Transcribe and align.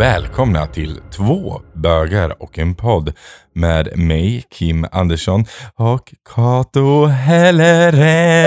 välkomna 0.00 0.66
till 0.66 1.00
två 1.16 1.60
bögar 1.74 2.42
och 2.42 2.58
en 2.58 2.74
podd 2.74 3.12
med 3.54 3.98
mig, 3.98 4.44
Kim 4.50 4.86
Andersson 4.92 5.44
och 5.74 6.14
Kato 6.34 7.06
Helleren. 7.06 8.40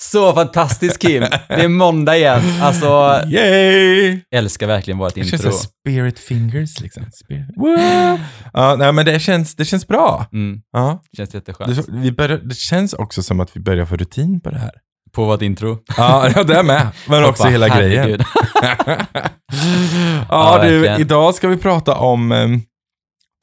Så 0.02 0.32
fantastiskt 0.34 0.98
Kim! 1.02 1.20
Det 1.48 1.54
är 1.54 1.68
måndag 1.68 2.16
igen. 2.16 2.42
Alltså, 2.62 3.20
Yay! 3.26 4.20
älskar 4.34 4.66
verkligen 4.66 4.98
vårt 4.98 5.14
Det 5.14 5.20
känns 5.24 5.32
intro. 5.32 5.50
som 5.52 5.68
spirit 5.82 6.18
fingers 6.18 6.80
liksom. 6.80 7.02
Spirit. 7.24 7.46
Ja, 8.52 8.76
nej, 8.78 8.92
men 8.92 9.06
det 9.06 9.20
känns, 9.20 9.56
det 9.56 9.64
känns 9.64 9.86
bra. 9.86 10.26
Mm, 10.32 10.60
Ja. 10.72 11.02
känns 11.16 11.34
jätteskönt. 11.34 11.76
Det, 11.76 11.82
vi 11.88 12.12
börjar, 12.12 12.38
det 12.38 12.56
känns 12.56 12.92
också 12.92 13.22
som 13.22 13.40
att 13.40 13.56
vi 13.56 13.60
börjar 13.60 13.84
få 13.86 13.96
rutin 13.96 14.40
på 14.40 14.50
det 14.50 14.58
här. 14.58 14.70
På 15.12 15.24
vårt 15.24 15.42
intro. 15.42 15.78
Ja, 15.96 16.28
det 16.46 16.62
med. 16.62 16.88
Men 17.08 17.24
också 17.28 17.44
hela 17.44 17.68
grejen. 17.68 18.20
ja, 20.28 20.58
du, 20.62 20.96
idag 20.98 21.34
ska 21.34 21.48
vi 21.48 21.56
prata 21.56 21.94
om 21.96 22.32
um, 22.32 22.62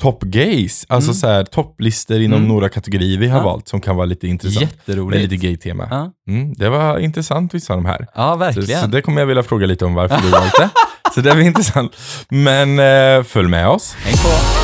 top 0.01 0.23
gays. 0.23 0.85
Alltså 0.89 1.09
Mm. 1.09 1.15
så 1.15 1.27
här, 1.27 1.43
topplistor 1.43 2.19
inom 2.21 2.37
Mm. 2.37 2.47
några 2.49 2.69
kategorier 2.69 3.17
vi 3.19 3.27
har 3.27 3.37
Ja. 3.39 3.43
valt 3.45 3.67
som 3.67 3.81
kan 3.81 3.95
vara 3.95 4.05
lite 4.05 4.27
intressant. 4.27 4.59
Med 4.69 4.69
Jätteroligt. 4.87 5.21
lite 5.31 5.47
gay-tema. 5.47 5.87
Ja, 5.91 6.11
Mm, 6.33 6.53
det 6.53 6.69
var 6.69 6.97
intressant 6.99 7.53
vissa 7.53 7.73
av 7.73 7.79
de 7.83 7.85
här. 7.89 8.07
ja 8.15 8.31
Så, 8.33 8.37
verkligen. 8.39 8.81
så 8.81 8.87
det 8.87 9.01
kommer 9.01 9.21
jag 9.21 9.25
vilja 9.27 9.43
fråga 9.43 9.65
lite 9.65 9.85
om 9.85 9.93
varför 9.93 10.21
du 10.21 10.29
valt 10.29 10.53
det. 10.59 10.69
Så 11.15 11.21
det 11.21 11.35
blir 11.35 11.45
intressant. 11.45 11.95
Men 12.29 12.79
eh, 12.79 13.23
följ 13.23 13.47
med 13.49 13.67
oss. 13.67 13.95
Häng 13.99 14.13
på. 14.17 14.62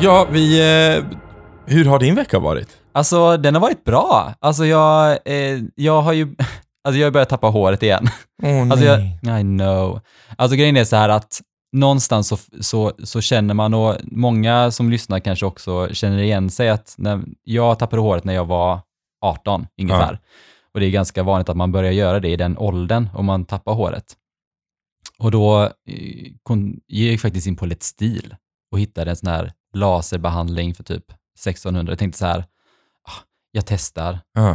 Ja, 0.00 0.26
vi... 0.30 0.58
Eh, 0.60 1.04
hur 1.66 1.84
har 1.84 1.98
din 1.98 2.14
vecka 2.14 2.38
varit? 2.38 2.68
Alltså, 2.92 3.36
den 3.36 3.54
har 3.54 3.60
varit 3.60 3.84
bra. 3.84 4.34
Alltså, 4.40 4.66
jag, 4.66 5.18
eh, 5.24 5.60
jag 5.74 6.02
har 6.02 6.12
ju... 6.12 6.34
Alltså, 6.84 6.98
jag 6.98 7.06
har 7.06 7.10
börjat 7.12 7.28
tappa 7.28 7.46
håret 7.46 7.82
igen. 7.82 8.06
Åh 8.42 8.62
Alltså, 8.70 8.84
jag, 8.84 9.40
I 9.40 9.42
know. 9.42 10.00
Alltså, 10.36 10.56
grejen 10.56 10.76
är 10.76 10.84
så 10.84 10.96
här 10.96 11.08
att 11.08 11.40
någonstans 11.72 12.28
så, 12.28 12.36
så, 12.60 12.92
så 13.04 13.20
känner 13.20 13.54
man, 13.54 13.74
och 13.74 13.96
många 14.04 14.70
som 14.70 14.90
lyssnar 14.90 15.20
kanske 15.20 15.46
också 15.46 15.88
känner 15.92 16.18
igen 16.18 16.50
sig, 16.50 16.68
att 16.68 16.94
när, 16.98 17.22
jag 17.42 17.78
tappade 17.78 18.02
håret 18.02 18.24
när 18.24 18.34
jag 18.34 18.44
var 18.44 18.80
18 19.24 19.66
ungefär. 19.80 20.18
Och 20.74 20.80
det 20.80 20.86
är 20.86 20.90
ganska 20.90 21.22
vanligt 21.22 21.48
att 21.48 21.56
man 21.56 21.72
börjar 21.72 21.92
göra 21.92 22.20
det 22.20 22.28
i 22.28 22.36
den 22.36 22.58
åldern 22.58 23.08
om 23.14 23.26
man 23.26 23.44
tappar 23.44 23.74
håret. 23.74 24.04
Och 25.18 25.30
då 25.30 25.62
eh, 25.64 25.70
kon- 26.42 26.80
gick 26.88 27.12
jag 27.12 27.20
faktiskt 27.20 27.46
in 27.46 27.56
på 27.56 27.66
Let's 27.66 27.82
Stil 27.84 28.34
och 28.72 28.80
hittade 28.80 29.10
en 29.10 29.16
sån 29.16 29.28
här 29.28 29.52
laserbehandling 29.76 30.74
för 30.74 30.84
typ 30.84 31.04
1600. 31.40 31.90
Jag 31.92 31.98
tänkte 31.98 32.18
så 32.18 32.26
här, 32.26 32.38
ah, 33.08 33.12
jag 33.52 33.66
testar. 33.66 34.18
Ja. 34.34 34.50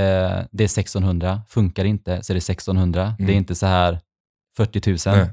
Eh, 0.00 0.44
det 0.52 0.64
är 0.64 0.68
1600, 0.68 1.42
funkar 1.48 1.84
inte 1.84 2.22
så 2.22 2.32
är 2.32 2.34
det 2.34 2.38
1600. 2.38 3.14
Det 3.18 3.24
är 3.24 3.28
Mm. 3.28 3.36
inte 3.38 3.54
så 3.54 3.66
här 3.66 4.00
40 4.56 4.90
000. 5.10 5.16
Nej. 5.18 5.30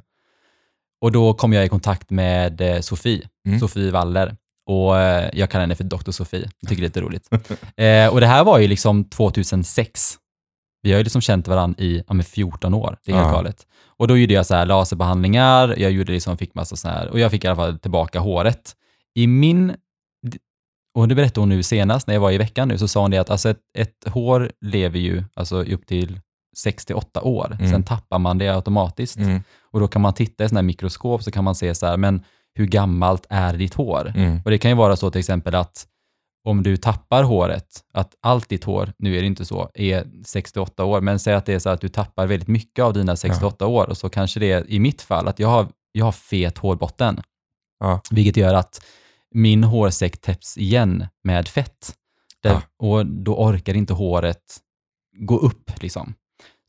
Och 1.01 1.11
då 1.11 1.33
kom 1.33 1.53
jag 1.53 1.65
i 1.65 1.69
kontakt 1.69 2.09
med 2.09 2.61
eh, 2.61 2.79
Sofie, 2.79 3.27
Mm. 3.47 3.59
Sofie 3.59 3.91
Waller. 3.91 4.35
Och 4.65 4.97
eh, 4.99 5.29
jag 5.33 5.49
kallar 5.49 5.61
henne 5.61 5.75
för 5.75 5.83
Dr. 5.83 6.11
Sofie. 6.11 6.49
Jag 6.59 6.69
tycker 6.69 6.81
det 6.81 6.85
är 6.85 6.87
lite 6.87 7.01
roligt. 7.01 7.27
eh, 7.77 8.07
och 8.13 8.19
det 8.21 8.27
här 8.27 8.43
var 8.43 8.59
ju 8.59 8.67
liksom 8.67 9.03
2006. 9.03 10.15
Vi 10.81 10.91
har 10.91 10.97
ju 10.97 11.03
liksom 11.03 11.21
känt 11.21 11.47
varandra 11.47 11.83
i 11.83 12.03
ja, 12.07 12.13
med 12.13 12.27
14 12.27 12.73
år. 12.73 12.97
Det 13.05 13.11
är 13.11 13.15
helt 13.15 13.27
Ja. 13.27 13.33
galet. 13.33 13.67
Och 13.97 14.07
då 14.07 14.17
gjorde 14.17 14.33
jag 14.33 14.45
så 14.45 14.55
här 14.55 14.65
laserbehandlingar, 14.65 15.75
jag 15.77 15.91
gjorde 15.91 16.11
liksom, 16.11 16.37
fick 16.37 16.53
massa 16.55 16.75
så 16.75 16.87
här, 16.89 17.07
och 17.09 17.19
jag 17.19 17.31
fick 17.31 17.43
i 17.43 17.47
alla 17.47 17.55
fall 17.55 17.79
tillbaka 17.79 18.19
håret. 18.19 18.75
I 19.15 19.27
min, 19.27 19.75
och 20.97 21.07
det 21.07 21.15
berättade 21.15 21.41
hon 21.41 21.49
nu 21.49 21.63
senast 21.63 22.07
när 22.07 22.13
jag 22.13 22.21
var 22.21 22.31
i 22.31 22.37
veckan 22.37 22.67
nu, 22.67 22.77
så 22.77 22.87
sa 22.87 23.01
hon 23.01 23.11
det 23.11 23.17
att 23.17 23.29
alltså 23.29 23.49
ett, 23.49 23.59
ett 23.77 24.07
hår 24.07 24.51
lever 24.61 24.99
ju 24.99 25.23
alltså 25.33 25.63
upp 25.63 25.87
till 25.87 26.19
68 26.57 27.21
år. 27.21 27.57
Mm. 27.59 27.71
Sen 27.71 27.83
tappar 27.83 28.19
man 28.19 28.37
det 28.37 28.49
automatiskt. 28.49 29.17
Mm. 29.17 29.43
Och 29.71 29.79
då 29.79 29.87
kan 29.87 30.01
man 30.01 30.13
titta 30.13 30.43
i 30.43 30.49
sådana 30.49 30.59
här 30.59 30.65
mikroskop 30.65 31.23
så 31.23 31.31
kan 31.31 31.43
man 31.43 31.55
se 31.55 31.75
så 31.75 31.85
här, 31.85 31.97
men 31.97 32.23
hur 32.55 32.65
gammalt 32.65 33.25
är 33.29 33.53
ditt 33.57 33.73
hår? 33.73 34.13
Mm. 34.15 34.41
Och 34.45 34.51
det 34.51 34.57
kan 34.57 34.71
ju 34.71 34.77
vara 34.77 34.95
så 34.95 35.11
till 35.11 35.19
exempel 35.19 35.55
att 35.55 35.87
om 36.45 36.63
du 36.63 36.77
tappar 36.77 37.23
håret, 37.23 37.83
att 37.93 38.15
allt 38.21 38.49
ditt 38.49 38.63
hår, 38.63 38.93
nu 38.97 39.17
är 39.17 39.21
det 39.21 39.27
inte 39.27 39.45
så, 39.45 39.69
är 39.73 40.07
68 40.25 40.85
år, 40.85 41.01
men 41.01 41.19
säg 41.19 41.33
att 41.33 41.45
det 41.45 41.53
är 41.53 41.59
så 41.59 41.69
att 41.69 41.81
du 41.81 41.89
tappar 41.89 42.27
väldigt 42.27 42.47
mycket 42.47 42.85
av 42.85 42.93
dina 42.93 43.15
68 43.15 43.65
år 43.67 43.89
och 43.89 43.97
så 43.97 44.09
kanske 44.09 44.39
det 44.39 44.51
är 44.51 44.71
i 44.71 44.79
mitt 44.79 45.01
fall 45.01 45.27
att 45.27 45.39
jag 45.39 45.47
har, 45.47 45.67
jag 45.91 46.05
har 46.05 46.11
fet 46.11 46.57
hårbotten, 46.57 47.21
Ja. 47.79 48.01
vilket 48.11 48.37
gör 48.37 48.53
att 48.53 48.85
min 49.33 49.63
hårsäck 49.63 50.21
täpps 50.21 50.57
igen 50.57 51.07
med 51.23 51.47
fett. 51.47 51.93
Där, 52.43 52.51
Ja. 52.51 52.61
Och 52.87 53.05
då 53.05 53.35
orkar 53.35 53.73
inte 53.73 53.93
håret 53.93 54.57
gå 55.17 55.37
upp 55.37 55.71
liksom. 55.81 56.13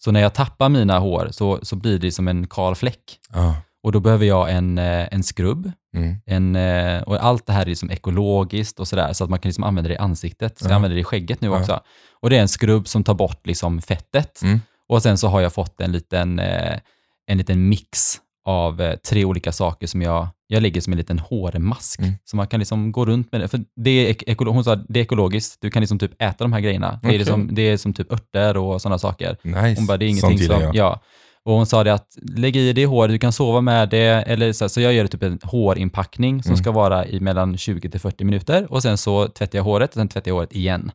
Så 0.05 0.11
när 0.13 0.21
jag 0.21 0.35
tappar 0.35 0.69
mina 0.69 0.99
hår 0.99 1.29
så, 1.31 1.59
så 1.63 1.77
blir 1.77 1.99
det 1.99 2.13
som 2.13 2.29
en 2.29 2.47
kal 2.47 2.75
fläck. 2.75 3.19
Ja. 3.33 3.57
Och 3.83 3.93
då 3.93 4.01
behöver 4.01 4.27
jag 4.27 4.53
en, 4.53 4.79
eh, 4.79 5.09
en 5.15 5.23
skrubb 5.23 5.73
Mm. 5.97 6.17
en, 6.27 6.57
eh, 6.57 7.03
och 7.03 7.25
allt 7.25 7.47
det 7.47 7.53
här 7.53 7.63
är 7.63 7.67
liksom 7.67 7.91
ekologiskt 7.91 8.81
och 8.81 8.89
sådär, 8.89 9.13
så 9.13 9.25
att 9.25 9.31
man 9.31 9.39
kan 9.39 9.49
liksom 9.49 9.65
använda 9.65 9.89
det 9.89 9.95
i 9.95 9.99
ansiktet. 9.99 10.59
Så 10.59 10.65
jag 10.65 10.71
Ja. 10.71 10.77
använder 10.77 10.95
det 10.95 11.01
i 11.01 11.05
skägget 11.05 11.41
nu 11.41 11.49
också. 11.51 11.81
Och 12.21 12.31
det 12.31 12.37
är 12.37 12.41
en 12.41 12.49
skrubb 12.49 12.89
som 12.89 13.05
tar 13.05 13.15
bort 13.15 13.47
liksom 13.47 13.83
fettet. 13.83 14.43
Mm. 14.43 14.61
Och 14.89 15.03
sen 15.03 15.19
så 15.19 15.29
har 15.29 15.41
jag 15.41 15.53
fått 15.53 15.81
en 15.81 15.93
liten, 15.93 16.39
eh, 16.39 16.79
en 17.27 17.39
liten 17.39 17.69
mix 17.69 18.21
av 18.45 18.81
eh, 18.81 18.97
tre 18.97 19.25
olika 19.25 19.53
saker 19.53 19.87
som 19.87 20.03
jag, 20.03 20.29
jag 20.47 20.63
lägger 20.63 20.81
som 20.81 20.93
en 20.93 20.97
liten 20.97 21.19
hårmask. 21.19 22.01
Mm. 22.01 22.13
Så 22.25 22.37
man 22.37 22.47
kan 22.47 22.61
liksom 22.61 22.93
gå 22.93 23.05
runt 23.07 23.33
med 23.33 23.41
det. 23.41 23.49
För 23.49 23.61
det 23.77 23.91
är, 23.91 24.11
ek- 24.15 24.25
ekolo- 24.27 24.51
hon 24.51 24.65
sa 24.65 24.77
det 24.77 25.01
är 25.01 25.05
ekologiskt, 25.05 25.61
du 25.61 25.71
kan 25.71 25.81
liksom 25.81 25.99
typ 25.99 26.23
äta 26.23 26.45
de 26.45 26.53
här 26.53 26.61
grejerna. 26.61 27.01
Det 27.03 27.09
är, 27.09 27.19
liksom, 27.19 27.55
det 27.55 27.63
är 27.63 27.77
som 27.77 27.93
typ 27.95 28.13
örter 28.13 28.57
och 28.57 28.83
sådana 28.83 28.99
saker. 28.99 29.37
Nice. 29.43 29.75
Hon 29.81 29.87
bara, 29.87 29.97
det 29.97 30.05
är 30.05 30.09
ingenting 30.09 30.39
som, 30.39 30.61
jag. 30.63 30.75
ja. 30.77 31.01
Och 31.47 31.53
hon 31.55 31.67
sa 31.67 31.85
det 31.85 31.95
att 31.95 32.19
lägg 32.23 32.57
i 32.57 32.73
det 32.73 32.81
i 32.81 32.85
håret, 32.85 33.11
du 33.15 33.19
kan 33.19 33.33
sova 33.33 33.61
med 33.61 33.89
det, 33.89 34.01
eller 34.07 34.53
så, 34.53 34.69
så 34.69 34.81
jag 34.81 34.93
gör 34.95 35.07
typ 35.07 35.23
en 35.23 35.39
hårinpackning 35.43 36.43
som 36.43 36.51
Mm. 36.51 36.63
ska 36.63 36.71
vara 36.73 37.07
i 37.07 37.21
mellan 37.21 37.57
20 37.57 37.91
till 37.91 38.01
40 38.01 38.25
minuter 38.25 38.73
och 38.73 38.83
sen 38.83 38.99
så 38.99 39.29
tvättar 39.29 39.59
jag 39.59 39.65
håret 39.65 39.91
och 39.91 39.95
sen 39.95 40.09
tvättar 40.09 40.31
jag 40.31 40.35
håret 40.37 40.53
igen. 40.53 40.91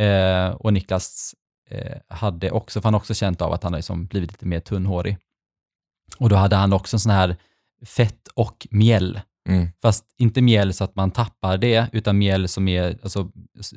Eh, 0.00 0.48
och 0.54 0.72
Niklas 0.72 1.34
eh, 1.70 1.96
hade 2.16 2.50
också, 2.50 2.80
för 2.80 2.86
han 2.86 2.94
har 2.94 3.00
också 3.00 3.14
känt 3.14 3.42
av 3.42 3.52
att 3.52 3.62
han 3.62 3.72
har 3.72 3.78
liksom 3.78 4.06
blivit 4.06 4.30
lite 4.32 4.46
mer 4.46 4.60
tunnhårig. 4.60 5.16
Och 6.18 6.28
då 6.28 6.36
hade 6.36 6.56
han 6.56 6.72
också 6.72 6.96
en 6.96 7.00
sån 7.00 7.12
här 7.12 7.36
fett 7.86 8.28
och 8.34 8.66
mjäll. 8.70 9.20
Mm. 9.48 9.68
Fast 9.82 10.04
inte 10.18 10.42
mjäll 10.42 10.72
så 10.72 10.84
att 10.84 10.94
man 10.96 11.10
tappar 11.10 11.58
det, 11.58 11.86
utan 11.92 12.18
mjäll 12.18 12.48
som 12.48 12.68
är 12.68 12.98
alltså, 13.02 13.30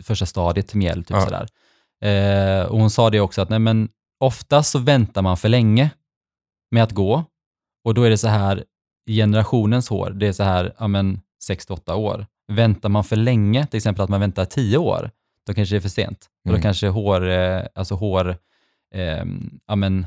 första 0.03 0.25
stadiet 0.25 0.67
till 0.67 0.77
mjäll. 0.77 1.03
Typ 1.03 1.17
Ja. 1.17 1.21
sådär. 1.21 1.47
Eh, 2.01 2.65
och 2.65 2.79
hon 2.79 2.89
sa 2.89 3.09
det 3.09 3.19
också 3.19 3.41
att 3.41 3.49
nej, 3.49 3.59
men 3.59 3.89
oftast 4.19 4.71
så 4.71 4.79
väntar 4.79 5.21
man 5.21 5.37
för 5.37 5.49
länge 5.49 5.89
med 6.71 6.83
att 6.83 6.91
gå. 6.91 7.23
Och 7.83 7.93
då 7.93 8.03
är 8.03 8.09
det 8.09 8.17
så 8.17 8.27
här, 8.27 8.63
generationens 9.09 9.89
hår, 9.89 10.09
det 10.09 10.27
är 10.27 10.31
så 10.33 10.43
här, 10.43 10.73
ja 10.79 10.87
men 10.87 11.21
6-8 11.49 11.93
år. 11.93 12.25
Väntar 12.51 12.89
man 12.89 13.03
för 13.03 13.15
länge, 13.15 13.65
till 13.65 13.77
exempel 13.77 14.03
att 14.03 14.09
man 14.09 14.19
väntar 14.19 14.45
10 14.45 14.77
år, 14.77 15.11
då 15.47 15.53
kanske 15.53 15.75
det 15.75 15.79
är 15.79 15.81
för 15.81 15.89
sent. 15.89 16.29
Och 16.45 16.49
Mm. 16.49 16.59
då 16.59 16.63
kanske 16.63 16.87
hår, 16.87 17.29
eh, 17.29 17.61
alltså 17.75 17.95
hår, 17.95 18.37
eh, 18.93 19.25
ja 19.67 19.75
men, 19.75 20.05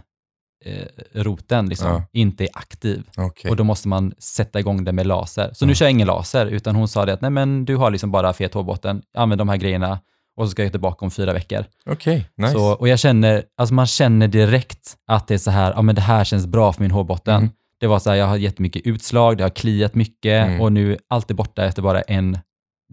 eh, 0.65 0.87
roten 1.13 1.69
liksom, 1.69 1.89
Ja. 1.89 2.03
inte 2.13 2.45
är 2.45 2.49
aktiv. 2.53 3.03
Okej. 3.17 3.51
Och 3.51 3.57
då 3.57 3.65
måste 3.65 3.89
man 3.89 4.15
sätta 4.19 4.61
igång 4.61 4.85
det 4.85 4.93
med 4.93 5.07
laser. 5.07 5.51
Så 5.55 5.65
Ja. 5.65 5.67
nu 5.67 5.75
kör 5.75 5.85
jag 5.87 5.91
ingen 5.91 6.07
laser, 6.07 6.47
utan 6.47 6.77
hon 6.77 6.89
sa 6.89 7.07
det 7.07 7.13
att 7.13 7.21
nej 7.21 7.31
men 7.31 7.65
du 7.65 7.77
har 7.77 7.91
liksom 7.91 8.11
bara 8.11 8.33
fet 8.33 8.55
hårbotten, 8.55 9.03
använd 9.15 9.41
de 9.41 9.49
här 9.49 9.57
grejerna 9.57 10.01
och 10.37 10.47
så 10.47 10.51
ska 10.51 10.63
jag 10.63 10.73
tillbaka 10.73 11.05
om 11.05 11.11
fyra 11.11 11.33
veckor. 11.33 11.65
Okej, 11.87 12.27
nice. 12.37 12.53
Så, 12.53 12.73
och 12.73 12.89
jag 12.89 12.99
känner, 12.99 13.45
alltså 13.57 13.75
man 13.75 13.87
känner 13.87 14.29
direkt 14.29 14.97
att 15.07 15.29
det 15.29 15.35
är 15.35 15.39
så 15.39 15.51
här, 15.51 15.73
ja 15.77 15.83
men 15.83 15.95
det 15.95 16.01
här 16.01 16.25
känns 16.25 16.47
bra 16.47 16.73
för 16.73 16.83
min 16.83 16.91
hårbotten. 16.91 17.37
Mm. 17.37 17.51
Det 17.81 17.87
var 17.87 17.99
så 17.99 18.11
här, 18.11 18.17
jag 18.17 18.27
har 18.27 18.37
jättemycket 18.37 18.83
utslag, 18.87 19.37
det 19.39 19.43
har 19.43 19.51
kliat 19.51 19.95
mycket 19.95 20.47
Mm. 20.47 20.61
och 20.61 20.73
nu 20.73 20.97
allt 21.09 21.31
är 21.31 21.35
borta 21.35 21.65
efter 21.65 21.83
bara 21.83 22.03
en 22.03 22.39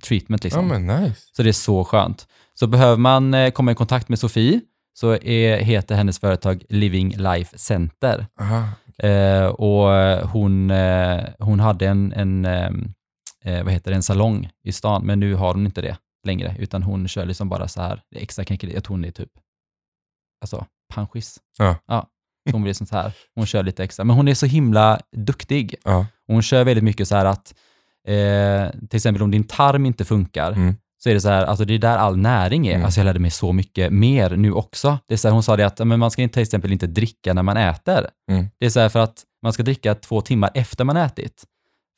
treatment 0.04 0.44
liksom. 0.44 0.68
men 0.68 0.88
nice. 0.88 1.22
Så 1.36 1.44
det 1.44 1.50
är 1.50 1.54
så 1.54 1.84
skönt. 1.84 2.28
Så 2.54 2.68
behöver 2.68 2.98
man 2.98 3.34
eh, 3.34 3.52
komma 3.52 3.72
i 3.72 3.76
kontakt 3.76 4.10
med 4.10 4.20
Sofie 4.20 4.62
så 5.00 5.12
är, 5.12 5.58
heter 5.58 5.96
hennes 5.96 6.20
företag 6.20 6.64
Living 6.70 7.10
Life 7.18 7.58
Center. 7.58 8.26
Eh, 8.98 9.46
och 9.46 9.90
hon, 10.30 10.72
eh, 10.72 11.24
hon 11.40 11.60
hade 11.60 11.88
en, 11.88 12.14
en, 12.14 12.46
ehm, 12.46 12.94
eh, 13.44 13.64
vad 13.64 13.74
heter 13.74 13.92
det, 13.92 13.96
en 13.96 14.04
salong 14.04 14.50
i 14.64 14.72
stan, 14.72 15.06
men 15.06 15.20
nu 15.20 15.34
har 15.36 15.54
hon 15.54 15.66
inte 15.66 15.82
det 15.82 15.98
längre, 16.26 16.56
utan 16.60 16.84
hon 16.84 17.08
kör 17.08 17.26
liksom 17.26 17.50
bara 17.50 17.68
så 17.68 17.82
här 17.82 18.02
det 18.12 18.20
extra 18.20 18.46
knäckeri, 18.46 18.78
att 18.78 18.86
hon 18.86 19.06
är 19.06 19.12
typ, 19.12 19.30
alltså 20.42 20.66
pensionist. 20.94 21.38
Ja. 21.58 21.76
ja. 21.88 22.08
Hon 22.52 22.64
blir 22.64 22.74
sånt 22.74 22.92
här, 22.92 23.14
hon 23.36 23.46
kör 23.46 23.64
lite 23.64 23.84
extra, 23.84 24.06
men 24.06 24.16
hon 24.16 24.28
är 24.28 24.34
så 24.34 24.46
himla 24.46 25.00
duktig. 25.12 25.76
Ja. 25.84 26.06
Hon 26.28 26.42
kör 26.42 26.64
väldigt 26.64 26.84
mycket 26.84 27.08
så 27.08 27.16
här 27.16 27.26
att, 27.26 27.54
eh, 28.08 28.80
till 28.90 28.98
exempel 28.98 29.24
om 29.24 29.32
din 29.32 29.44
tarm 29.44 29.86
inte 29.86 30.06
funkar, 30.06 30.52
Mm. 30.52 30.76
Så 30.98 31.10
är 31.10 31.14
det 31.14 31.22
så 31.22 31.30
här, 31.30 31.46
alltså 31.46 31.66
det 31.66 31.74
är 31.74 31.80
där 31.80 31.98
all 31.98 32.18
näring 32.18 32.68
är. 32.68 32.74
Mm. 32.74 32.86
Alltså 32.86 33.00
jag 33.00 33.06
lärde 33.06 33.20
mig 33.20 33.32
så 33.32 33.54
mycket 33.54 33.94
mer 33.94 34.30
nu 34.30 34.52
också. 34.52 35.00
Det 35.08 35.14
är 35.14 35.18
så 35.18 35.28
här, 35.28 35.34
hon 35.34 35.44
sa 35.44 35.56
det 35.56 35.64
att 35.64 35.88
men 35.88 36.00
man 36.00 36.12
ska 36.12 36.22
inte, 36.22 36.34
till 36.34 36.44
exempel 36.44 36.72
inte 36.72 36.88
dricka 36.88 37.34
när 37.34 37.44
man 37.44 37.58
äter. 37.58 38.08
Mm. 38.32 38.46
Det 38.60 38.66
är 38.66 38.70
så 38.70 38.80
här 38.80 38.90
för 38.90 39.00
att 39.00 39.24
man 39.44 39.54
ska 39.54 39.64
dricka 39.64 39.96
två 39.96 40.22
timmar 40.22 40.52
efter 40.54 40.84
man 40.84 40.98
ätit. 40.98 41.44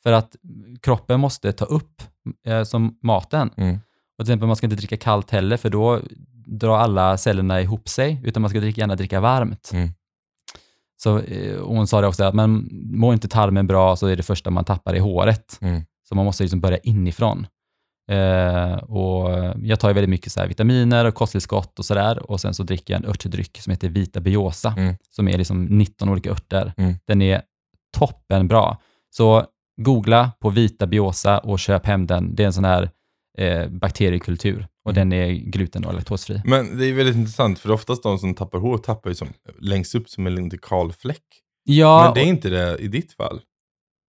För 0.02 0.12
att 0.12 0.36
kroppen 0.82 1.20
måste 1.20 1.52
ta 1.52 1.64
upp 1.64 2.02
eh, 2.46 2.62
som 2.62 2.98
maten. 3.02 3.50
Mm. 3.56 3.74
Och 4.18 4.24
till 4.24 4.32
exempel 4.32 4.46
man 4.46 4.56
ska 4.56 4.66
inte 4.66 4.76
dricka 4.76 4.96
kallt 4.96 5.30
heller 5.30 5.56
för 5.56 5.70
då 5.70 6.00
drar 6.46 6.78
alla 6.78 7.16
cellerna 7.16 7.60
ihop 7.60 7.88
sig, 7.88 8.20
utan 8.24 8.40
man 8.42 8.50
ska 8.50 8.60
dricka, 8.60 8.80
gärna 8.80 8.96
dricka 8.96 9.20
varmt. 9.20 9.70
Mm. 9.72 9.90
Så 10.96 11.18
eh, 11.18 11.56
och 11.56 11.76
hon 11.76 11.86
sa 11.86 12.00
det 12.00 12.06
också, 12.06 12.24
att 12.24 12.34
man 12.34 12.68
mår 12.72 13.12
inte 13.12 13.28
tarmen 13.28 13.66
bra 13.66 13.96
så 13.96 14.06
är 14.06 14.16
det 14.16 14.22
första 14.22 14.50
man 14.50 14.64
tappar 14.64 14.94
i 14.94 14.98
håret. 14.98 15.58
Mm. 15.60 15.82
Så 16.08 16.14
man 16.14 16.24
måste 16.24 16.42
liksom 16.42 16.60
börja 16.60 16.78
inifrån. 16.78 17.46
Eh, 18.10 18.72
och 18.74 19.30
jag 19.62 19.80
tar 19.80 19.88
ju 19.88 19.94
väldigt 19.94 20.10
mycket 20.10 20.32
så 20.32 20.40
här 20.40 20.46
vitaminer 20.48 21.04
och 21.04 21.14
kosttillskott 21.14 21.78
och 21.78 21.84
sådär. 21.84 22.30
Och 22.30 22.40
sen 22.40 22.54
så 22.54 22.62
dricker 22.62 22.94
jag 22.94 23.02
en 23.04 23.08
örtdryck 23.10 23.58
som 23.60 23.70
heter 23.70 23.88
Vita 23.88 24.20
Biosa, 24.20 24.74
Mm. 24.76 24.94
som 25.10 25.28
är 25.28 25.38
liksom 25.38 25.64
19 25.64 26.08
olika 26.08 26.30
örter. 26.30 26.72
Mm. 26.76 26.94
Den 27.06 27.22
är 27.22 27.42
toppen 27.98 28.48
bra. 28.48 28.76
Så 29.10 29.44
googla 29.82 30.32
på 30.40 30.50
Vita 30.50 30.86
Biosa 30.86 31.38
och 31.38 31.58
köp 31.58 31.86
hem 31.86 32.06
den. 32.06 32.34
Det 32.34 32.42
är 32.42 32.46
en 32.46 32.52
sån 32.52 32.64
här 32.64 32.90
eh, 33.38 33.68
bakteriekultur 33.68 34.66
och 34.84 34.90
Mm. 34.96 35.08
den 35.10 35.18
är 35.20 35.32
gluten 35.32 35.84
och 35.84 35.94
laktosfri. 35.94 36.42
Men 36.44 36.78
det 36.78 36.86
är 36.86 36.92
väldigt 36.94 37.16
intressant 37.16 37.58
för 37.58 37.70
oftast 37.70 38.02
de 38.02 38.18
som 38.18 38.34
tappar 38.34 38.58
hår 38.58 38.78
tappar 38.78 39.10
ju 39.10 39.14
som 39.14 39.28
längst 39.60 39.94
upp 39.94 40.08
som 40.08 40.26
en 40.26 40.34
liten 40.34 40.58
kal 40.58 40.92
fläck. 40.92 41.22
Ja, 41.64 42.04
Men 42.04 42.14
det 42.14 42.20
är 42.20 42.24
inte 42.30 42.48
det 42.50 42.76
i 42.78 42.88
ditt 42.88 43.12
fall? 43.12 43.40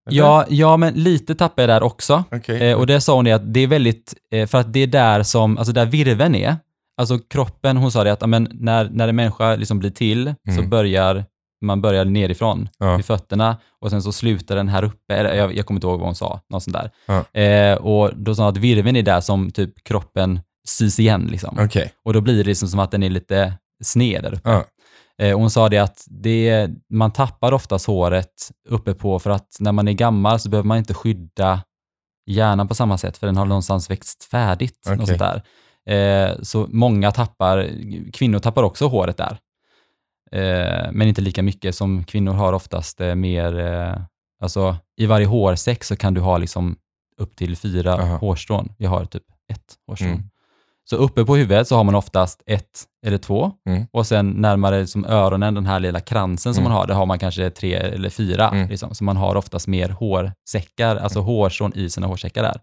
Ja, 0.09 0.45
ja, 0.49 0.77
men 0.77 0.93
lite 0.93 1.35
tappar 1.35 1.63
jag 1.63 1.69
där 1.69 1.83
också. 1.83 2.23
Okej. 2.31 2.69
Eh, 2.69 2.77
och 2.77 2.87
det 2.87 3.01
sa 3.01 3.15
hon 3.15 3.25
det 3.25 3.31
att 3.31 3.53
det 3.53 3.59
är 3.59 3.67
väldigt, 3.67 4.13
eh, 4.31 4.47
för 4.47 4.57
att 4.57 4.73
det 4.73 4.79
är 4.79 4.87
där 4.87 5.23
som, 5.23 5.57
alltså 5.57 5.73
där 5.73 5.85
virveln 5.85 6.35
är, 6.35 6.55
alltså 6.97 7.19
kroppen, 7.19 7.77
hon 7.77 7.91
sa 7.91 8.03
det 8.03 8.11
att 8.11 8.23
amen, 8.23 8.47
när, 8.53 8.89
när 8.91 9.07
en 9.07 9.15
människa 9.15 9.55
liksom 9.55 9.79
blir 9.79 9.89
till 9.89 10.33
så 10.45 10.51
Mm. 10.51 10.69
börjar 10.69 11.25
man 11.65 11.81
börjar 11.81 12.05
nerifrån 12.05 12.69
Ja. 12.77 12.95
vid 12.95 13.05
fötterna 13.05 13.57
och 13.81 13.89
sen 13.89 14.01
så 14.01 14.11
slutar 14.11 14.55
den 14.55 14.67
här 14.67 14.83
uppe, 14.83 15.15
eller 15.15 15.33
jag, 15.35 15.55
jag 15.57 15.65
kommer 15.65 15.77
inte 15.77 15.87
ihåg 15.87 15.99
vad 15.99 16.07
hon 16.07 16.15
sa, 16.15 16.41
något 16.49 16.63
sånt 16.63 16.73
där. 16.77 16.91
Ja. 17.33 17.39
Eh, 17.41 17.77
och 17.77 18.11
då 18.15 18.35
sa 18.35 18.41
hon 18.43 18.49
att 18.49 18.57
virveln 18.57 18.95
är 18.95 19.01
där 19.03 19.21
som 19.21 19.51
typ 19.51 19.83
kroppen 19.83 20.39
sys 20.67 20.99
igen 20.99 21.27
liksom. 21.31 21.57
Okej. 21.61 21.91
Och 22.05 22.13
då 22.13 22.21
blir 22.21 22.37
det 22.37 22.43
liksom 22.43 22.67
som 22.67 22.79
att 22.79 22.91
den 22.91 23.03
är 23.03 23.09
lite 23.09 23.53
sned 23.83 24.23
där 24.23 24.33
uppe. 24.33 24.49
Ja. 24.49 24.65
Eh, 25.21 25.37
hon 25.37 25.49
sa 25.49 25.69
det 25.69 25.77
att 25.77 26.05
det, 26.07 26.69
man 26.89 27.11
tappar 27.11 27.51
oftast 27.51 27.87
håret 27.87 28.51
uppe 28.69 28.93
på 28.93 29.19
för 29.19 29.29
att 29.29 29.57
när 29.59 29.71
man 29.71 29.87
är 29.87 29.93
gammal 29.93 30.39
så 30.39 30.49
behöver 30.49 30.67
man 30.67 30.77
inte 30.77 30.93
skydda 30.93 31.63
hjärnan 32.25 32.67
på 32.67 32.75
samma 32.75 32.97
sätt 32.97 33.17
för 33.17 33.27
den 33.27 33.37
har 33.37 33.45
någonstans 33.45 33.89
växt 33.89 34.23
färdigt. 34.23 34.79
Okej. 34.85 34.97
Något 34.97 35.19
där. 35.19 35.41
Eh, 35.85 36.41
så 36.41 36.67
många 36.69 37.11
tappar, 37.11 37.69
kvinnor 38.13 38.39
tappar 38.39 38.63
också 38.63 38.87
håret 38.87 39.17
där. 39.17 39.37
Eh, 40.31 40.91
men 40.91 41.07
inte 41.07 41.21
lika 41.21 41.43
mycket 41.43 41.75
som 41.75 42.03
kvinnor 42.03 42.33
har 42.33 42.53
oftast 42.53 43.01
eh, 43.01 43.15
mer, 43.15 44.05
alltså 44.43 44.77
i 44.97 45.05
varje 45.05 45.25
hårsäck 45.25 45.83
så 45.83 45.95
kan 45.95 46.13
du 46.13 46.21
ha 46.21 46.37
liksom 46.37 46.75
upp 47.17 47.35
till 47.35 47.57
fyra 47.57 47.93
Aha. 47.93 48.17
hårstrån. 48.17 48.73
Jag 48.77 48.89
har 48.89 49.05
typ 49.05 49.23
ett 49.53 49.75
hårstrån. 49.87 50.09
Mm. 50.09 50.29
Så 50.91 50.97
uppe 50.97 51.25
på 51.25 51.35
huvudet 51.35 51.67
så 51.67 51.75
har 51.75 51.83
man 51.83 51.95
oftast 51.95 52.41
ett 52.45 52.83
eller 53.05 53.17
två 53.17 53.51
Mm. 53.69 53.85
och 53.93 54.07
sen 54.07 54.29
närmare 54.29 54.87
som 54.87 55.05
öronen, 55.05 55.53
den 55.53 55.65
här 55.65 55.79
lilla 55.79 55.99
kransen 55.99 56.53
som 56.53 56.61
Mm. 56.61 56.71
man 56.71 56.77
har, 56.81 56.87
där 56.87 56.93
har 56.95 57.05
man 57.05 57.19
kanske 57.19 57.49
tre 57.49 57.73
eller 57.73 58.09
fyra. 58.09 58.49
Mm. 58.49 58.69
Liksom. 58.69 58.95
Så 58.95 59.03
man 59.03 59.17
har 59.17 59.35
oftast 59.35 59.67
mer 59.67 59.89
hårsäckar, 59.89 60.95
alltså 60.95 61.19
hårstrån 61.19 61.71
i 61.75 61.89
sina 61.89 62.07
hårsäckar 62.07 62.43
där. 62.43 62.59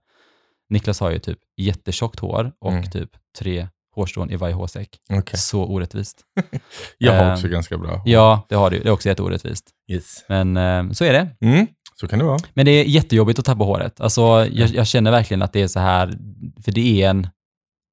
Niklas 0.70 1.00
har 1.00 1.10
ju 1.10 1.18
typ 1.18 1.38
jättetjockt 1.60 2.20
hår 2.20 2.52
och 2.60 2.72
Mm. 2.72 2.90
typ 2.90 3.10
tre 3.38 3.68
hårstrån 3.94 4.30
i 4.30 4.36
varje 4.36 4.54
hårsäck. 4.54 4.88
Okej. 5.12 5.38
Så 5.38 5.64
orättvist. 5.64 6.20
Jag 6.98 7.12
har 7.12 7.24
Eh, 7.26 7.32
också 7.34 7.48
ganska 7.48 7.78
bra 7.78 7.90
hår. 7.90 8.02
Ja, 8.04 8.46
det 8.48 8.54
har 8.54 8.70
du. 8.70 8.78
Det 8.80 8.88
är 8.88 8.92
också 8.92 9.08
jätteorättvist. 9.08 9.64
Yes. 9.92 10.24
Men 10.28 10.56
eh, 10.56 10.90
så 10.92 11.04
är 11.04 11.12
det. 11.12 11.28
Mm. 11.40 11.66
Så 12.00 12.08
kan 12.08 12.18
det 12.18 12.24
vara. 12.24 12.38
Men 12.54 12.66
det 12.66 12.70
är 12.72 12.84
jättejobbigt 12.84 13.38
att 13.38 13.44
tappa 13.44 13.64
håret. 13.64 14.00
Alltså, 14.00 14.20
jag, 14.52 14.68
jag 14.68 14.86
känner 14.86 15.10
verkligen 15.10 15.42
att 15.42 15.52
det 15.52 15.62
är 15.62 15.68
så 15.68 15.80
här, 15.80 16.18
för 16.64 16.72
det 16.72 17.02
är 17.02 17.10
en, 17.10 17.26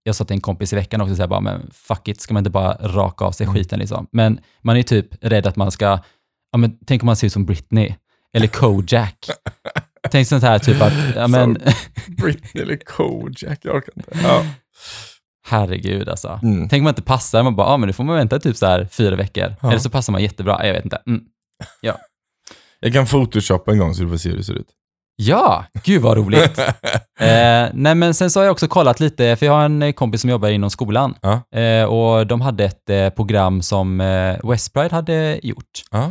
jag 0.07 0.16
sa 0.16 0.25
till 0.25 0.34
en 0.34 0.42
kompis 0.42 0.74
i 0.74 0.75
veckan 0.75 1.02
också, 1.02 1.16
så 1.16 1.22
här, 1.22 1.28
bara, 1.28 1.42
men 1.42 1.69
fuck 1.74 2.07
it, 2.07 2.22
ska 2.22 2.34
man 2.34 2.42
inte 2.42 2.50
bara 2.50 2.74
raka 2.74 3.25
av 3.25 3.31
sig 3.31 3.48
skiten 3.48 3.80
liksom? 3.80 4.07
Men 4.12 4.40
man 4.62 4.78
är 4.78 4.84
typ 4.84 5.07
rädd 5.22 5.48
att 5.48 5.56
man 5.56 5.72
ska, 5.72 6.00
ja 6.52 6.57
men 6.57 6.78
tänk 6.86 7.02
om 7.02 7.06
man 7.06 7.16
ser 7.16 7.28
ut 7.28 7.34
som 7.34 7.46
Britney, 7.46 7.96
eller 8.34 8.48
Kojak. 8.48 9.30
tänk 10.12 10.28
sånt 10.28 10.44
här 10.44 10.60
typ 10.60 10.81
att, 10.81 10.94
ja 11.16 11.28
men, 11.28 11.57
Britney 12.07 12.63
eller 12.63 12.78
Kojak, 12.86 13.60
jag 13.62 13.75
orkar 13.75 13.94
inte. 13.96 14.19
Ja. 14.24 14.46
herregud 15.46 16.10
alltså. 16.10 16.40
Mm. 16.44 16.69
Tänk 16.69 16.81
om 16.81 16.84
man 16.84 16.92
inte 16.92 17.01
passar, 17.01 17.44
man 17.44 17.56
bara, 17.56 17.69
ja 17.69 17.78
men 17.78 17.88
nu 17.88 17.94
får 17.94 18.04
man 18.04 18.16
vänta 18.16 18.40
typ 18.40 18.58
så 18.58 18.66
här 18.66 18.88
fyra 18.92 19.16
veckor. 19.16 19.56
Ja. 19.62 19.69
Eller 19.69 19.80
så 19.80 19.90
passar 19.90 20.13
man 20.13 20.22
jättebra, 20.22 20.68
jag 20.68 20.74
vet 20.74 20.84
inte. 20.84 21.01
Mm. 21.08 21.22
Jag 22.80 22.94
kan 22.94 23.06
photoshoppa 23.06 23.72
en 23.72 23.80
gång 23.80 23.94
så 23.94 24.04
du 24.04 24.10
får 24.10 24.18
se 24.18 24.30
hur 24.30 24.38
det 24.38 24.44
ser 24.44 24.54
ut. 24.54 24.68
Ja, 25.16 25.66
gud 25.84 26.02
vad 26.02 26.18
roligt. 26.18 26.60
Eh, 27.20 27.70
nej 27.74 27.96
men 27.96 28.14
sen 28.14 28.30
så 28.32 28.40
har 28.40 28.46
jag 28.46 28.52
också 28.52 28.68
kollat 28.68 29.00
lite, 29.00 29.36
för 29.36 29.46
jag 29.46 29.54
har 29.54 29.66
en 29.66 29.82
eh, 29.84 29.92
kompis 29.92 30.22
som 30.22 30.30
jobbar 30.30 30.50
inom 30.50 30.70
skolan 30.70 31.16
Ja. 31.22 31.60
eh, 31.60 31.84
och 31.86 32.28
de 32.28 32.42
hade 32.42 32.66
ett 32.66 32.90
eh, 32.90 33.10
program 33.10 33.62
som 33.62 34.02
eh, 34.02 34.38
Westpride 34.50 34.96
hade 34.96 35.40
gjort. 35.44 35.82
Ja. 35.92 36.04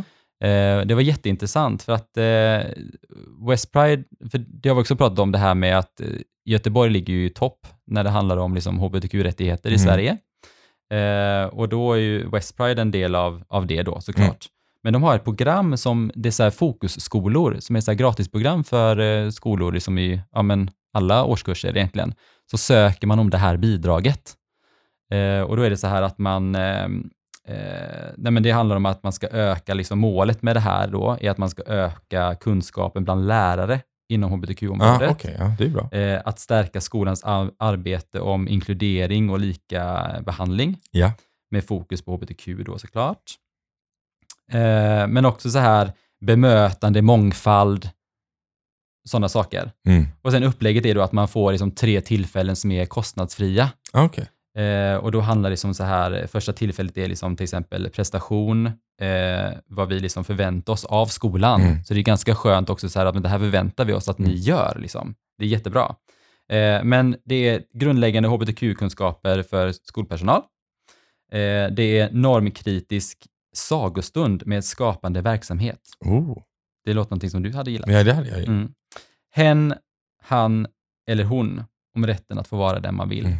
Eh, 0.47 0.81
det 0.85 0.95
var 0.95 1.01
jätteintressant 1.01 1.83
för 1.83 1.93
att 1.93 2.17
eh, 2.17 2.71
Westpride, 3.49 4.03
för 4.31 4.37
det 4.47 4.69
har 4.69 4.75
vi 4.75 4.81
också 4.81 4.95
pratat 4.95 5.19
om 5.19 5.31
det 5.31 5.37
här 5.37 5.53
med 5.55 5.77
att 5.77 6.01
Göteborg 6.45 6.89
ligger 6.89 7.13
ju 7.13 7.25
i 7.25 7.29
topp 7.29 7.67
när 7.87 8.03
det 8.03 8.09
handlar 8.09 8.37
om 8.37 8.55
liksom, 8.55 8.79
hbtq-rättigheter 8.79 9.69
i 9.69 9.73
Mm. 9.75 9.85
Sverige. 9.85 10.17
Och 11.51 11.69
då 11.69 11.93
är 11.93 11.97
ju 11.97 12.29
Westpride 12.29 12.81
en 12.81 12.91
del 12.91 13.15
av, 13.15 13.43
av 13.47 13.67
det 13.67 13.83
då 13.83 14.01
såklart. 14.01 14.27
Mm. 14.27 14.54
Men 14.85 14.93
de 14.93 15.03
har 15.03 15.15
ett 15.15 15.23
program 15.23 15.77
som, 15.77 16.11
det 16.15 16.29
är 16.29 16.31
så 16.31 16.43
här 16.43 16.49
fokusskolor, 16.49 17.57
som 17.59 17.75
är 17.75 17.81
så 17.81 17.91
här 17.91 17.95
gratisprogram 17.97 18.63
för 18.63 18.99
eh, 18.99 19.29
skolor 19.29 19.71
liksom 19.71 19.97
i 19.97 20.21
ja, 20.31 20.41
men 20.41 20.69
alla 20.93 21.23
årskurser 21.25 21.77
egentligen. 21.77 22.13
Så 22.51 22.57
söker 22.57 23.07
man 23.07 23.19
om 23.19 23.29
det 23.29 23.37
här 23.37 23.57
bidraget. 23.57 24.33
Eh, 25.11 25.41
och 25.41 25.57
då 25.57 25.63
är 25.63 25.69
det 25.69 25.77
så 25.77 25.87
här 25.87 26.01
att 26.01 26.17
man, 26.17 26.55
eh, 26.55 26.83
eh, 27.47 28.11
nej 28.17 28.31
men 28.31 28.43
det 28.43 28.51
handlar 28.51 28.75
om 28.75 28.85
att 28.85 29.03
man 29.03 29.11
ska 29.13 29.27
öka, 29.27 29.73
liksom 29.73 29.99
målet 29.99 30.41
med 30.41 30.55
det 30.55 30.59
här 30.59 30.87
då, 30.87 31.17
är 31.21 31.29
att 31.31 31.37
man 31.37 31.49
ska 31.49 31.63
öka 31.63 32.35
kunskapen 32.35 33.03
bland 33.03 33.27
lärare 33.27 33.79
inom 34.09 34.31
hbtq-området. 34.31 35.11
okej. 35.11 35.35
Ja, 35.39 35.55
det 35.57 35.63
är 35.65 35.69
bra. 35.69 35.89
Eh, 35.91 36.21
att 36.25 36.39
stärka 36.39 36.81
skolans 36.81 37.23
ar- 37.23 37.51
arbete 37.59 38.19
om 38.19 38.47
inkludering 38.47 39.29
och 39.29 39.39
lika 39.39 40.11
behandling 40.25 40.77
Ja. 40.91 41.11
med 41.51 41.63
fokus 41.67 42.01
på 42.05 42.15
hbtq 42.15 42.47
då 42.65 42.77
såklart. 42.77 43.23
Eh, 44.51 45.07
men 45.07 45.25
också 45.25 45.49
så 45.49 45.59
här 45.59 45.91
bemötande, 46.25 47.01
mångfald, 47.01 47.89
sådana 49.09 49.29
saker. 49.29 49.71
Mm. 49.87 50.05
Och 50.21 50.31
sen 50.31 50.43
upplägget 50.43 50.85
är 50.85 50.95
då 50.95 51.01
att 51.01 51.11
man 51.11 51.27
får 51.27 51.51
liksom 51.51 51.71
tre 51.71 52.01
tillfällen 52.01 52.55
som 52.55 52.71
är 52.71 52.85
kostnadsfria. 52.85 53.69
Ja, 53.93 54.03
Okej. 54.03 54.29
Eh, 54.65 54.95
och 54.95 55.11
då 55.11 55.19
handlar 55.21 55.49
det 55.49 55.57
som 55.57 55.73
så 55.73 55.83
här, 55.83 56.27
första 56.27 56.53
tillfället 56.53 56.97
är 56.97 57.07
liksom 57.07 57.35
till 57.35 57.43
exempel 57.43 57.89
prestation, 57.89 58.65
eh, 59.01 59.51
vad 59.67 59.87
vi 59.89 59.99
liksom 59.99 60.23
förväntar 60.23 60.73
oss 60.73 60.85
av 60.85 61.05
skolan. 61.07 61.61
Mm. 61.61 61.83
Så 61.83 61.93
det 61.93 61.99
är 61.99 62.03
ganska 62.03 62.35
skönt 62.35 62.69
också 62.69 62.89
så 62.89 62.99
här 62.99 63.05
att 63.05 63.13
men 63.15 63.23
det 63.23 63.29
här 63.29 63.39
förväntar 63.39 63.85
vi 63.85 63.93
oss 63.93 64.09
att 64.09 64.19
ni 64.19 64.29
Mm. 64.29 64.39
gör. 64.41 64.77
Liksom. 64.79 65.15
Det 65.37 65.43
är 65.45 65.47
jättebra. 65.49 65.95
Eh, 66.51 66.83
men 66.83 67.15
det 67.25 67.49
är 67.49 67.61
grundläggande 67.73 68.29
hbtq-kunskaper 68.29 69.43
för 69.43 69.71
skolpersonal. 69.71 70.41
Eh, 71.31 71.67
det 71.71 71.99
är 71.99 72.11
normkritisk 72.11 73.17
sagostund 73.57 74.47
med 74.47 74.65
skapande 74.65 75.21
verksamhet. 75.21 75.81
Oh. 75.99 76.37
Det 76.85 76.93
låter 76.93 77.09
någonting 77.11 77.29
som 77.29 77.43
du 77.43 77.53
hade 77.53 77.71
gillat. 77.71 77.89
Ja, 77.89 78.03
det 78.03 78.13
hade 78.13 78.29
jag. 78.29 78.39
Mm. 78.39 78.73
Hen, 79.31 79.73
han 80.23 80.67
eller 81.09 81.23
hon 81.23 81.63
om 81.95 82.07
rätten 82.07 82.39
att 82.39 82.47
få 82.47 82.57
vara 82.57 82.79
den 82.79 82.95
man 82.95 83.09
vill. 83.09 83.25
Mm. 83.25 83.37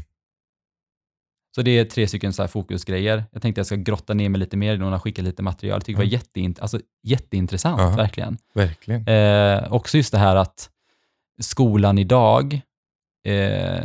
Så 1.55 1.61
det 1.61 1.71
är 1.71 1.85
tre 1.85 2.07
stycken 2.07 2.33
så 2.33 2.47
fokusgrejer. 2.47 3.23
Jag 3.31 3.41
tänkte 3.41 3.59
jag 3.59 3.65
ska 3.65 3.75
grotta 3.75 4.13
ner 4.13 4.29
mig 4.29 4.39
lite 4.39 4.57
mer. 4.57 4.77
Någon 4.77 4.91
har 4.91 4.99
skickat 4.99 5.25
lite 5.25 5.43
material. 5.43 5.75
Jag 5.75 5.85
tycker 5.85 5.99
det 5.99 6.05
var 6.05 6.11
jätteint 6.11 6.59
alltså, 6.59 6.79
jätteintressant, 7.03 7.81
Ja. 7.81 7.89
verkligen. 7.89 8.37
Verkligen. 8.53 9.07
Eh, 9.07 9.73
också 9.73 9.97
just 9.97 10.11
det 10.11 10.17
här 10.17 10.35
att 10.35 10.69
skolan 11.41 11.97
idag, 11.97 12.61
eh, 13.27 13.83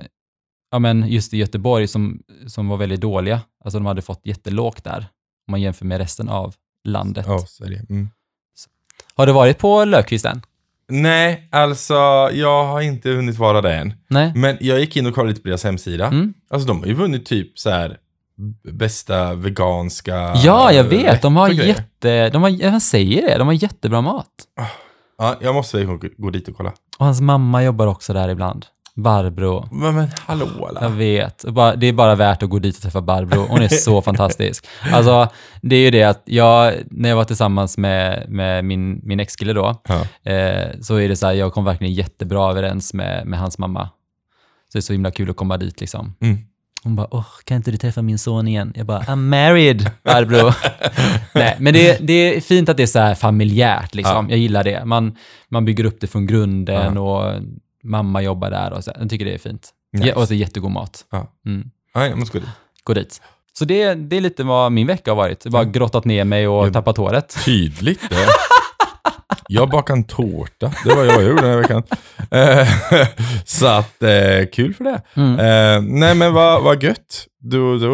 ja 0.70 0.78
men 0.78 1.08
just 1.08 1.34
i 1.34 1.36
Göteborg 1.38 1.86
som, 1.86 2.22
som 2.46 2.68
var 2.68 2.76
väldigt 2.76 3.00
dåliga, 3.00 3.40
alltså 3.64 3.78
de 3.78 3.86
hade 3.86 4.02
fått 4.02 4.26
jättelågt 4.26 4.84
där, 4.84 5.06
om 5.50 5.52
man 5.52 5.60
jämför 5.60 5.84
med 5.84 5.98
resten 5.98 6.28
av 6.28 6.54
landet. 6.84 7.24
Ja, 7.28 7.38
Sverige. 7.38 7.82
Mm. 7.90 8.10
Har 9.14 9.26
du 9.26 9.32
varit 9.32 9.58
på 9.58 9.84
Löfqvisten? 9.84 10.42
Nej, 10.88 11.48
alltså 11.50 11.94
jag 12.32 12.64
har 12.64 12.80
inte 12.80 13.10
hunnit 13.10 13.38
vara 13.38 13.60
där 13.60 13.70
än. 13.70 13.94
Nej? 14.08 14.32
Men 14.34 14.56
jag 14.60 14.80
gick 14.80 14.96
in 14.96 15.06
och 15.06 15.14
kollade 15.14 15.30
lite 15.30 15.42
på 15.42 15.48
deras 15.48 15.64
hemsida. 15.64 16.06
Mm. 16.06 16.34
Alltså 16.50 16.68
de 16.68 16.80
har 16.80 16.86
ju 16.86 16.94
vunnit 16.94 17.26
typ 17.26 17.58
så 17.58 17.70
här 17.70 17.98
bästa 18.72 19.34
veganska 19.34 20.32
Ja, 20.36 20.72
jag 20.72 20.84
vet. 20.84 21.22
De 21.22 21.36
har 21.36 21.48
jätte... 21.48 22.30
De 22.30 22.42
har, 22.42 22.48
jag 22.50 22.82
säger 22.82 23.22
det, 23.22 23.38
de 23.38 23.46
har 23.46 23.54
jättebra 23.54 24.00
mat. 24.00 24.26
Ja, 25.18 25.36
jag 25.40 25.54
måste 25.54 25.84
gå 26.16 26.30
dit 26.30 26.48
och 26.48 26.56
kolla. 26.56 26.72
Och 26.98 27.06
hans 27.06 27.20
mamma 27.20 27.64
jobbar 27.64 27.86
också 27.86 28.12
där 28.12 28.28
ibland. 28.28 28.66
Barbro. 29.02 29.68
Men, 29.72 29.94
men 29.94 30.08
hallå 30.26 30.48
Jag 30.58 30.68
alla. 30.76 30.88
vet. 30.88 31.44
Och 31.44 31.52
bara- 31.52 31.76
Det 31.76 31.86
är 31.86 31.92
bara 31.92 32.14
värt 32.14 32.42
att 32.42 32.50
gå 32.50 32.58
dit 32.58 32.76
och 32.76 32.82
träffa 32.82 33.00
Barbro. 33.00 33.46
Hon 33.48 33.62
är 33.62 33.68
så 33.68 34.02
fantastisk. 34.10 34.66
Alltså, 34.92 35.28
det 35.62 35.76
är 35.76 35.80
ju 35.80 35.90
det 35.90 36.02
att 36.02 36.22
jag, 36.24 36.74
när 36.90 37.08
jag 37.08 37.16
var 37.16 37.24
tillsammans 37.24 37.78
med, 37.78 38.24
med 38.28 38.64
min, 38.64 39.00
min 39.02 39.20
ex-kille 39.20 39.52
då, 39.52 39.82
Ja. 39.88 40.30
eh, 40.32 40.68
så 40.80 40.96
är 40.96 41.08
det 41.08 41.16
så 41.16 41.26
här, 41.26 41.32
jag 41.34 41.52
kom 41.52 41.64
verkligen 41.64 41.94
jättebra 41.94 42.50
överens 42.50 42.94
med, 42.94 43.26
med 43.26 43.38
hans 43.38 43.58
mamma. 43.58 43.88
Så 44.72 44.72
det 44.72 44.78
är 44.78 44.82
så 44.82 44.92
himla 44.92 45.10
kul 45.10 45.30
att 45.30 45.36
komma 45.36 45.56
dit 45.56 45.80
liksom. 45.80 46.14
Mm. 46.20 46.38
Hon 46.82 46.96
bara, 46.96 47.06
åh, 47.10 47.26
kan 47.44 47.56
inte 47.56 47.70
du 47.70 47.76
träffa 47.76 48.02
min 48.02 48.18
son 48.18 48.48
igen? 48.48 48.72
Jag 48.76 48.86
bara, 48.86 49.00
I'm 49.00 49.16
married, 49.16 49.90
farbror. 50.04 50.54
Nej, 51.34 51.56
men 51.58 51.74
det, 51.74 51.98
det 52.06 52.36
är 52.36 52.40
fint 52.40 52.68
att 52.68 52.76
det 52.76 52.82
är 52.82 52.86
så 52.86 52.98
här 52.98 53.14
familjärt 53.14 53.94
liksom. 53.94 54.30
Jag 54.30 54.38
gillar 54.38 54.64
det. 54.64 54.84
Man, 54.84 55.16
man 55.48 55.64
bygger 55.64 55.84
upp 55.84 56.00
det 56.00 56.06
från 56.06 56.26
grunden 56.26 56.98
och 56.98 57.32
mamma 57.84 58.22
jobbar 58.22 58.50
där 58.50 58.72
och 58.72 58.84
så. 58.84 58.92
Jag 58.98 59.10
tycker 59.10 59.24
det 59.24 59.34
är 59.34 59.38
fint. 59.38 59.68
Nice. 59.92 60.08
Ja, 60.08 60.14
och 60.14 60.28
så 60.28 60.34
jättegod 60.34 60.70
mat. 60.70 61.04
Ja. 61.10 61.26
Mm. 61.46 61.70
Nej, 61.94 62.10
jag 62.10 62.18
måste 62.18 62.38
gå 62.38 62.44
dit. 62.44 62.54
Gå 62.84 62.94
dit. 62.94 63.20
Så 63.52 63.64
det, 63.64 63.94
det 63.94 64.16
är 64.16 64.20
lite 64.20 64.44
vad 64.44 64.72
min 64.72 64.86
vecka 64.86 65.10
har 65.10 65.16
varit. 65.16 65.46
Bara 65.46 65.64
grottat 65.64 66.04
ner 66.04 66.24
mig 66.24 66.48
och 66.48 66.66
Jag- 66.66 66.72
tappat 66.72 66.96
håret. 66.96 67.36
Tydligt 67.44 68.10
det. 68.10 68.26
Jag 69.48 69.70
bakade 69.70 69.98
en 69.98 70.04
tårta. 70.04 70.72
Det 70.84 70.94
var 70.94 71.04
jag 71.04 71.22
gjorde 71.22 71.42
den 71.42 71.50
här 71.50 71.58
veckan. 71.58 71.82
Eh, 72.30 72.68
Så 73.44 73.66
att, 73.66 74.02
eh, 74.02 74.46
kul 74.52 74.74
för 74.74 74.84
det. 74.84 75.02
Mm. 75.14 75.32
Eh, 75.38 75.82
nej 75.98 76.14
men 76.14 76.32
vad, 76.32 76.62
vad 76.62 76.82
gött. 76.82 77.26
Då, 77.42 77.78
då 77.78 77.88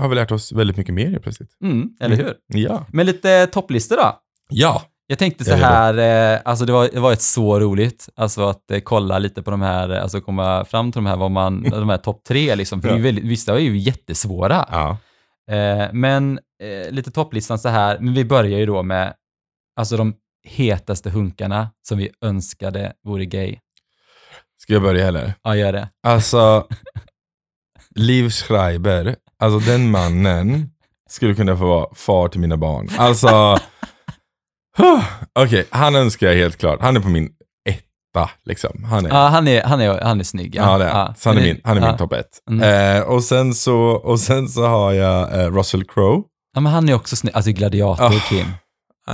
har 0.00 0.08
vi 0.08 0.14
lärt 0.14 0.30
oss 0.30 0.52
väldigt 0.52 0.76
mycket 0.76 0.94
mer 0.94 1.10
helt 1.10 1.22
plötsligt. 1.22 1.50
Mm, 1.62 1.88
eller 2.00 2.16
hur? 2.16 2.34
Ja. 2.46 2.86
Men 2.88 3.06
lite 3.06 3.46
topplistor 3.46 3.96
då. 3.96 4.18
Ja. 4.50 4.82
Jag 5.06 5.18
tänkte 5.18 5.44
så 5.44 5.54
här, 5.54 5.98
eh, 6.34 6.40
alltså 6.44 6.64
det 6.64 6.72
var, 6.72 6.88
det 6.92 7.00
var 7.00 7.12
ett 7.12 7.22
så 7.22 7.60
roligt, 7.60 8.08
alltså 8.16 8.48
att 8.48 8.70
eh, 8.70 8.80
kolla 8.80 9.18
lite 9.18 9.42
på 9.42 9.50
de 9.50 9.62
här, 9.62 9.90
eh, 9.90 10.02
alltså 10.02 10.20
komma 10.20 10.64
fram 10.64 10.92
till 10.92 10.98
de 10.98 11.06
här, 11.06 11.16
vad 11.16 11.30
man, 11.30 11.62
de 11.70 11.88
här 11.88 11.96
topp 11.98 12.24
tre 12.28 12.54
liksom, 12.54 12.82
för 12.82 12.88
det 12.88 12.94
är 12.94 12.98
Ja. 12.98 13.02
väldigt, 13.02 13.24
vissa 13.24 13.54
är 13.54 13.58
ju 13.58 13.76
jättesvåra. 13.78 14.66
ja. 14.70 14.96
Eh, 15.50 15.88
men 15.92 16.40
lite 16.90 17.10
topplistan 17.10 17.58
så 17.58 17.68
här, 17.68 17.98
men 17.98 18.14
vi 18.14 18.24
börjar 18.24 18.58
ju 18.58 18.66
då 18.66 18.82
med, 18.82 19.14
alltså 19.76 19.96
de 19.96 20.14
hetaste 20.48 21.10
hunkarna 21.10 21.70
som 21.88 21.98
vi 21.98 22.10
önskade 22.24 22.92
vore 23.04 23.24
gay. 23.24 23.56
Ska 24.62 24.72
jag 24.72 24.82
börja 24.82 25.08
eller? 25.08 25.34
Ja, 25.42 25.56
gör 25.56 25.72
det. 25.72 25.88
Alltså, 26.06 26.66
Liv 27.94 28.30
Schreiber, 28.30 29.16
alltså 29.38 29.70
den 29.70 29.90
mannen 29.90 30.70
skulle 31.10 31.34
kunna 31.34 31.56
få 31.56 31.66
vara 31.66 31.94
far 31.94 32.28
till 32.28 32.40
mina 32.40 32.56
barn. 32.56 32.88
Alltså, 32.98 33.58
okej, 35.38 35.66
han 35.70 35.94
önskar 35.96 36.26
jag 36.26 36.34
helt 36.34 36.56
klart. 36.56 36.80
Han 36.82 36.96
är 36.96 37.00
på 37.00 37.08
min 37.08 37.28
etta 37.68 38.30
liksom. 38.44 38.84
Han 38.84 39.06
är, 39.06 39.10
Ja, 39.10 39.28
han 39.28 39.48
är, 39.48 39.62
han 39.62 39.80
är, 39.80 40.00
han 40.00 40.20
är 40.20 40.24
snygg. 40.24 40.54
ja, 40.54 40.78
det 40.78 40.84
är. 40.84 41.14
Så 41.16 41.28
han 41.28 41.38
är 41.38 41.42
min, 41.42 41.60
han 41.64 41.76
är 41.76 41.80
ja. 41.82 41.88
min 41.88 41.96
topp 41.98 42.12
ett. 42.12 42.28
Mm. 42.50 42.96
Eh, 42.96 43.02
och, 43.02 43.22
sen 43.24 43.54
så, 43.54 43.76
och 43.80 44.20
sen 44.20 44.48
så 44.48 44.66
har 44.66 44.92
jag 44.92 45.40
eh, 45.44 45.50
Russell 45.50 45.84
Crowe. 45.84 46.22
Ja, 46.54 46.60
men 46.60 46.72
han 46.72 46.88
är 46.88 46.94
också 46.94 47.16
snygg, 47.16 47.34
alltså 47.36 47.50
gladiator, 47.52 48.04
Ah. 48.04 48.10
Kim. 48.28 48.46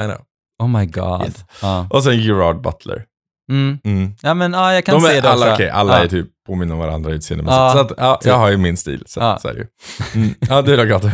I 0.03 0.05
know. 0.05 0.19
Oh 0.63 0.69
my 0.69 0.87
god. 0.87 1.23
Yes. 1.25 1.45
Ja. 1.63 1.87
Och 1.91 2.03
sen 2.05 2.21
Gerard 2.21 2.63
Butler. 2.63 3.05
Mm. 3.51 3.79
Mm. 3.85 4.15
ja, 4.23 4.35
men 4.35 4.53
ja, 4.53 4.75
jag 4.75 4.85
kan 4.85 4.95
De 4.95 5.01
se 5.01 5.17
är 5.17 5.23
det 5.23 5.31
alla, 5.31 5.47
också. 5.47 5.55
okej, 5.55 5.71
alla 5.71 5.99
ja. 5.99 6.05
är 6.05 6.09
typ 6.09 6.27
påminner 6.47 6.75
om 6.75 6.79
varandra 6.81 7.11
utseendemässigt. 7.13 7.59
Ja, 7.61 7.73
så 7.73 7.79
att, 7.79 7.93
ja, 7.97 8.17
typ. 8.17 8.27
jag 8.29 8.39
har 8.39 8.51
ju 8.51 8.57
min 8.57 8.77
stil. 8.77 9.03
Så, 9.07 9.21
Ja. 9.21 9.39
så 9.39 9.49
är 9.49 9.53
det 9.53 9.59
ju. 9.59 9.67
Mm. 10.23 10.35
Ja, 10.49 10.63
du 10.63 10.77
då 10.77 10.85
Gato? 10.85 11.07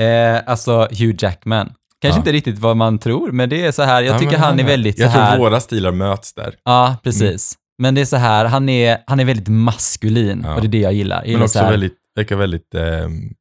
Eh, 0.00 0.40
alltså 0.46 0.78
Hugh 0.90 1.14
Jackman. 1.18 1.72
Kanske 2.00 2.16
Ja. 2.16 2.20
inte 2.20 2.32
riktigt 2.32 2.58
vad 2.58 2.76
man 2.76 2.98
tror, 2.98 3.32
men 3.32 3.48
det 3.48 3.66
är 3.66 3.72
så 3.72 3.82
här, 3.82 4.02
jag 4.02 4.14
Ja, 4.14 4.18
tycker 4.18 4.32
men 4.32 4.40
han 4.40 4.60
är 4.60 4.64
väldigt 4.64 4.98
Jag 4.98 5.12
så 5.12 5.18
här... 5.18 5.36
tror 5.36 5.44
våra 5.44 5.60
stilar 5.60 5.92
möts 5.92 6.34
där. 6.34 6.54
Ja, 6.64 6.96
precis. 7.02 7.56
Men 7.78 7.94
det 7.94 8.00
är 8.00 8.04
så 8.04 8.16
här, 8.16 8.44
han 8.44 8.68
är, 8.68 8.98
han 9.06 9.20
är 9.20 9.24
väldigt 9.24 9.48
maskulin 9.48 10.44
och 10.44 10.60
det 10.60 10.66
är 10.66 10.68
det 10.70 10.78
jag 10.78 10.92
gillar. 10.92 11.22
Jag 11.24 11.32
Men 11.32 11.42
också 11.42 11.58
så 11.58 11.64
här, 11.64 11.70
väldigt, 11.70 11.94
verkar 12.16 12.36
väldigt 12.36 12.74
ehm, 12.74 13.32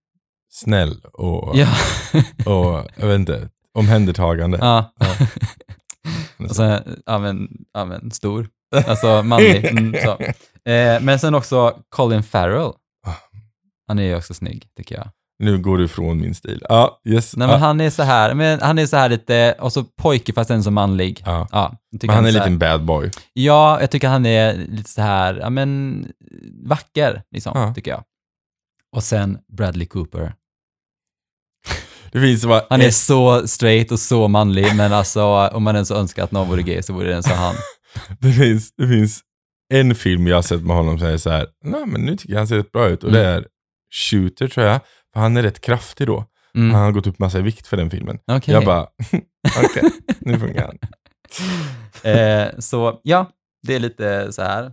snäll 0.51 0.97
och, 1.13 1.57
Ja, 1.57 1.67
och, 2.45 2.87
jag 2.95 3.07
vet 3.07 3.15
inte, 3.19 3.49
omhändertagande. 3.73 4.57
ja. 4.61 4.93
och 6.49 6.55
sen, 6.55 7.01
ja 7.05 7.17
men, 7.19 7.47
ja 7.73 7.85
men 7.85 8.11
stor. 8.11 8.47
Alltså 8.87 9.23
manlig. 9.23 9.65
Mm. 10.65 10.97
Eh, 10.97 11.01
men 11.01 11.19
sen 11.19 11.35
också 11.35 11.77
Colin 11.89 12.23
Farrell. 12.23 12.71
Ah. 13.07 13.13
Han 13.87 13.99
är 13.99 14.03
ju 14.03 14.15
också 14.15 14.33
snygg, 14.33 14.67
tycker 14.77 14.95
jag. 14.95 15.07
Nu 15.39 15.57
går 15.57 15.77
du 15.77 15.83
ifrån 15.83 16.21
min 16.21 16.35
stil. 16.35 16.63
Ja, 16.69 17.01
yes. 17.05 17.35
Nej 17.35 17.47
men 17.47 17.59
han 17.59 17.81
är 17.81 17.89
så 17.89 18.03
här, 18.03 18.33
men 18.33 18.61
han 18.61 18.79
är 18.79 18.85
så 18.85 18.97
här 18.97 19.09
lite, 19.09 19.55
och 19.59 19.73
så 19.73 19.83
pojke 19.83 20.33
fast 20.33 20.49
ändå 20.49 20.63
så 20.63 20.71
manlig. 20.71 21.21
ja. 21.25 21.47
Jag 21.91 22.01
tycker 22.01 22.07
Men 22.07 22.15
han 22.15 22.25
är 22.25 22.29
en 22.29 22.33
liten 22.33 22.59
bad 22.59 22.85
boy. 22.85 23.11
Ja, 23.33 23.81
jag 23.81 23.91
tycker 23.91 24.07
han 24.07 24.25
är 24.25 24.53
lite 24.53 24.89
så 24.89 25.01
här, 25.01 25.35
ja 25.35 25.49
men 25.49 26.05
vacker, 26.63 27.23
liksom, 27.31 27.73
tycker 27.75 27.91
jag. 27.91 28.03
Och 28.95 29.03
sen 29.03 29.37
Bradley 29.57 29.85
Cooper. 29.87 30.33
Det 32.11 32.21
finns 32.21 32.45
bara 32.45 32.63
Han 32.69 32.81
är 32.81 32.87
ett, 32.87 32.95
så 32.95 33.47
straight 33.47 33.91
och 33.91 33.99
så 33.99 34.27
manlig, 34.27 34.75
men 34.75 34.93
alltså 34.93 35.23
om 35.47 35.63
man 35.63 35.75
ens 35.75 35.91
önskar 35.91 36.23
att 36.23 36.31
någon 36.31 36.47
vore 36.47 36.63
gay 36.63 36.81
så 36.81 36.93
vore 36.93 37.07
det 37.07 37.15
en 37.15 37.23
så 37.23 37.33
han. 37.33 37.55
det, 38.19 38.31
finns, 38.31 38.71
det 38.77 38.87
finns 38.87 39.21
en 39.73 39.95
film 39.95 40.27
jag 40.27 40.37
har 40.37 40.41
sett 40.41 40.61
med 40.61 40.75
honom 40.75 40.99
som 40.99 41.07
är 41.07 41.17
så 41.17 41.29
här, 41.29 41.47
nej 41.63 41.85
men 41.85 42.01
nu 42.01 42.17
tycker 42.17 42.33
jag 42.33 42.39
han 42.39 42.47
ser 42.47 42.57
rätt 42.57 42.71
bra 42.71 42.87
ut. 42.87 43.03
Och 43.03 43.11
det 43.11 43.25
är 43.25 43.45
Shooter 43.93 44.47
tror 44.47 44.65
jag. 44.65 44.79
Han 45.19 45.37
är 45.37 45.43
rätt 45.43 45.61
kraftig 45.61 46.07
då. 46.07 46.25
Mm. 46.55 46.73
Han 46.73 46.83
har 46.83 46.91
gått 46.91 47.07
upp 47.07 47.19
massa 47.19 47.39
i 47.39 47.41
vikt 47.41 47.67
för 47.67 47.77
den 47.77 47.89
filmen. 47.89 48.19
Okej. 48.31 48.53
Jag 48.53 48.65
bara, 48.65 48.81
okej, 49.65 49.91
nu 50.19 50.39
funkar 50.39 50.61
han. 50.65 50.77
Eh, 52.03 52.47
så 52.59 52.99
ja, 53.03 53.29
det 53.67 53.75
är 53.75 53.79
lite 53.79 54.31
så 54.33 54.41
här. 54.41 54.71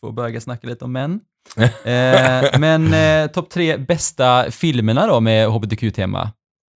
Två 0.00 0.12
bögar 0.12 0.40
snackar 0.40 0.68
lite 0.68 0.84
om 0.84 0.92
män. 0.92 1.20
Eh, 1.84 2.58
men 2.58 2.94
eh, 2.94 3.26
topp 3.30 3.50
tre 3.50 3.76
bästa 3.76 4.50
filmerna 4.50 5.06
då 5.06 5.20
med 5.20 5.48
hbtq-tema. 5.48 6.30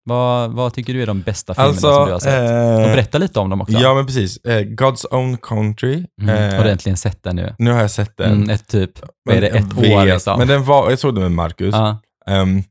Vad, 0.04 0.52
vad 0.52 0.74
tycker 0.74 0.94
du 0.94 1.02
är 1.02 1.06
de 1.06 1.20
bästa 1.22 1.54
filmerna 1.54 1.68
Alltså, 1.70 1.94
som 1.94 2.06
du 2.06 2.12
har 2.12 2.18
sett? 2.18 2.40
Och 2.78 2.86
eh, 2.88 2.92
berätta 2.94 3.18
lite 3.18 3.40
om 3.40 3.50
dem 3.50 3.60
också. 3.60 3.72
ja 3.78 3.94
men 3.94 4.06
precis. 4.06 4.36
Eh, 4.44 4.60
God's 4.62 5.06
Own 5.10 5.36
Country. 5.36 6.06
mm. 6.22 6.34
Eh, 6.50 6.56
Har 6.56 6.64
du 6.64 6.70
äntligen 6.70 6.96
sett 6.96 7.22
den 7.22 7.36
nu? 7.36 7.54
nu 7.58 7.70
har 7.70 7.80
jag 7.80 7.90
sett 7.90 8.16
den. 8.16 8.32
Mm, 8.32 8.50
ett 8.50 8.68
typ, 8.68 8.90
vad 9.24 9.36
är 9.36 9.40
det, 9.40 9.48
ett 9.48 9.72
vet, 9.72 9.94
år 9.98 10.04
liksom? 10.04 10.38
Men 10.38 10.48
den 10.48 10.64
var, 10.64 10.90
jag 10.90 10.98
såg 10.98 11.14
den 11.14 11.22
med 11.22 11.32
Marcus. 11.32 11.74
ja, 11.74 12.00
Ehm, 12.26 12.62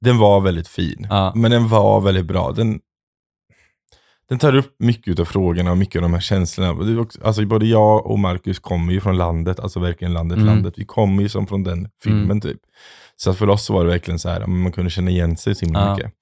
den 0.00 0.18
var 0.18 0.40
väldigt 0.40 0.68
fin. 0.68 1.06
ja, 1.10 1.32
Men 1.34 1.50
den 1.50 1.68
var 1.68 2.00
väldigt 2.00 2.26
bra. 2.26 2.52
Den, 2.52 2.80
den 4.28 4.38
tar 4.38 4.56
upp 4.56 4.76
mycket 4.78 5.18
av 5.18 5.24
frågorna 5.24 5.70
och 5.70 5.78
mycket 5.78 5.96
av 5.96 6.02
de 6.02 6.12
här 6.12 6.20
känslorna. 6.20 7.00
Också, 7.00 7.20
alltså 7.24 7.46
både 7.46 7.66
jag 7.66 8.06
och 8.06 8.18
Marcus 8.18 8.58
kommer 8.58 8.92
ju 8.92 9.00
från 9.00 9.16
landet, 9.16 9.60
alltså 9.60 9.80
verkligen 9.80 10.12
landet, 10.12 10.36
Mm. 10.36 10.46
landet. 10.46 10.74
Vi 10.76 10.84
kommer 10.84 11.22
ju 11.22 11.28
som 11.28 11.46
från 11.46 11.62
den 11.64 11.88
filmen 12.02 12.24
Mm. 12.24 12.40
typ. 12.40 12.58
Så 13.16 13.34
för 13.34 13.48
oss 13.48 13.64
så 13.64 13.72
var 13.72 13.84
det 13.84 13.90
verkligen 13.90 14.18
så 14.18 14.28
här, 14.28 14.46
man 14.46 14.72
kunde 14.72 14.90
känna 14.90 15.10
igen 15.10 15.36
sig 15.36 15.54
så 15.54 15.64
himla 15.66 15.80
Ja. 15.86 15.94
mycket. 15.96 16.12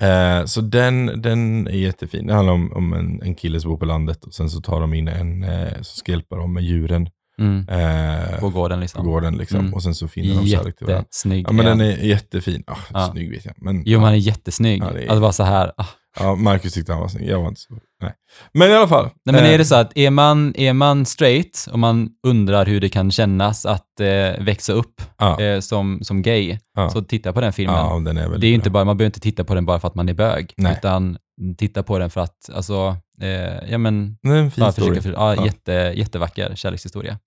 Eh, 0.00 0.44
så 0.44 0.60
den, 0.60 1.22
den 1.22 1.66
är 1.66 1.72
jättefin. 1.72 2.26
Det 2.26 2.34
handlar 2.34 2.52
om, 2.52 2.72
om 2.72 2.92
en, 2.92 3.22
en 3.22 3.34
kille 3.34 3.60
som 3.60 3.70
bor 3.70 3.78
på 3.78 3.84
landet 3.84 4.24
och 4.24 4.34
sen 4.34 4.50
så 4.50 4.60
tar 4.60 4.80
de 4.80 4.94
in 4.94 5.08
en 5.08 5.42
eh, 5.44 5.72
som 5.74 5.84
ska 5.84 6.12
hjälpa 6.12 6.36
dem 6.36 6.52
med 6.52 6.62
djuren 6.62 7.08
mm. 7.38 7.68
eh, 7.68 8.40
på 8.40 8.48
gården 8.50 8.78
på 8.78 8.80
liksom. 8.80 9.06
gården. 9.06 9.36
Liksom. 9.36 9.60
Mm. 9.60 9.74
Och 9.74 9.82
sen 9.82 9.94
så 9.94 10.08
finner 10.08 10.34
de 10.34 10.46
kärlek 10.48 10.76
till 10.76 10.86
varandra. 10.86 11.02
Jättesnygg. 11.02 11.46
Ja 11.48 11.52
men 11.52 11.64
den 11.64 11.80
är 11.80 11.96
jättefin. 11.96 12.64
Ah, 12.66 12.76
Ja. 12.92 13.08
Snygg 13.12 13.30
vet 13.30 13.44
jag. 13.44 13.54
Men, 13.58 13.82
Jo, 13.86 13.98
men 13.98 14.04
han 14.04 14.14
är 14.14 14.18
jättesnygg. 14.18 14.82
Ja, 14.82 14.90
det 14.92 14.98
är- 15.04 15.08
Alltså 15.08 15.20
bara 15.20 15.32
så 15.32 15.42
här, 15.42 15.72
ah. 15.76 15.86
Ja, 16.20 16.34
Marcus 16.34 16.72
tyckte 16.74 16.92
han 16.92 17.00
var 17.00 17.08
snygg. 17.08 17.28
Jag 17.28 17.40
var 17.40 17.48
inte 17.48 17.60
så... 17.60 17.74
Nej. 18.02 18.12
Men 18.52 18.70
i 18.70 18.74
alla 18.74 18.88
fall. 18.88 19.04
Nej 19.24 19.34
men 19.34 19.44
eh, 19.44 19.50
är 19.50 19.58
det 19.58 19.64
så 19.64 19.74
att 19.74 19.92
är 19.98 20.10
man, 20.10 20.54
är 20.56 20.72
man 20.72 21.06
straight 21.06 21.68
och 21.72 21.78
man 21.78 22.08
undrar 22.26 22.66
hur 22.66 22.80
det 22.80 22.88
kan 22.88 23.10
kännas 23.10 23.66
att 23.66 24.00
eh, 24.00 24.44
växa 24.44 24.72
upp 24.72 25.02
Ja, 25.18 25.40
eh, 25.40 25.60
som, 25.60 25.98
som 26.02 26.22
gay, 26.22 26.58
ja. 26.74 26.90
så 26.90 27.02
titta 27.02 27.32
på 27.32 27.40
den 27.40 27.52
filmen. 27.52 27.76
ja, 27.76 28.02
den 28.04 28.16
är 28.18 28.28
det 28.28 28.34
är 28.36 28.38
bra. 28.38 28.46
inte 28.48 28.70
bara, 28.70 28.84
man 28.84 28.96
behöver 28.96 29.08
inte 29.08 29.20
titta 29.20 29.44
på 29.44 29.54
den 29.54 29.66
bara 29.66 29.80
för 29.80 29.88
att 29.88 29.94
man 29.94 30.08
är 30.08 30.14
bög, 30.14 30.52
Nej. 30.56 30.72
utan 30.78 31.18
titta 31.58 31.82
på 31.82 31.98
den 31.98 32.10
för 32.10 32.20
att, 32.20 32.50
alltså, 32.54 32.96
eh, 33.22 33.70
ja 33.70 33.78
men, 33.78 34.16
Det 34.22 34.28
är 34.28 34.34
en 34.36 34.50
fin 34.50 34.72
story. 34.72 34.86
försöka, 34.88 35.02
för, 35.02 35.12
ja, 35.12 35.34
Ja. 35.34 35.44
Jätte, 35.46 35.72
jättevacker 35.96 36.54
kärlekshistoria. 36.56 37.18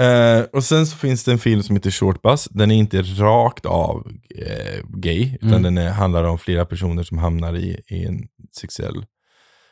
Eh, 0.00 0.40
och 0.52 0.64
sen 0.64 0.86
så 0.86 0.96
finns 0.96 1.24
det 1.24 1.32
en 1.32 1.38
film 1.38 1.62
som 1.62 1.76
heter 1.76 1.90
Short 1.90 2.22
Bus. 2.22 2.48
Den 2.50 2.70
är 2.70 2.74
inte 2.74 3.02
rakt 3.02 3.66
av 3.66 4.12
eh, 4.38 4.80
gay, 4.88 5.34
utan 5.34 5.48
Mm. 5.50 5.62
den 5.62 5.78
är, 5.78 5.90
handlar 5.90 6.24
om 6.24 6.38
flera 6.38 6.64
personer 6.64 7.02
som 7.02 7.18
hamnar 7.18 7.56
i, 7.56 7.80
i 7.88 8.04
en 8.04 8.18
sexuell... 8.60 9.04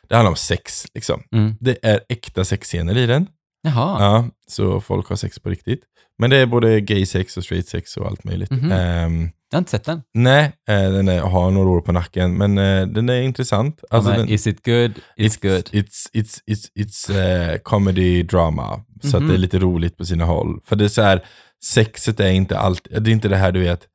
Det 0.09 0.15
handlar 0.15 0.29
om 0.31 0.35
sex, 0.35 0.85
liksom. 0.93 1.23
Mm. 1.31 1.55
Det 1.59 1.77
är 1.83 1.99
äkta 2.09 2.45
sexscener 2.45 2.97
i 2.97 3.05
den. 3.05 3.27
Jaha, 3.63 4.03
Ja, 4.03 4.29
så 4.47 4.81
folk 4.81 5.09
har 5.09 5.15
sex 5.15 5.39
på 5.39 5.49
riktigt. 5.49 5.81
Men 6.17 6.29
det 6.29 6.37
är 6.37 6.45
både 6.45 6.81
gay 6.81 7.05
sex 7.05 7.37
och 7.37 7.43
straight 7.43 7.67
sex 7.67 7.97
och 7.97 8.07
allt 8.07 8.23
möjligt. 8.23 8.51
Mhm. 8.51 8.71
Ehm, 8.71 9.29
jag 9.51 9.57
har 9.57 9.61
inte 9.61 9.71
sett 9.71 9.83
den. 9.83 10.01
nej, 10.13 10.51
eh, 10.69 10.91
den 10.91 11.07
är, 11.07 11.19
har 11.19 11.51
några 11.51 11.69
år 11.69 11.81
på 11.81 11.91
nacken, 11.91 12.37
men 12.37 12.57
eh, 12.57 12.87
den 12.87 13.09
är 13.09 13.21
intressant. 13.21 13.83
Alltså, 13.89 14.09
men, 14.09 14.19
den, 14.19 14.29
is 14.29 14.47
it 14.47 14.65
good? 14.65 14.91
It's, 15.17 15.41
good. 15.41 15.69
It's, 15.71 16.07
it's, 16.13 16.39
it's, 16.47 16.67
it's 16.75 17.19
eh, 17.53 17.57
comedy 17.57 18.23
drama. 18.23 18.83
Så 19.03 19.17
att 19.17 19.23
Mhm. 19.23 19.29
det 19.29 19.35
är 19.35 19.37
lite 19.37 19.59
roligt 19.59 19.97
på 19.97 20.05
sina 20.05 20.25
håll. 20.25 20.59
För 20.65 20.75
det 20.75 20.85
är 20.85 20.89
så 20.89 21.01
här, 21.01 21.25
sexet 21.65 22.19
är 22.19 22.29
inte 22.29 22.57
alltid, 22.59 23.03
det 23.03 23.09
är 23.09 23.13
inte 23.13 23.27
det 23.27 23.37
här 23.37 23.51
du 23.51 23.59
vet, 23.59 23.87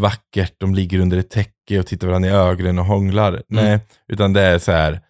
vackert, 0.00 0.54
de 0.58 0.74
ligger 0.74 0.98
under 0.98 1.16
ett 1.18 1.30
täcke 1.30 1.78
och 1.80 1.86
tittar 1.86 2.06
varandra 2.06 2.30
i 2.30 2.32
ögonen 2.32 2.78
och 2.78 2.84
hånglar. 2.84 3.28
Mm. 3.28 3.42
Nej, 3.48 3.78
utan 4.08 4.32
det 4.32 4.40
är 4.40 4.58
så 4.58 4.72
här, 4.72 5.00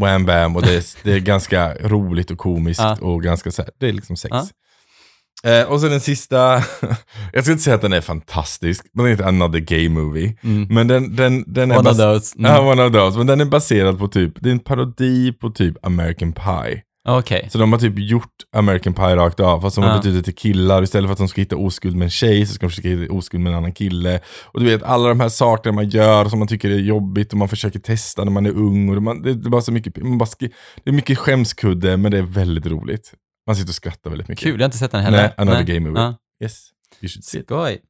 wham 0.00 0.24
bam 0.26 0.56
och 0.56 0.62
det 0.62 0.74
är, 0.74 0.84
det 1.04 1.12
är 1.12 1.18
ganska 1.34 1.74
roligt 1.74 2.30
och 2.30 2.38
komiskt 2.38 2.80
Ja. 2.80 2.98
och 3.00 3.22
ganska 3.22 3.50
så 3.50 3.62
här, 3.62 3.70
det 3.80 3.88
är 3.88 3.92
liksom 3.92 4.16
sex. 4.16 4.30
Ja. 4.32 4.46
Eh, 5.44 5.62
och 5.62 5.80
så 5.80 5.88
den 5.88 6.00
sista, 6.00 6.62
jag 7.32 7.44
ska 7.44 7.52
inte 7.52 7.64
säga 7.64 7.76
att 7.76 7.82
den 7.82 7.92
är 7.92 8.00
fantastisk, 8.00 8.86
den 8.92 9.06
heter 9.06 9.24
Another 9.24 9.58
Gay 9.58 9.88
Movie. 9.88 10.36
Mm. 10.42 10.66
Men 10.70 10.88
den, 10.88 11.16
den, 11.16 11.44
den 11.46 11.70
är 11.70 11.78
One 11.78 11.90
of 11.90 11.96
those. 11.96 12.34
Mm. 12.38 12.52
Ja, 12.52 12.72
one 12.72 12.82
of 12.84 12.92
those. 12.92 13.18
Men 13.18 13.26
den 13.26 13.40
är 13.40 13.44
baserad 13.44 13.98
på 13.98 14.08
typ, 14.08 14.32
det 14.40 14.48
är 14.48 14.52
en 14.52 14.58
parodi 14.58 15.32
på 15.32 15.50
typ 15.50 15.86
American 15.86 16.32
Pie. 16.32 16.82
Okej. 17.08 17.48
Så 17.52 17.58
de 17.58 17.72
har 17.72 17.80
typ 17.80 17.98
gjort 17.98 18.30
American 18.56 18.94
Pie 18.94 19.16
rakt 19.16 19.40
av, 19.40 19.60
fast 19.60 19.76
de 19.76 19.84
har 19.84 19.90
Ja. 19.90 19.96
bytt 19.96 20.06
ut 20.06 20.14
det 20.14 20.22
till 20.22 20.34
killar. 20.34 20.82
Istället 20.82 21.08
för 21.08 21.12
att 21.12 21.18
de 21.18 21.28
ska 21.28 21.40
hitta 21.40 21.56
oskuld 21.56 21.96
med 21.96 22.04
en 22.04 22.10
tjej 22.10 22.46
så 22.46 22.54
ska 22.54 22.66
de 22.66 22.70
försöka 22.70 22.88
hitta 22.88 23.12
oskuld 23.14 23.42
med 23.42 23.50
en 23.52 23.56
annan 23.58 23.72
kille. 23.72 24.20
Och 24.44 24.60
du 24.60 24.66
vet, 24.66 24.82
alla 24.82 25.08
de 25.08 25.20
här 25.20 25.28
sakerna 25.28 25.74
man 25.74 25.88
gör 25.88 26.24
som 26.24 26.38
man 26.38 26.48
tycker 26.48 26.70
är 26.70 26.78
jobbigt 26.78 27.32
och 27.32 27.38
man 27.38 27.48
försöker 27.48 27.78
testa 27.78 28.24
när 28.24 28.32
man 28.32 28.46
är 28.46 28.50
ung. 28.50 28.96
Och 28.96 29.02
man, 29.02 29.22
det, 29.22 29.34
det 29.34 29.48
är 29.48 29.50
bara 29.50 29.60
så 29.62 29.72
mycket, 29.72 29.96
man 30.02 30.18
bara 30.18 30.28
det 30.84 30.90
är 30.90 30.92
mycket 30.92 31.18
skämskudde, 31.18 31.96
men 31.96 32.12
det 32.12 32.18
är 32.18 32.22
väldigt 32.22 32.66
roligt. 32.66 33.12
Man 33.46 33.56
sitter 33.56 33.70
och 33.70 33.74
skrattar 33.74 34.10
väldigt 34.10 34.28
mycket. 34.28 34.42
Kul, 34.44 34.52
jag 34.52 34.58
har 34.60 34.64
inte 34.64 34.78
sett 34.78 34.92
den 34.92 35.02
heller. 35.04 35.18
Nej, 35.22 35.32
another 35.36 35.62
gay 35.62 35.80
movie. 35.80 36.02
Ja. 36.02 36.14
Yes, 36.42 36.68
you 37.00 37.08
should 37.08 37.24
see 37.24 37.38
it. 37.38 37.44
Skoj. 37.46 37.80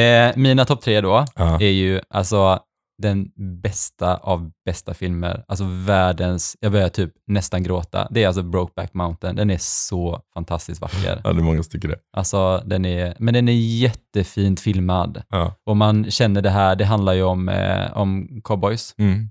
Eh, 0.00 0.36
mina 0.36 0.64
topp 0.64 0.80
tre 0.82 1.00
då 1.00 1.24
Ja. 1.34 1.54
är 1.60 1.70
ju 1.70 2.00
alltså 2.10 2.60
den 3.02 3.30
bästa 3.62 4.16
av 4.16 4.50
bästa 4.64 4.94
filmer, 4.94 5.44
alltså 5.48 5.64
världens, 5.64 6.56
jag 6.60 6.72
börjar 6.72 6.88
typ 6.88 7.12
nästan 7.26 7.62
gråta. 7.62 8.08
Det 8.10 8.22
är 8.22 8.26
alltså 8.26 8.42
Brokeback 8.42 8.94
Mountain, 8.94 9.36
den 9.36 9.50
är 9.50 9.58
så 9.60 10.20
fantastiskt 10.34 10.80
vacker. 10.80 11.20
ja, 11.24 11.32
det 11.32 11.40
är 11.40 11.44
många 11.44 11.62
som 11.62 11.70
tycker 11.70 11.88
det. 11.88 11.98
Alltså 12.16 12.62
den 12.66 12.84
är, 12.84 13.14
men 13.18 13.34
den 13.34 13.48
är 13.48 13.52
jättefint 13.52 14.60
filmad. 14.60 15.22
Ja. 15.28 15.54
Och 15.66 15.76
man 15.76 16.10
känner 16.10 16.42
det 16.42 16.50
här, 16.50 16.76
det 16.76 16.84
handlar 16.84 17.12
ju 17.12 17.22
om, 17.22 17.48
eh, 17.48 17.96
om 17.96 18.40
cowboys, 18.44 18.94
Mm. 18.98 19.30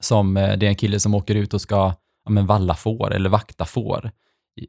som 0.00 0.36
eh, 0.36 0.56
det 0.56 0.66
är 0.66 0.70
en 0.70 0.76
kille 0.76 1.00
som 1.00 1.14
åker 1.14 1.34
ut 1.34 1.54
och 1.54 1.60
ska 1.60 1.76
ja, 2.24 2.30
men 2.30 2.46
valla 2.46 2.74
får 2.74 3.12
eller 3.14 3.30
vakta 3.30 3.64
får 3.64 4.10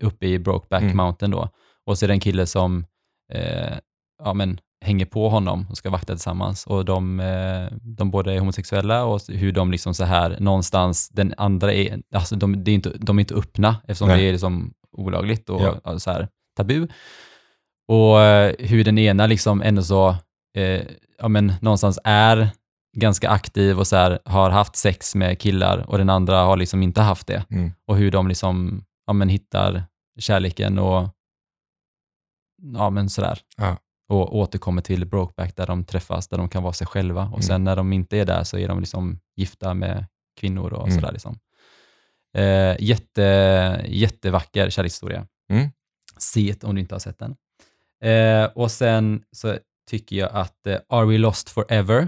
uppe 0.01 0.27
i 0.27 0.39
Brokeback 0.39 0.84
Mm. 0.84 0.98
Mountain 0.98 1.32
då. 1.32 1.50
Och 1.86 1.98
så 1.98 2.06
är 2.06 2.08
det 2.08 2.13
en 2.13 2.20
kille 2.20 2.46
som 2.46 2.86
eh, 3.34 3.77
ja, 4.24 4.34
men, 4.34 4.60
hänger 4.86 5.06
på 5.06 5.30
honom 5.30 5.65
och 5.70 5.77
ska 5.77 5.89
vakta 5.89 6.13
tillsammans. 6.13 6.65
Och 6.68 6.86
de, 6.86 7.20
eh, 7.20 7.77
de 7.82 8.12
båda 8.12 8.34
är 8.34 8.39
homosexuella 8.39 9.06
och 9.06 9.22
hur 9.27 9.51
de 9.51 9.72
liksom 9.72 9.94
så 9.94 10.04
här 10.04 10.38
någonstans, 10.39 11.10
den 11.10 11.34
andra 11.38 11.74
är, 11.74 12.00
alltså 12.13 12.36
de, 12.36 12.54
är 12.54 12.70
inte, 12.70 12.89
de 12.98 13.18
är 13.18 13.22
inte 13.22 13.36
öppna 13.36 13.75
eftersom 13.88 14.08
Nej. 14.08 14.22
det 14.22 14.27
är 14.27 14.32
liksom 14.32 14.74
olagligt 14.98 15.50
och 15.50 15.62
Ja. 15.62 15.75
ja. 15.84 16.00
så 16.00 16.12
här, 16.12 16.27
tabu. 16.58 16.88
Och 17.88 18.22
eh, 18.22 18.56
hur 18.60 18.84
den 18.84 18.98
ena 18.98 19.27
liksom 19.27 19.62
ändå 19.62 19.84
så, 19.84 20.10
eh, 20.58 20.82
ja 21.20 21.27
men 21.27 21.54
någonstans 21.62 22.00
är 22.04 22.50
ganska 22.98 23.30
aktiv 23.30 23.80
och 23.80 23.88
så 23.88 23.96
här, 23.96 24.20
har 24.25 24.50
haft 24.50 24.75
sex 24.75 25.15
med 25.15 25.39
killar 25.39 25.77
och 25.89 25.98
den 25.98 26.10
andra 26.10 26.38
har 26.44 26.58
liksom 26.58 26.84
inte 26.84 27.01
haft 27.01 27.27
det. 27.27 27.44
Mm. 27.50 27.72
Och 27.88 27.98
hur 27.98 28.12
de 28.12 28.27
liksom, 28.27 28.84
ja 29.05 29.13
men 29.13 29.29
hittar 29.29 29.83
kärleken 30.19 30.79
och 30.79 31.09
ja 32.74 32.89
men 32.89 33.09
sådär. 33.09 33.39
Ja. 33.57 33.77
Och 34.09 34.35
återkommer 34.35 34.81
till 34.81 35.05
Brokeback 35.05 35.55
där 35.55 35.67
de 35.67 35.83
träffas, 35.83 36.27
där 36.27 36.38
de 36.38 36.50
kan 36.50 36.63
vara 36.63 36.74
sig 36.74 36.88
själva. 36.88 37.21
Och 37.21 37.27
Mm. 37.29 37.41
sen 37.41 37.63
när 37.63 37.75
de 37.75 37.93
inte 37.93 38.17
är 38.17 38.25
där 38.25 38.43
så 38.43 38.57
är 38.57 38.67
de 38.67 38.79
liksom 38.79 39.19
gifta 39.35 39.74
med 39.74 40.05
kvinnor 40.39 40.74
och 40.74 40.88
Mm. 40.88 41.00
sådär 41.00 41.12
liksom. 41.12 41.39
Eh, 42.38 42.75
jätte, 42.79 43.21
jättevacker 43.88 44.69
kärlekshistoria. 44.69 45.27
Mm. 45.50 45.69
Se 46.17 46.41
it 46.50 46.63
om 46.63 46.75
du 46.75 46.81
inte 46.81 46.95
har 46.95 47.00
sett 47.00 47.19
den. 47.19 47.35
Eh, 48.03 48.45
och 48.45 48.71
sen 48.71 49.24
så 49.31 49.57
tycker 49.89 50.15
jag 50.15 50.29
att 50.33 50.67
eh, 50.67 50.77
Are 50.89 51.05
We 51.05 51.17
Lost 51.17 51.50
Forever, 51.50 52.07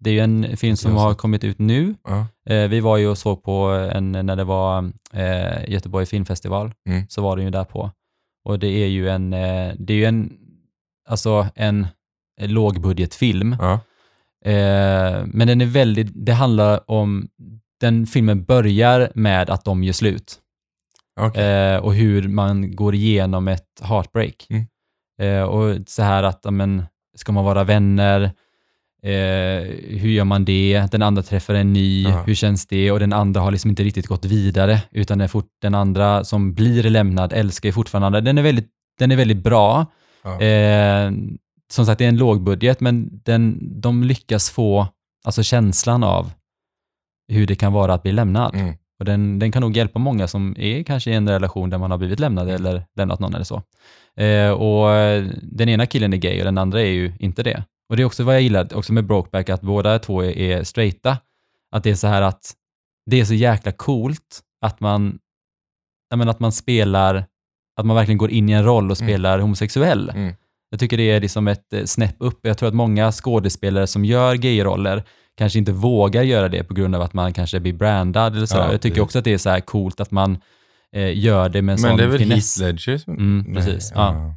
det 0.00 0.10
är 0.10 0.14
ju 0.14 0.20
en 0.20 0.56
film 0.56 0.76
som 0.76 0.96
har 0.96 1.14
kommit 1.14 1.44
ut 1.44 1.58
nu. 1.58 1.94
Ja. 2.04 2.26
Eh, 2.54 2.68
vi 2.68 2.80
var 2.80 2.96
ju 2.96 3.06
och 3.08 3.18
såg 3.18 3.42
på 3.42 3.52
en, 3.92 4.12
när 4.12 4.36
det 4.36 4.44
var 4.44 4.92
eh, 5.12 5.70
Göteborg 5.70 6.06
filmfestival, 6.06 6.72
Mm. 6.88 7.02
så 7.08 7.22
var 7.22 7.36
den 7.36 7.44
ju 7.44 7.50
där 7.50 7.64
på. 7.64 7.90
Och 8.44 8.58
det 8.58 8.66
är 8.68 8.86
ju 8.86 9.08
en, 9.08 9.32
eh, 9.32 9.72
det 9.78 9.92
är 9.92 9.96
ju 9.96 10.04
en, 10.04 10.32
alltså 11.08 11.46
en, 11.54 11.86
lågbudgetfilm. 12.40 13.56
Ja. 13.60 13.72
Eh, 14.50 15.24
men 15.26 15.46
den 15.46 15.60
är 15.60 15.66
väldigt, 15.66 16.08
det 16.14 16.32
handlar 16.32 16.90
om, 16.90 17.28
den 17.80 18.06
filmen 18.06 18.44
börjar 18.44 19.12
med 19.14 19.50
att 19.50 19.64
de 19.64 19.84
gör 19.84 19.92
slut. 19.92 20.40
Eh, 21.34 21.76
och 21.76 21.94
hur 21.94 22.28
man 22.28 22.76
går 22.76 22.94
igenom 22.94 23.48
ett 23.48 23.80
heartbreak. 23.82 24.46
Mm. 24.50 24.66
Och 25.48 25.76
så 25.86 26.02
här 26.02 26.22
att, 26.22 26.40
ja, 26.42 26.50
men, 26.50 26.82
ska 27.16 27.32
man 27.32 27.44
vara 27.44 27.64
vänner? 27.64 28.32
Eh, 29.02 29.62
hur 29.98 30.08
gör 30.10 30.24
man 30.24 30.44
det? 30.44 30.86
Den 30.92 31.02
andra 31.02 31.22
träffar 31.22 31.54
en 31.54 31.72
ny, 31.72 32.02
Ja. 32.02 32.22
hur 32.26 32.34
känns 32.34 32.66
det? 32.66 32.90
Och 32.92 33.00
den 33.00 33.12
andra 33.12 33.40
har 33.40 33.50
liksom 33.50 33.70
inte 33.70 33.82
riktigt 33.82 34.06
gått 34.06 34.24
vidare, 34.24 34.82
utan 34.90 35.18
den, 35.18 35.28
fort, 35.28 35.48
den 35.62 35.74
andra 35.74 36.24
som 36.24 36.54
blir 36.54 36.82
lämnad 36.82 37.32
älskar 37.32 37.68
ju 37.68 37.72
fortfarande. 37.72 38.20
Den 38.20 38.38
är 38.38 38.42
väldigt, 38.42 38.68
den 38.98 39.10
är 39.12 39.16
väldigt 39.16 39.42
bra. 39.42 39.86
Eh, 40.40 41.12
som 41.72 41.86
sagt, 41.86 41.98
det 41.98 42.04
är 42.04 42.08
en 42.08 42.16
lågbudget, 42.16 42.80
men 42.80 43.20
den, 43.24 43.58
de 43.80 44.04
lyckas 44.04 44.50
få 44.50 44.86
alltså 45.24 45.42
känslan 45.42 46.04
av 46.04 46.30
hur 47.32 47.46
det 47.46 47.54
kan 47.54 47.72
vara 47.72 47.94
att 47.94 48.02
bli 48.02 48.12
lämnad. 48.12 48.54
Mm. 48.54 48.74
Och 48.98 49.04
den, 49.04 49.38
den 49.38 49.52
kan 49.52 49.62
nog 49.62 49.76
hjälpa 49.76 49.98
många 49.98 50.28
som 50.28 50.54
är 50.58 50.82
kanske 50.82 51.10
i 51.10 51.14
en 51.14 51.28
relation 51.28 51.70
där 51.70 51.78
man 51.78 51.90
har 51.90 51.98
blivit 51.98 52.20
lämnad 52.20 52.48
Mm. 52.48 52.54
eller 52.66 52.84
lämnat 52.96 53.20
någon 53.20 53.34
eller 53.34 53.44
så. 53.44 53.62
Eh, 54.16 54.50
och 54.50 54.88
den 55.42 55.68
ena 55.68 55.86
killen 55.86 56.12
är 56.12 56.16
gay 56.16 56.38
och 56.38 56.44
den 56.44 56.58
andra 56.58 56.80
är 56.80 56.90
ju 56.90 57.12
inte 57.18 57.42
det. 57.42 57.64
Och 57.90 57.96
det 57.96 58.02
är 58.02 58.04
också 58.04 58.24
vad 58.24 58.34
jag 58.34 58.42
gillar 58.42 58.74
också 58.76 58.92
med 58.92 59.06
Brokeback, 59.06 59.48
att 59.48 59.60
båda 59.60 59.98
två 59.98 60.24
är, 60.24 60.38
är 60.38 60.64
straighta. 60.64 61.18
Att 61.76 61.82
det 61.82 61.90
är 61.90 61.94
så 61.94 62.06
här 62.06 62.22
att 62.22 62.54
det 63.10 63.20
är 63.20 63.24
så 63.24 63.34
jäkla 63.34 63.72
coolt 63.72 64.40
att 64.66 64.80
man, 64.80 65.18
menar, 66.14 66.30
att 66.30 66.40
man 66.40 66.52
spelar, 66.52 67.24
att 67.80 67.86
man 67.86 67.96
verkligen 67.96 68.18
går 68.18 68.30
in 68.30 68.48
i 68.48 68.52
en 68.52 68.64
roll 68.64 68.90
och 68.90 69.00
Mm. 69.00 69.08
spelar 69.10 69.38
homosexuell. 69.38 70.10
Mm. 70.10 70.34
Jag 70.70 70.80
tycker 70.80 70.96
det 70.96 71.10
är 71.10 71.20
liksom 71.20 71.48
ett 71.48 71.72
eh, 71.72 71.84
snäpp 71.84 72.16
upp. 72.18 72.38
Jag 72.42 72.58
tror 72.58 72.68
att 72.68 72.74
många 72.74 73.12
skådespelare 73.12 73.86
som 73.86 74.04
gör 74.04 74.34
gayroller 74.34 75.04
kanske 75.36 75.58
inte 75.58 75.72
vågar 75.72 76.22
göra 76.22 76.48
det 76.48 76.64
på 76.64 76.74
grund 76.74 76.94
av 76.94 77.02
att 77.02 77.12
man 77.12 77.32
kanske 77.32 77.60
blir 77.60 77.72
brandad 77.72 78.36
eller 78.36 78.46
så. 78.46 78.56
Ja, 78.56 78.72
jag 78.72 78.80
tycker 78.80 78.94
precis. 78.94 79.02
också 79.02 79.18
att 79.18 79.24
det 79.24 79.32
är 79.32 79.38
så 79.38 79.50
här 79.50 79.60
coolt 79.60 80.00
att 80.00 80.10
man 80.10 80.38
eh, 80.96 81.18
gör 81.18 81.48
det 81.48 81.62
med 81.62 81.72
en 81.72 81.80
Men 81.80 81.90
sån 81.90 81.96
det 81.96 82.02
är 82.04 82.08
väl 82.08 82.18
finess. 82.18 82.60
Heath 82.60 82.72
Ledger 82.86 82.98
som... 82.98 83.14
Mm, 83.14 83.44
Nej, 83.48 83.54
precis. 83.56 83.92
Ja. 83.94 84.34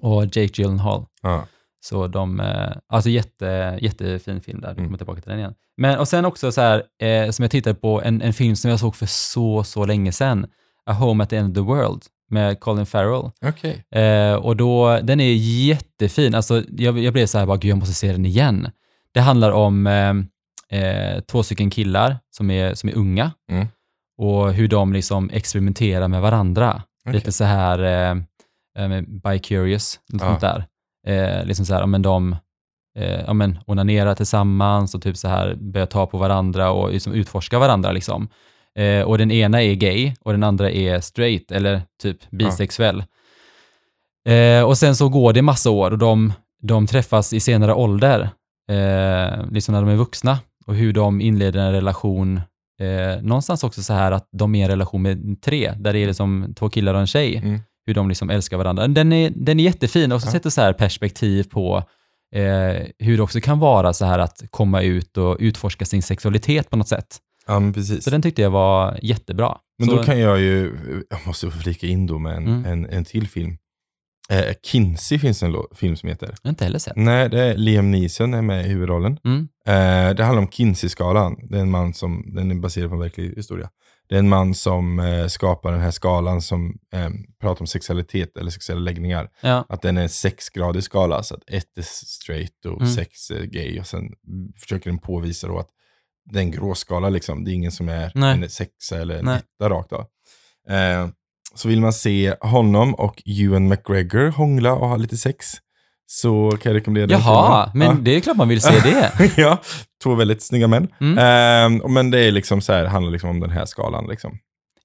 Och 0.00 0.22
Jake 0.24 0.62
Gyllenhaal. 0.62 1.06
Ja. 1.22 1.46
Så 1.88 2.06
de, 2.06 2.40
eh, 2.40 2.68
alltså 2.88 3.10
jätte, 3.10 3.78
jättefin 3.82 4.40
film 4.40 4.60
där, 4.60 4.68
vi 4.68 4.72
Mm. 4.78 4.84
kommer 4.86 4.98
tillbaka 4.98 5.20
till 5.20 5.30
den 5.30 5.38
igen. 5.38 5.54
Men 5.76 5.98
och 5.98 6.08
sen 6.08 6.24
också 6.24 6.52
så 6.52 6.60
här, 6.60 6.82
eh, 7.02 7.30
som 7.30 7.42
jag 7.42 7.50
tittade 7.50 7.74
på, 7.74 8.02
en, 8.02 8.22
en 8.22 8.32
film 8.32 8.56
som 8.56 8.70
jag 8.70 8.80
såg 8.80 8.96
för 8.96 9.06
så, 9.06 9.64
så 9.64 9.84
länge 9.86 10.12
sedan, 10.12 10.46
A 10.86 10.92
Home 10.92 11.24
at 11.24 11.30
the 11.30 11.36
End 11.36 11.50
of 11.50 11.54
the 11.54 11.60
World 11.72 12.02
med 12.30 12.60
Colin 12.60 12.86
Farrell. 12.86 13.30
Okej. 13.46 13.84
Eh, 14.02 14.34
och 14.34 14.56
då, 14.56 14.98
den 15.02 15.20
är 15.20 15.32
jättefin. 15.34 16.34
Alltså, 16.34 16.62
jag, 16.76 16.98
jag 16.98 17.12
blev 17.12 17.26
så 17.26 17.38
här, 17.38 17.46
bara, 17.46 17.56
gud 17.56 17.70
jag 17.70 17.78
måste 17.78 17.94
se 17.94 18.12
den 18.12 18.26
igen. 18.26 18.68
Det 19.14 19.20
handlar 19.20 19.50
om 19.52 19.86
eh, 19.86 20.14
eh, 20.80 21.20
två 21.20 21.42
stycken 21.42 21.70
killar 21.70 22.18
som 22.30 22.50
är, 22.50 22.74
som 22.74 22.88
är 22.88 22.94
unga 22.96 23.30
Mm. 23.50 23.66
och 24.18 24.52
hur 24.52 24.68
de 24.68 24.92
liksom 24.92 25.30
experimenterar 25.32 26.08
med 26.08 26.22
varandra. 26.22 26.82
Okej. 27.04 27.14
Lite 27.14 27.32
så 27.32 27.44
här 27.44 27.78
eh, 27.78 28.10
eh, 28.78 28.88
med 28.88 29.04
bi-curious, 29.08 29.98
något 30.12 30.22
Ja. 30.22 30.28
sånt 30.28 30.40
där. 30.40 30.66
Eh, 31.06 31.44
liksom 31.44 31.66
så 31.66 31.74
här, 31.74 31.80
ja, 31.80 31.86
men 31.86 32.02
de 32.02 32.36
eh, 32.98 33.20
ja, 33.26 33.32
men 33.32 33.58
onanerar 33.66 34.14
tillsammans 34.14 34.94
och 34.94 35.02
typ 35.02 35.16
så 35.16 35.28
här 35.28 35.54
börjar 35.54 35.86
ta 35.86 36.06
på 36.06 36.18
varandra 36.18 36.70
och 36.70 36.92
liksom 36.92 37.12
utforska 37.12 37.58
varandra. 37.58 37.92
Liksom. 37.92 38.28
Eh, 38.78 39.02
och 39.02 39.18
den 39.18 39.30
ena 39.30 39.62
är 39.62 39.74
gay 39.74 40.14
och 40.20 40.32
den 40.32 40.42
andra 40.42 40.70
är 40.70 41.00
straight 41.00 41.52
eller 41.52 41.82
typ 42.02 42.30
bisexuell. 42.30 43.04
Eh, 44.28 44.62
och 44.62 44.78
sen 44.78 44.96
så 44.96 45.08
går 45.08 45.32
det 45.32 45.42
massa 45.42 45.70
år 45.70 45.90
och 45.90 45.98
de, 45.98 46.32
de 46.62 46.86
träffas 46.86 47.32
i 47.32 47.40
senare 47.40 47.74
ålder, 47.74 48.20
eh, 48.70 49.46
liksom 49.50 49.74
när 49.74 49.80
de 49.80 49.88
är 49.90 49.96
vuxna 49.96 50.38
och 50.66 50.74
hur 50.74 50.92
de 50.92 51.20
inleder 51.20 51.60
en 51.60 51.72
relation 51.72 52.40
Eh, 52.80 53.22
någonstans 53.22 53.64
också 53.64 53.82
så 53.82 53.92
här 53.92 54.12
att 54.12 54.28
de 54.32 54.54
är 54.54 54.58
i 54.58 54.62
en 54.62 54.68
relation 54.68 55.02
med 55.02 55.42
tre, 55.42 55.72
där 55.78 55.92
det 55.92 55.98
är 55.98 56.06
liksom 56.06 56.54
två 56.58 56.68
killar 56.68 56.94
och 56.94 57.00
en 57.00 57.06
tjej, 57.06 57.36
Mm. 57.36 57.60
Hur 57.86 57.94
de 57.94 58.08
liksom 58.08 58.30
älskar 58.30 58.56
varandra. 58.56 58.88
Den 58.88 59.12
är, 59.12 59.32
den 59.36 59.60
är 59.60 59.64
jättefin 59.64 60.12
och 60.12 60.22
så 60.22 60.28
Ja. 60.28 60.32
sätter 60.32 60.50
så 60.50 60.60
här 60.60 60.72
perspektiv 60.72 61.42
på 61.50 61.76
eh, 62.34 62.86
hur 62.98 63.16
det 63.16 63.22
också 63.22 63.40
kan 63.40 63.58
vara 63.58 63.92
så 63.92 64.04
här 64.04 64.18
att 64.18 64.42
komma 64.50 64.82
ut 64.82 65.16
och 65.16 65.36
utforska 65.40 65.84
sin 65.84 66.02
sexualitet 66.02 66.70
på 66.70 66.76
något 66.76 66.88
sätt. 66.88 67.18
Ja, 67.46 67.62
precis. 67.74 68.04
Så 68.04 68.10
den 68.10 68.22
tyckte 68.22 68.42
jag 68.42 68.50
var 68.50 68.98
jättebra. 69.02 69.56
Men 69.78 69.88
så, 69.88 69.96
då 69.96 70.02
kan 70.02 70.20
jag 70.20 70.40
ju, 70.40 70.72
jag 71.10 71.26
måste 71.26 71.50
flika 71.50 71.86
in 71.86 72.06
då 72.06 72.18
med 72.18 72.36
en, 72.36 72.46
Mm. 72.46 72.64
en, 72.64 72.86
en 72.90 73.04
till 73.04 73.28
film. 73.28 73.56
Eh, 74.30 74.44
Kinsey 74.62 75.18
finns 75.18 75.42
en 75.42 75.54
film 75.74 75.96
som 75.96 76.08
heter. 76.08 76.26
jag 76.26 76.48
har 76.48 76.50
inte 76.50 76.64
heller 76.64 76.78
sett. 76.78 76.96
Nej, 76.96 77.28
det 77.28 77.40
är 77.40 77.56
Liam 77.56 77.90
Neeson 77.90 78.34
är 78.34 78.42
med 78.42 78.66
i 78.66 78.68
huvudrollen. 78.68 79.18
Mm. 79.24 79.48
Eh, 79.66 80.14
det 80.16 80.24
handlar 80.24 80.42
om 80.42 80.48
Kinsey-skalan. 80.50 81.36
Det 81.50 81.56
är 81.58 81.62
en 81.62 81.70
man 81.70 81.94
som, 81.94 82.24
den 82.34 82.50
är 82.50 82.54
baserad 82.54 82.88
på 82.88 82.94
en 82.94 83.00
verklig 83.00 83.34
historia. 83.36 83.70
Det 84.08 84.14
är 84.14 84.18
en 84.18 84.28
man 84.28 84.54
som 84.54 84.98
eh, 85.00 85.26
skapar 85.26 85.72
den 85.72 85.80
här 85.80 85.90
skalan 85.90 86.42
som 86.42 86.78
eh, 86.92 87.10
pratar 87.40 87.60
om 87.62 87.66
sexualitet 87.66 88.36
eller 88.36 88.50
sexuella 88.50 88.80
läggningar. 88.80 89.30
Ja. 89.40 89.66
Att 89.68 89.82
den 89.82 89.96
är 89.96 90.02
en 90.02 90.08
sexgradig 90.08 90.82
skala, 90.84 91.22
så 91.22 91.34
att 91.34 91.42
ett 91.46 91.78
är 91.78 91.82
straight 91.82 92.66
och 92.66 92.80
Mm. 92.80 92.92
sex 92.94 93.30
är 93.30 93.44
gay. 93.44 93.80
Och 93.80 93.86
sen 93.86 94.02
försöker 94.56 94.90
den 94.90 94.98
påvisa 94.98 95.46
då 95.46 95.58
att 95.58 95.68
det 96.32 96.38
är 96.38 96.42
en 96.42 96.50
gråskala 96.50 97.08
liksom. 97.08 97.44
Det 97.44 97.50
är 97.50 97.54
ingen 97.54 97.72
som 97.72 97.88
är 97.88 98.12
Nej. 98.14 98.42
en 98.42 98.50
sexa 98.50 98.98
eller 99.00 99.18
en 99.18 99.28
etta 99.28 99.68
rakt 99.70 99.92
av. 99.92 100.00
Eh, 100.68 101.08
så 101.54 101.68
vill 101.68 101.80
man 101.80 101.92
se 101.92 102.34
honom 102.40 102.94
och 102.94 103.22
Ewan 103.26 103.68
McGregor 103.68 104.28
hångla 104.30 104.72
och 104.74 104.88
ha 104.88 104.96
lite 104.96 105.16
sex 105.16 105.52
så 106.06 106.58
kan 106.62 106.72
jag 106.72 106.76
rekommendera 106.76 107.06
den 107.06 107.20
Jaha, 107.20 107.70
filmen. 107.72 107.88
men 107.94 108.04
det 108.04 108.10
är 108.16 108.20
klart 108.20 108.36
man 108.36 108.48
vill 108.48 108.60
se 108.60 108.80
det. 108.80 109.12
Ja. 109.18 109.28
ja, 109.36 109.58
två 110.02 110.14
väldigt 110.14 110.42
snygga 110.42 110.66
män. 110.68 110.88
Mm. 111.00 111.18
Eh, 111.78 111.82
och 111.82 111.90
men 111.90 112.10
det 112.10 112.18
är 112.18 112.32
liksom 112.32 112.60
så 112.60 112.72
här, 112.72 112.84
handlar 112.84 113.12
liksom 113.12 113.30
om 113.30 113.40
den 113.40 113.50
här 113.50 113.64
skalan. 113.66 114.06
Liksom. 114.06 114.38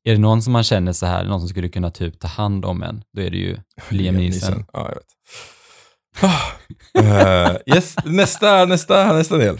är 0.03 0.11
det 0.11 0.19
någon 0.19 0.41
som 0.41 0.53
man 0.53 0.63
känner 0.63 0.93
så 0.93 1.05
här, 1.05 1.23
någon 1.23 1.39
som 1.39 1.49
skulle 1.49 1.69
kunna 1.69 1.91
typ 1.91 2.19
ta 2.19 2.27
hand 2.27 2.65
om 2.65 2.83
en, 2.83 3.03
då 3.15 3.21
är 3.21 3.29
det 3.29 3.37
ju 3.37 3.57
Liam 3.89 4.15
Neeson. 4.15 4.65
Ja, 4.73 4.89
jag 4.89 4.95
vet. 4.95 5.05
Eh, 6.99 7.75
yes, 7.75 7.95
nästa, 8.05 8.65
nästa, 8.65 9.13
nästa 9.13 9.37
del. 9.37 9.59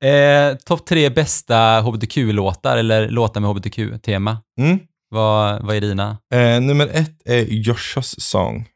Eh, 0.00 0.56
Topp 0.56 0.86
tre 0.86 1.10
bästa 1.10 1.80
hbtq-låtar 1.80 2.76
eller 2.76 3.08
låtar 3.08 3.40
med 3.40 3.50
hbtq-tema. 3.50 4.38
Mm. 4.60 4.78
Vad, 5.10 5.62
vad 5.66 5.76
är 5.76 5.80
dina? 5.80 6.18
Eh, 6.34 6.60
nummer 6.60 6.88
ett 6.92 7.22
är 7.24 7.42
Joshas 7.42 8.20
Song 8.20 8.66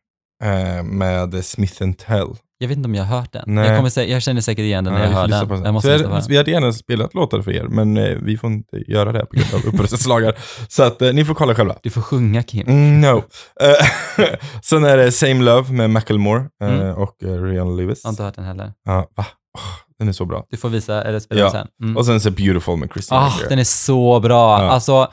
eh, 0.45 0.83
med 0.83 1.45
Smith 1.45 1.75
Tell. 2.07 2.29
Jag 2.59 2.69
vet 2.69 2.77
inte 2.77 2.87
om 2.87 2.95
jag 2.95 3.05
har 3.05 3.19
hört 3.21 3.33
den. 3.33 3.43
Nej. 3.47 3.67
Jag, 3.69 3.77
kommer, 3.77 3.89
sä- 3.91 4.05
jag 4.07 4.23
känner 4.23 4.41
säkert 4.41 4.63
igen 4.63 4.85
den 4.85 4.95
när 4.95 5.01
Ja, 5.01 5.07
jag 5.07 5.13
hör 5.17 5.47
den. 5.47 5.63
Jag 5.65 5.75
måste 5.75 5.93
lyssna 5.93 6.09
på 6.09 6.15
den. 6.15 6.25
vi 6.29 6.37
hade 6.37 6.51
gärna 6.51 6.73
spelat 6.73 7.15
låtar 7.15 7.43
för 7.43 7.51
er, 7.51 7.65
men 7.65 7.97
eh, 7.97 8.17
vi 8.23 8.37
får 8.37 8.51
inte 8.51 8.77
göra 8.93 9.13
det 9.13 9.27
på 9.27 9.37
grund 9.37 9.55
av 9.55 9.67
upphovsrättslagar. 9.75 10.35
Så 10.69 10.83
att 10.83 11.03
eh, 11.03 11.13
ni 11.13 11.25
får 11.25 11.35
kolla 11.35 11.55
själva. 11.55 11.77
Du 11.83 11.91
får 11.91 12.01
sjunga 12.01 12.43
Kim. 12.43 12.67
Mm, 12.69 13.01
no. 13.01 13.17
Eh, 13.63 14.27
Sen 14.63 14.85
är 14.85 14.97
det 14.97 15.13
Same 15.13 15.35
Love 15.45 15.73
med 15.73 15.91
Macklemore 15.91 16.45
eh, 16.63 16.69
Mm. 16.71 16.95
och 16.97 17.17
uh, 17.25 17.43
Rihanna 17.43 17.71
Lewis. 17.71 18.01
Jag 18.05 18.09
har 18.09 18.13
inte 18.13 18.23
hört 18.23 18.35
den 18.35 18.45
heller. 18.45 18.73
Ja, 18.85 19.07
va? 19.17 19.27
Åh, 19.59 19.63
den 19.99 20.09
är 20.09 20.13
så 20.13 20.25
bra. 20.25 20.45
Du 20.51 20.57
får 20.57 20.69
visa 20.69 21.03
eller 21.03 21.19
spela 21.21 21.41
Ja. 21.41 21.45
den 21.45 21.53
sen. 21.53 21.69
Mm. 21.83 21.97
Och 21.97 22.07
sen 22.07 22.21
så 22.21 22.31
Beautiful 22.31 22.77
med 22.77 22.91
Christina 22.93 23.21
Ah, 23.21 23.27
Aguilera. 23.27 23.49
den 23.49 23.59
är 23.59 23.65
så 23.65 24.21
bra. 24.21 24.63
Ja. 24.63 24.71
Alltså, 24.71 25.09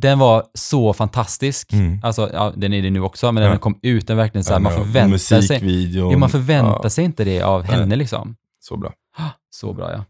den 0.00 0.18
var 0.18 0.44
så 0.54 0.92
fantastisk. 0.92 1.72
Mm. 1.72 2.00
Alltså, 2.02 2.30
ja, 2.32 2.52
den 2.56 2.72
är 2.72 2.82
det 2.82 2.90
nu 2.90 3.00
också, 3.00 3.32
men 3.32 3.42
Ja. 3.42 3.46
när 3.46 3.50
den 3.54 3.60
kom 3.60 3.78
ut, 3.82 4.06
den 4.06 4.16
verkligen 4.16 4.44
så 4.44 4.50
här, 4.52 4.56
Ja, 4.56 4.62
man 4.62 4.72
förväntar 4.72 5.18
sig, 5.40 5.96
ja, 6.12 6.18
man 6.18 6.30
förväntar 6.30 6.80
Ja, 6.82 6.90
sig 6.90 7.04
inte 7.04 7.24
det 7.24 7.42
av 7.42 7.60
Nej. 7.66 7.70
henne 7.70 7.96
liksom. 7.96 8.36
Så 8.60 8.76
bra. 8.76 8.92
Så 9.50 9.72
bra 9.72 9.92
ja. 9.92 10.04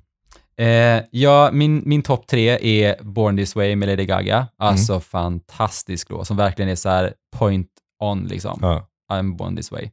Eh, 0.65 1.03
ja, 1.11 1.51
min, 1.53 1.83
min 1.87 2.03
topp 2.03 2.27
tre 2.27 2.49
är 2.49 3.03
Born 3.03 3.37
This 3.37 3.57
Way 3.57 3.77
med 3.77 3.89
Lady 3.89 4.05
Gaga. 4.07 4.47
Alltså 4.59 4.93
Mm. 4.93 5.01
fantastisk 5.03 6.11
låt 6.11 6.27
som 6.27 6.37
verkligen 6.37 6.69
är 6.69 6.75
så 6.75 6.89
här 6.89 7.15
point 7.37 7.69
on 8.01 8.25
liksom. 8.25 8.59
Ja. 8.63 8.87
I'm 9.13 9.37
born 9.37 9.57
this 9.57 9.73
way. 9.73 9.91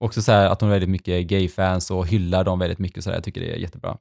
Också 0.00 0.22
så 0.22 0.32
här 0.32 0.46
att 0.46 0.60
hon 0.60 0.68
har 0.70 0.74
väldigt 0.74 0.90
mycket 0.90 1.26
gay-fans 1.26 1.90
och 1.90 2.06
hyllar 2.08 2.44
dem 2.44 2.58
väldigt 2.58 2.78
mycket 2.78 3.04
så. 3.04 3.10
Jag 3.10 3.24
tycker 3.24 3.40
det 3.40 3.52
är 3.52 3.56
jättebra. 3.56 3.96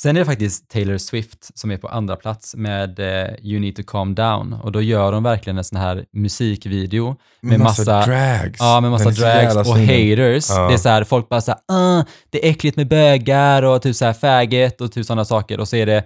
Sen 0.00 0.16
är 0.16 0.20
det 0.20 0.26
faktiskt 0.26 0.68
Taylor 0.70 0.98
Swift 0.98 1.58
som 1.58 1.70
är 1.70 1.76
på 1.76 1.88
andra 1.88 2.16
plats 2.16 2.54
med 2.56 2.98
eh, 3.00 3.34
You 3.42 3.60
Need 3.60 3.76
To 3.76 3.82
Calm 3.86 4.14
Down 4.14 4.52
och 4.52 4.72
då 4.72 4.82
gör 4.82 5.12
hon 5.12 5.22
verkligen 5.22 5.58
en 5.58 5.64
sån 5.64 5.78
här 5.78 6.04
musikvideo 6.12 7.16
med 7.40 7.60
massa, 7.60 8.06
drags. 8.06 8.60
Ja, 8.60 8.80
med 8.80 8.90
massa 8.90 9.10
drags 9.10 9.56
och 9.56 9.66
snygg. 9.66 10.18
haters. 10.18 10.50
Ja. 10.50 10.68
Det 10.68 10.74
är 10.74 10.78
så 10.78 10.88
här, 10.88 11.04
folk 11.04 11.28
bara 11.28 11.40
så 11.40 11.50
här, 11.50 11.60
"Ah, 11.68 12.04
det 12.30 12.46
är 12.46 12.50
äckligt 12.50 12.76
med 12.76 12.88
bögar 12.88 13.62
och 13.62 13.82
typ 13.82 13.96
så 13.96 14.04
här 14.04 14.12
faggot 14.12 14.80
och 14.80 14.92
typ 14.92 15.06
sådana 15.06 15.24
saker. 15.24 15.60
Och 15.60 15.68
så 15.68 15.76
är 15.76 15.86
det, 15.86 15.96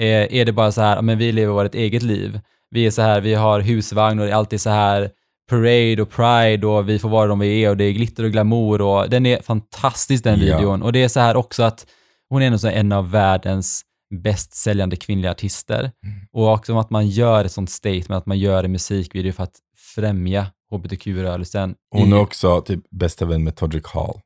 eh, 0.00 0.36
är 0.40 0.44
det 0.44 0.52
bara 0.52 0.72
så 0.72 0.80
här, 0.80 0.96
"Ja, 0.96 1.02
men 1.02 1.18
vi 1.18 1.32
lever 1.32 1.52
vårt 1.52 1.74
eget 1.74 2.02
liv. 2.02 2.40
Vi 2.70 2.86
är 2.86 2.90
så 2.90 3.02
här, 3.02 3.20
vi 3.20 3.34
har 3.34 3.60
husvagn 3.60 4.18
och 4.18 4.26
det 4.26 4.32
är 4.32 4.36
alltid 4.36 4.60
så 4.60 4.70
här 4.70 5.10
parade 5.50 6.02
och 6.02 6.10
pride 6.10 6.66
och 6.66 6.88
vi 6.88 6.98
får 6.98 7.08
vara 7.08 7.26
de 7.26 7.38
vi 7.38 7.64
är 7.64 7.70
och 7.70 7.76
det 7.76 7.84
är 7.84 7.92
glitter 7.92 8.24
och 8.24 8.30
glamour 8.32 8.80
och 8.80 9.10
den 9.10 9.26
är 9.26 9.42
fantastisk 9.42 10.24
den 10.24 10.40
Ja. 10.40 10.56
videon. 10.56 10.82
Och 10.82 10.92
det 10.92 11.02
är 11.02 11.08
så 11.08 11.20
här 11.20 11.36
också 11.36 11.62
att 11.62 11.86
hon 12.32 12.42
är 12.42 12.50
nog 12.50 12.60
så 12.60 12.68
en 12.68 12.92
av 12.92 13.10
världens 13.10 13.82
bäst 14.22 14.54
säljande 14.54 14.96
kvinnliga 14.96 15.30
artister. 15.30 15.78
Mm. 15.80 16.18
Och 16.32 16.52
också 16.52 16.78
att 16.78 16.90
man 16.90 17.08
gör 17.08 17.44
ett 17.44 17.52
sånt 17.52 17.70
statement, 17.70 18.10
att 18.10 18.26
man 18.26 18.38
gör 18.38 18.64
en 18.64 18.72
musikvideo 18.72 19.32
för 19.32 19.42
att 19.42 19.54
främja 19.94 20.46
hbtq-rörelsen. 20.70 21.74
Hon 21.90 22.08
i- 22.08 22.12
är 22.12 22.18
också 22.20 22.60
typ 22.60 22.80
bästa 22.90 23.24
vän 23.24 23.44
med 23.44 23.56
Todrick 23.56 23.86
Hall. 23.86 24.20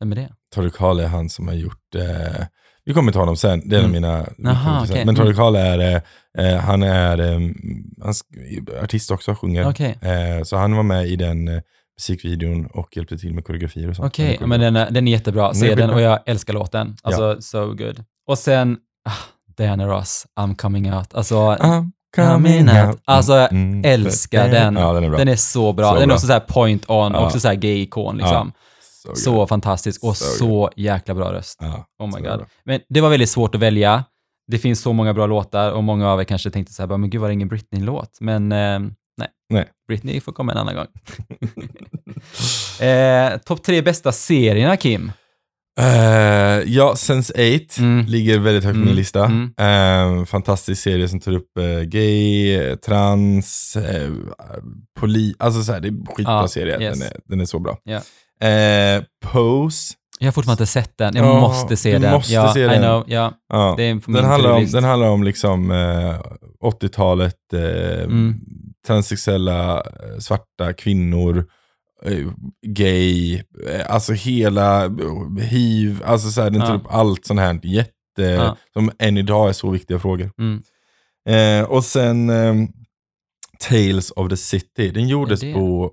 Vem 0.00 0.12
är 0.12 0.16
det? 0.16 0.28
Todrick 0.54 0.76
Hall 0.76 1.00
är 1.00 1.06
han 1.06 1.28
som 1.28 1.48
har 1.48 1.54
gjort, 1.54 1.94
eh, 1.94 2.44
vi 2.84 2.94
kommer 2.94 3.12
ta 3.12 3.18
honom 3.18 3.36
sen, 3.36 3.68
det 3.68 3.76
är 3.76 3.80
en 3.80 3.84
av 3.84 3.90
Mm. 3.90 4.02
mina 4.02 4.24
kompisar. 4.26 4.80
okej. 4.84 4.96
Men 4.96 5.02
Mm. 5.02 5.14
Todrick 5.14 5.36
Hall 5.38 5.56
är, 5.56 5.78
eh, 6.38 6.46
eh, 6.54 6.60
han 6.60 6.82
är 6.82 7.18
eh, 7.18 7.40
han 8.02 8.14
artist 8.82 9.10
också, 9.10 9.34
sjunger. 9.34 9.68
Okej. 9.68 9.98
Eh, 10.02 10.42
så 10.44 10.56
han 10.56 10.76
var 10.76 10.82
med 10.82 11.06
i 11.06 11.16
den 11.16 11.48
eh, 11.48 11.60
musikvideon 11.98 12.66
och 12.66 12.96
hjälpte 12.96 13.18
till 13.18 13.34
med 13.34 13.44
koreografier 13.44 13.88
och 13.90 13.96
sånt. 13.96 14.06
Okej, 14.12 14.38
är 14.40 14.46
men 14.46 14.60
den 14.60 14.76
är, 14.76 14.90
den 14.90 15.08
är 15.08 15.12
jättebra. 15.12 15.54
Se 15.54 15.74
den 15.74 15.90
och 15.90 16.00
jag 16.00 16.18
älskar 16.26 16.54
låten. 16.54 16.96
Alltså, 17.02 17.36
so 17.40 17.66
good. 17.66 18.04
Och 18.26 18.38
sen, 18.38 18.76
ah, 19.08 19.12
Diana 19.56 19.86
Ross, 19.86 20.26
I'm 20.40 20.56
coming 20.56 20.92
out. 20.94 21.14
Alltså, 21.14 21.34
I'm 21.36 21.90
coming 22.16 22.68
out. 22.68 23.00
Alltså, 23.04 23.32
Mm, 23.50 23.82
älskar 23.84 24.48
den. 24.48 24.76
Ja, 24.76 24.92
den 24.92 25.04
är 25.04 25.10
den 25.10 25.28
är 25.28 25.36
så 25.36 25.72
bra. 25.72 25.88
Så 25.88 25.94
den 25.94 26.02
är 26.02 26.06
bra. 26.06 26.14
också 26.14 26.26
så 26.26 26.32
här 26.32 26.40
point 26.40 26.90
on, 26.90 27.12
Ja. 27.12 27.26
också 27.26 27.40
så 27.40 27.48
här 27.48 27.54
gay-ikon 27.54 28.16
liksom. 28.16 28.52
så, 29.04 29.14
Så 29.14 29.46
fantastisk 29.46 30.04
och 30.04 30.16
Så 30.16 30.24
så 30.24 30.70
jäkla 30.76 31.14
bra 31.14 31.32
röst. 31.32 31.58
Ja, 31.60 31.86
Oh 31.98 32.06
my 32.06 32.12
god. 32.12 32.22
bra. 32.38 32.46
Men 32.64 32.80
det 32.88 33.00
var 33.00 33.10
väldigt 33.10 33.30
svårt 33.30 33.54
att 33.54 33.60
välja. 33.60 34.04
Det 34.50 34.58
finns 34.58 34.80
så 34.80 34.92
många 34.92 35.14
bra 35.14 35.26
låtar 35.26 35.72
och 35.72 35.84
många 35.84 36.08
av 36.10 36.20
er 36.20 36.24
kanske 36.24 36.50
tänkte 36.50 36.72
så 36.74 36.82
här, 36.86 36.96
men 36.96 37.10
gud 37.10 37.20
var 37.20 37.28
det 37.28 37.34
ingen 37.34 37.48
Britney-låt? 37.48 38.18
Men 38.20 38.52
eh, 38.52 38.80
nej. 39.18 39.28
Nej. 39.50 39.64
Britney 39.88 40.20
får 40.20 40.32
komma 40.32 40.52
en 40.52 40.58
annan 40.58 40.74
gång. 40.74 40.86
eh, 42.88 43.38
Topp 43.38 43.62
tre 43.62 43.82
bästa 43.82 44.12
serierna, 44.12 44.76
Kim? 44.76 45.12
Eh, 45.80 45.86
ja, 46.66 46.94
Sense8 46.96 47.78
Mm. 47.80 48.06
ligger 48.06 48.38
väldigt 48.38 48.64
högt 48.64 48.74
på 48.74 48.78
Mm, 48.78 48.86
min 48.86 48.96
lista. 48.96 49.24
mm. 49.24 50.18
Eh, 50.20 50.24
fantastisk 50.24 50.82
serie 50.82 51.08
som 51.08 51.20
tar 51.20 51.32
upp 51.32 51.58
eh, 51.58 51.80
gay, 51.80 52.76
trans, 52.76 53.76
eh, 53.76 54.10
poli, 55.00 55.34
alltså 55.38 55.62
så 55.62 55.72
här, 55.72 55.80
det 55.80 55.88
är 55.88 55.92
en 55.92 56.06
skitbra 56.06 56.34
Ja, 56.34 56.48
serie. 56.48 56.80
yes. 56.80 56.98
Den, 56.98 57.08
är, 57.08 57.12
den 57.24 57.40
är 57.40 57.44
så 57.44 57.58
bra. 57.58 57.78
Eh, 58.40 59.02
Pose, 59.26 59.94
Jag 60.18 60.26
har 60.26 60.32
fortfarande 60.32 60.62
inte 60.62 60.72
sett 60.72 60.98
den. 60.98 61.16
Jag 61.16 61.26
Ja, 61.26 61.40
måste 61.40 61.76
se 61.76 61.98
den. 61.98 62.12
måste 62.12 62.32
ja, 62.32 62.54
se 62.54 62.60
I 62.60 62.66
den. 62.68 62.82
know. 62.82 63.04
Ja, 63.06 63.32
ja. 63.48 63.74
den, 63.78 64.24
handlar 64.24 64.50
om, 64.52 64.66
den 64.66 64.84
handlar 64.84 65.08
om 65.08 65.22
liksom 65.22 65.70
eh, 65.70 66.20
80-talet, 66.64 67.34
eh, 67.54 68.02
Mm. 68.04 68.34
Transsexuella, 68.88 69.76
eh, 69.80 70.18
svarta 70.18 70.72
kvinnor, 70.72 71.46
eh, 72.04 72.28
gay, 72.66 73.34
eh, 73.66 73.94
alltså 73.94 74.12
hela 74.12 74.88
hiv, 75.40 76.02
alltså 76.04 76.30
så 76.30 76.42
här, 76.42 76.50
den 76.50 76.60
tar 76.60 76.74
upp 76.74 76.86
allt 76.88 77.24
sånt 77.26 77.40
här 77.40 77.60
jätte, 77.62 77.92
Ja. 78.18 78.56
som 78.72 78.90
än 78.98 79.16
idag 79.18 79.48
är 79.48 79.52
så 79.52 79.70
viktiga 79.70 79.98
frågor. 79.98 80.30
Mm. 80.38 80.62
Eh, 81.28 81.68
och 81.70 81.84
sen 81.84 82.30
eh, 82.30 82.54
Tales 83.68 84.10
of 84.10 84.28
the 84.28 84.36
City, 84.36 84.90
den 84.90 85.08
gjordes 85.08 85.40
på 85.40 85.92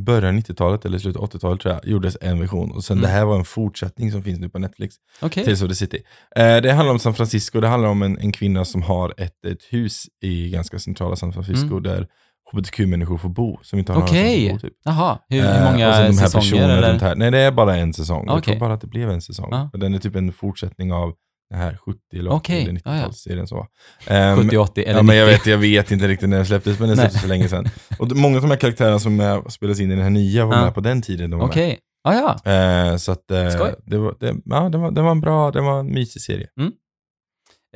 början 0.00 0.38
90-talet 0.40 0.84
eller 0.84 0.98
slutet 0.98 1.22
av 1.22 1.28
80-talet 1.30 1.60
tror 1.60 1.74
jag, 1.74 1.86
gjordes 1.86 2.16
en 2.20 2.40
version. 2.40 2.70
Och 2.72 2.84
sen 2.84 2.98
Mm. 2.98 3.02
det 3.10 3.16
här 3.16 3.24
var 3.24 3.38
en 3.38 3.44
fortsättning 3.44 4.12
som 4.12 4.22
finns 4.22 4.38
nu 4.40 4.48
på 4.48 4.58
Netflix. 4.58 4.94
Okej. 5.22 5.44
Tales 5.44 5.62
of 5.62 5.68
the 5.68 5.74
City. 5.74 5.98
Eh, 6.36 6.56
det 6.56 6.72
handlar 6.72 6.92
om 6.92 6.98
San 6.98 7.14
Francisco, 7.14 7.60
det 7.60 7.68
handlar 7.68 7.88
om 7.88 8.02
en, 8.02 8.18
en 8.18 8.32
kvinna 8.32 8.64
som 8.64 8.82
har 8.82 9.14
ett, 9.16 9.44
ett 9.44 9.62
hus 9.70 10.04
i 10.22 10.50
ganska 10.50 10.78
centrala 10.78 11.16
San 11.16 11.32
Francisco 11.32 11.80
där 11.80 12.06
hbtq-människor 12.52 13.18
får 13.18 13.28
bo, 13.28 13.58
som 13.62 13.78
inte 13.78 13.92
har 13.92 14.00
Mm. 14.00 14.10
Okej. 14.10 14.44
någonstans 14.46 14.54
att 14.56 14.62
bo. 14.62 14.68
Typ. 14.68 14.78
Jaha, 14.84 15.18
hur, 15.28 15.40
hur 15.42 15.48
Eh, 15.48 15.72
många 15.72 15.90
här 15.92 16.12
säsonger? 16.12 16.68
Eller? 16.68 16.98
här. 17.00 17.14
Nej, 17.16 17.30
det 17.30 17.38
är 17.38 17.52
bara 17.52 17.76
en 17.76 17.92
säsong. 17.92 18.24
Jag 18.26 18.38
Okej. 18.38 18.52
tror 18.52 18.60
bara 18.60 18.74
att 18.74 18.80
det 18.80 18.86
blev 18.86 19.10
en 19.10 19.20
säsong. 19.22 19.52
Och 19.72 19.78
Den 19.78 19.94
är 19.94 19.98
typ 19.98 20.16
en 20.16 20.32
fortsättning 20.32 20.92
av 20.92 21.12
den 21.54 21.62
här 21.62 21.76
70 21.76 21.98
eller 22.12 22.30
80 22.30 22.36
Okej, 22.36 22.62
eller 22.62 22.80
ja, 22.84 22.96
ja. 22.96 23.06
90-talsserien. 23.08 23.46
så. 23.46 23.66
Ehm, 24.06 24.36
70, 24.44 24.56
80 24.58 24.82
eller 24.84 24.98
ja, 24.98 25.02
men 25.02 25.16
jag 25.16 25.26
90? 25.26 25.38
vet, 25.38 25.46
jag 25.46 25.58
vet 25.58 25.90
inte 25.90 26.08
riktigt 26.08 26.28
när 26.28 26.36
den 26.36 26.46
släpptes, 26.46 26.78
men 26.78 26.88
den 26.88 26.96
släpptes 26.96 27.20
för 27.20 27.28
länge 27.28 27.48
sedan. 27.48 27.68
Och 27.98 28.16
många 28.16 28.36
av 28.36 28.42
de 28.42 28.50
här 28.50 28.58
karaktärerna 28.58 28.98
som 28.98 29.20
är, 29.20 29.48
spelas 29.50 29.80
in 29.80 29.90
i 29.90 29.94
den 29.94 30.02
här 30.02 30.10
nya 30.10 30.46
var 30.46 30.54
Ja. 30.56 30.64
med 30.64 30.74
på 30.74 30.80
den 30.80 31.02
tiden 31.02 31.30
de 31.30 31.40
Okej. 31.40 31.78
Ah, 32.08 32.14
ja. 32.44 32.52
Eh, 32.52 32.96
så 32.96 33.12
att, 33.12 33.24
Skoj. 33.54 33.74
det, 33.86 33.98
var, 33.98 34.14
det, 34.20 34.34
ja, 34.44 34.68
det, 34.68 34.78
var, 34.78 34.90
det 34.90 35.02
var 35.02 35.10
en 35.10 35.20
bra, 35.20 35.50
det 35.50 35.60
var 35.60 35.80
en 35.80 35.94
mysig 35.94 36.22
serie. 36.22 36.48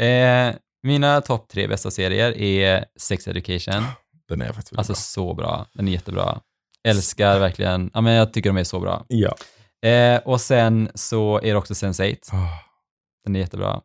Eh, 0.01 0.55
mina 0.83 1.21
topp 1.21 1.49
tre 1.49 1.67
bästa 1.67 1.91
serier 1.91 2.39
är 2.39 2.85
Sex 3.01 3.29
Education. 3.29 3.85
Den 4.29 4.43
är 4.43 4.53
faktiskt 4.53 4.79
Alltså 4.79 4.95
så 4.95 5.35
bra. 5.35 5.67
Den 5.75 5.89
är 5.89 5.93
jättebra. 5.93 6.41
Älskar 6.89 7.39
verkligen. 7.39 7.91
Ja, 7.95 8.01
men 8.01 8.13
jag 8.15 8.33
tycker 8.33 8.51
de 8.51 8.57
är 8.57 8.65
så 8.65 8.81
bra. 8.81 8.91
bra. 8.91 9.05
Ja. 9.09 9.35
Eh, 9.89 10.21
och 10.25 10.41
sen 10.41 10.89
så 10.95 11.39
är 11.39 11.47
det 11.47 11.55
också 11.57 11.75
Sense8. 11.75 12.17
Ah. 12.33 12.37
Den 13.29 13.37
är 13.37 13.41
jättebra. 13.41 13.81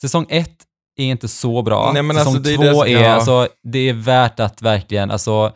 Säsong 0.00 0.26
ett 0.28 0.56
är 0.96 1.04
inte 1.04 1.28
så 1.28 1.62
bra. 1.62 1.90
Nej, 1.94 2.02
men 2.02 2.16
säsong 2.16 2.34
alltså, 2.36 2.52
är 2.52 2.84
det 2.84 2.92
är, 2.92 3.02
ja. 3.02 3.08
alltså, 3.10 3.48
det 3.62 3.78
är 3.88 3.92
värt 3.92 4.40
att 4.40 4.62
verkligen, 4.62 5.10
alltså, 5.10 5.52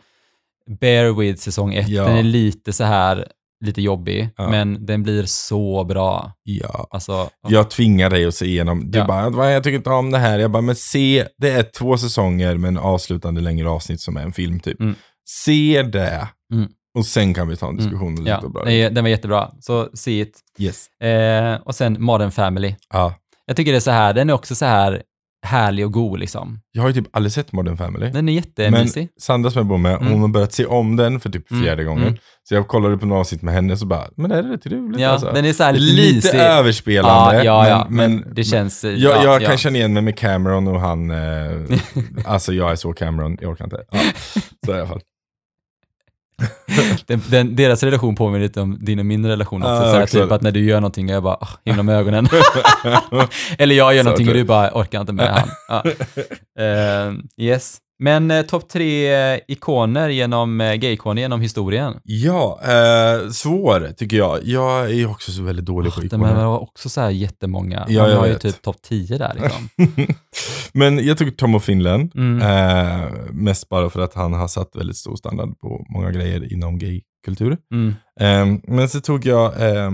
bear 0.79 1.19
with 1.19 1.39
säsong 1.41 1.73
ett. 1.73 1.87
Ja. 1.89 2.03
Den 2.03 2.17
är 2.17 2.23
lite 2.23 2.73
så 2.73 2.83
här, 2.83 3.27
lite 3.65 3.81
jobbig, 3.81 4.29
Ja. 4.37 4.49
men 4.49 4.85
den 4.85 5.03
blir 5.03 5.25
så 5.25 5.83
bra. 5.83 6.31
ja. 6.43 6.87
Alltså, 6.91 7.29
Jag 7.47 7.69
tvingar 7.69 8.09
dig 8.09 8.25
att 8.25 8.35
se 8.35 8.45
igenom. 8.45 8.91
Du 8.91 8.99
Ja. 8.99 9.05
bara, 9.07 9.29
"Va, 9.29 9.51
jag 9.51 9.63
tycker 9.63 9.77
inte 9.77 9.89
om 9.89 10.11
det 10.11 10.17
här. 10.17 10.39
Jag 10.39 10.51
bara, 10.51 10.61
men 10.61 10.75
se, 10.75 11.27
det 11.37 11.49
är 11.49 11.63
två 11.63 11.97
säsonger 11.97 12.57
med 12.57 12.67
en 12.67 12.77
avslutande 12.77 13.41
längre 13.41 13.69
avsnitt 13.69 14.01
som 14.01 14.17
är 14.17 14.21
en 14.21 14.33
film 14.33 14.59
typ. 14.59 14.79
Mm. 14.81 14.95
Se 15.29 15.83
det. 15.83 16.27
Mm. 16.53 16.69
Och 16.97 17.05
sen 17.05 17.33
kan 17.33 17.47
vi 17.47 17.55
ta 17.57 17.67
en 17.69 17.75
diskussion. 17.77 18.07
om 18.17 18.23
det 18.23 18.29
ja, 18.29 18.49
bra. 18.49 18.63
den, 18.65 19.03
var 19.03 19.09
jättebra. 19.09 19.51
Så 19.59 19.89
see 19.93 20.21
it. 20.21 20.39
Yes. 20.57 20.87
Eh, 21.03 21.55
och 21.63 21.75
sen 21.75 22.01
Modern 22.03 22.31
Family. 22.31 22.75
Ja. 22.93 23.13
Jag 23.45 23.55
tycker 23.57 23.71
det 23.71 23.77
är 23.77 23.79
så 23.79 23.91
här, 23.91 24.13
den 24.13 24.29
är 24.29 24.33
också 24.33 24.55
så 24.55 24.65
här, 24.65 25.03
härlig 25.45 25.85
och 25.85 25.91
god 25.93 26.19
liksom. 26.19 26.59
Jag 26.71 26.81
har 26.81 26.89
ju 26.89 26.93
typ 26.93 27.15
aldrig 27.15 27.31
sett 27.33 27.51
Modern 27.51 27.77
Family. 27.77 28.05
Den 28.05 28.15
är 28.17 28.21
Men 28.21 28.33
jättemysig. 28.33 29.09
Sandra 29.19 29.51
som 29.51 29.59
jag 29.59 29.65
bor 29.67 29.77
med, 29.77 29.95
Mm. 29.95 30.11
hon 30.13 30.21
har 30.21 30.27
börjat 30.27 30.53
se 30.53 30.65
om 30.65 30.95
den 30.95 31.19
för 31.19 31.29
typ 31.29 31.51
Mm, 31.51 31.63
fjärde 31.63 31.83
gången. 31.83 32.03
mm. 32.07 32.17
Så 32.49 32.55
jag 32.55 32.67
kollade 32.67 32.97
på 32.97 33.05
några 33.05 33.19
avsnitt 33.21 33.41
med 33.41 33.53
henne 33.53 33.77
så 33.77 33.85
bara, 33.85 34.07
men 34.15 34.29
det 34.29 34.35
är 34.37 34.43
rätt 34.43 34.65
roligt 34.67 34.99
Ja, 35.01 35.09
alltså. 35.09 35.31
den 35.33 35.45
är 35.45 35.53
så 35.53 35.63
här 35.63 35.73
lite, 35.73 36.01
Lite 36.01 36.15
mysig. 36.27 36.39
överspelande. 36.39 37.35
Ja, 37.37 37.43
ja, 37.43 37.69
ja. 37.69 37.87
Men, 37.89 38.15
Men, 38.15 38.33
det 38.35 38.43
känns... 38.43 38.83
jag, 38.83 38.93
ja, 38.97 39.23
jag 39.23 39.41
ja. 39.41 39.47
kan 39.47 39.57
känna 39.57 39.77
igen 39.77 39.93
mig 39.93 40.03
med 40.03 40.17
Cameron 40.17 40.67
och 40.67 40.81
han, 40.81 41.11
eh, 41.11 41.17
alltså 42.25 42.53
jag 42.53 42.71
är 42.71 42.75
så 42.75 42.93
Cameron, 42.93 43.37
jag 43.41 43.51
orkar 43.51 43.65
inte. 43.65 43.83
Ja, 43.91 43.99
så 44.65 44.71
i 44.71 44.79
alla 44.79 44.87
fall. 44.87 45.01
Den, 47.07 47.21
den, 47.29 47.55
deras 47.55 47.83
relation 47.83 48.15
påminner 48.15 48.39
lite 48.39 48.61
om 48.61 48.77
din 48.85 48.99
och 48.99 49.05
min 49.05 49.25
relation 49.25 49.61
också. 49.63 49.73
Ja, 49.73 49.81
så 49.81 49.87
här, 49.87 50.03
också. 50.03 50.21
typ 50.23 50.31
att 50.31 50.41
när 50.41 50.51
du 50.51 50.65
gör 50.65 50.75
någonting 50.81 51.09
och 51.09 51.15
jag 51.15 51.23
bara, 51.23 51.35
oh, 51.35 51.49
himla 51.65 51.83
med 51.83 51.95
ögonen. 51.95 52.27
Eller 53.57 53.75
jag 53.75 53.93
gör 53.95 54.03
Så 54.03 54.05
någonting 54.05 54.27
och 54.27 54.33
du 54.33 54.43
bara, 54.43 54.71
orkar 54.73 55.01
inte 55.01 55.13
med 55.13 55.27
han. 55.27 55.49
Ja. 55.67 55.83
Eh, 56.59 57.13
yes. 57.45 57.77
Men 57.99 58.31
eh, 58.31 58.41
topp 58.41 58.69
tre 58.69 59.13
eh, 59.33 59.39
ikoner 59.47 60.09
genom, 60.09 60.61
eh, 60.61 60.73
gay-ikoner 60.73 61.21
genom 61.21 61.41
historien. 61.41 61.93
Ja, 62.03 62.59
eh, 62.63 63.29
svår 63.29 63.91
tycker 63.97 64.17
jag. 64.17 64.39
Jag 64.43 64.91
är 64.91 65.11
också 65.11 65.31
så 65.31 65.43
väldigt 65.43 65.65
dålig 65.65 65.93
på 65.93 65.99
Oh, 66.01 66.05
ikoner. 66.05 66.25
men 66.27 66.35
det 66.37 66.45
var 66.45 66.59
också 66.59 66.89
så 66.89 67.01
här 67.01 67.09
jättemånga. 67.09 67.85
Ja, 67.87 68.01
Man 68.01 68.11
jag 68.11 68.17
har 68.17 68.27
ju 68.27 68.35
typ 68.35 68.61
topp 68.61 68.77
10 68.81 69.17
där 69.17 69.33
liksom. 69.41 69.69
Men 70.73 71.05
jag 71.05 71.17
tog 71.17 71.37
Tom 71.37 71.55
of 71.55 71.63
Finland, 71.63 72.11
Mm. 72.15 72.41
eh, 72.41 73.11
mest 73.31 73.69
bara 73.69 73.89
för 73.89 73.99
att 74.01 74.13
han 74.13 74.33
har 74.33 74.47
satt 74.47 74.75
väldigt 74.75 74.97
stor 74.97 75.15
standard 75.15 75.59
på 75.59 75.85
många 75.89 76.11
grejer 76.11 76.53
inom 76.53 76.77
gaykultur. 76.79 77.57
Mm. 77.73 77.93
Eh, 78.19 78.59
men 78.63 78.89
så 78.89 79.01
tog 79.01 79.25
jag 79.25 79.45
eh, 79.75 79.91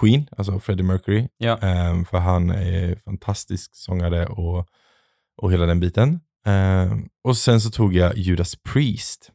Queen, 0.00 0.26
alltså 0.36 0.60
Freddie 0.60 0.82
Mercury, 0.82 1.28
Ja. 1.38 1.52
eh, 1.52 2.04
för 2.04 2.18
han 2.18 2.50
är 2.50 2.96
fantastisk 3.04 3.70
sångare 3.74 4.26
och, 4.26 4.66
och 5.42 5.52
hela 5.52 5.66
den 5.66 5.80
biten. 5.80 6.20
Eh, 6.46 6.92
och 7.24 7.36
sen 7.36 7.60
så 7.60 7.70
tog 7.70 7.94
jag 7.94 8.16
Judas 8.18 8.56
Priest. 8.72 9.30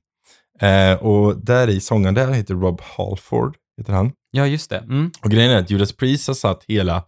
Eh, 0.62 0.94
och 0.94 1.38
där 1.46 1.70
i 1.70 1.80
sångaren 1.80 2.14
där 2.16 2.32
heter 2.32 2.54
Rob 2.56 2.82
Halford, 2.82 3.58
heter 3.78 3.94
han. 3.94 4.12
ja, 4.32 4.48
just 4.48 4.70
det. 4.70 4.78
Mm. 4.78 5.12
Och 5.24 5.32
grejen 5.32 5.52
är 5.52 5.58
att 5.58 5.70
Judas 5.70 5.94
Priest 5.94 6.28
har 6.28 6.34
satt 6.36 6.64
hela 6.68 7.04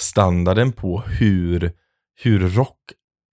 standarden 0.00 0.72
på 0.72 1.00
hur, 1.00 1.72
hur 2.22 2.48
rock 2.48 2.76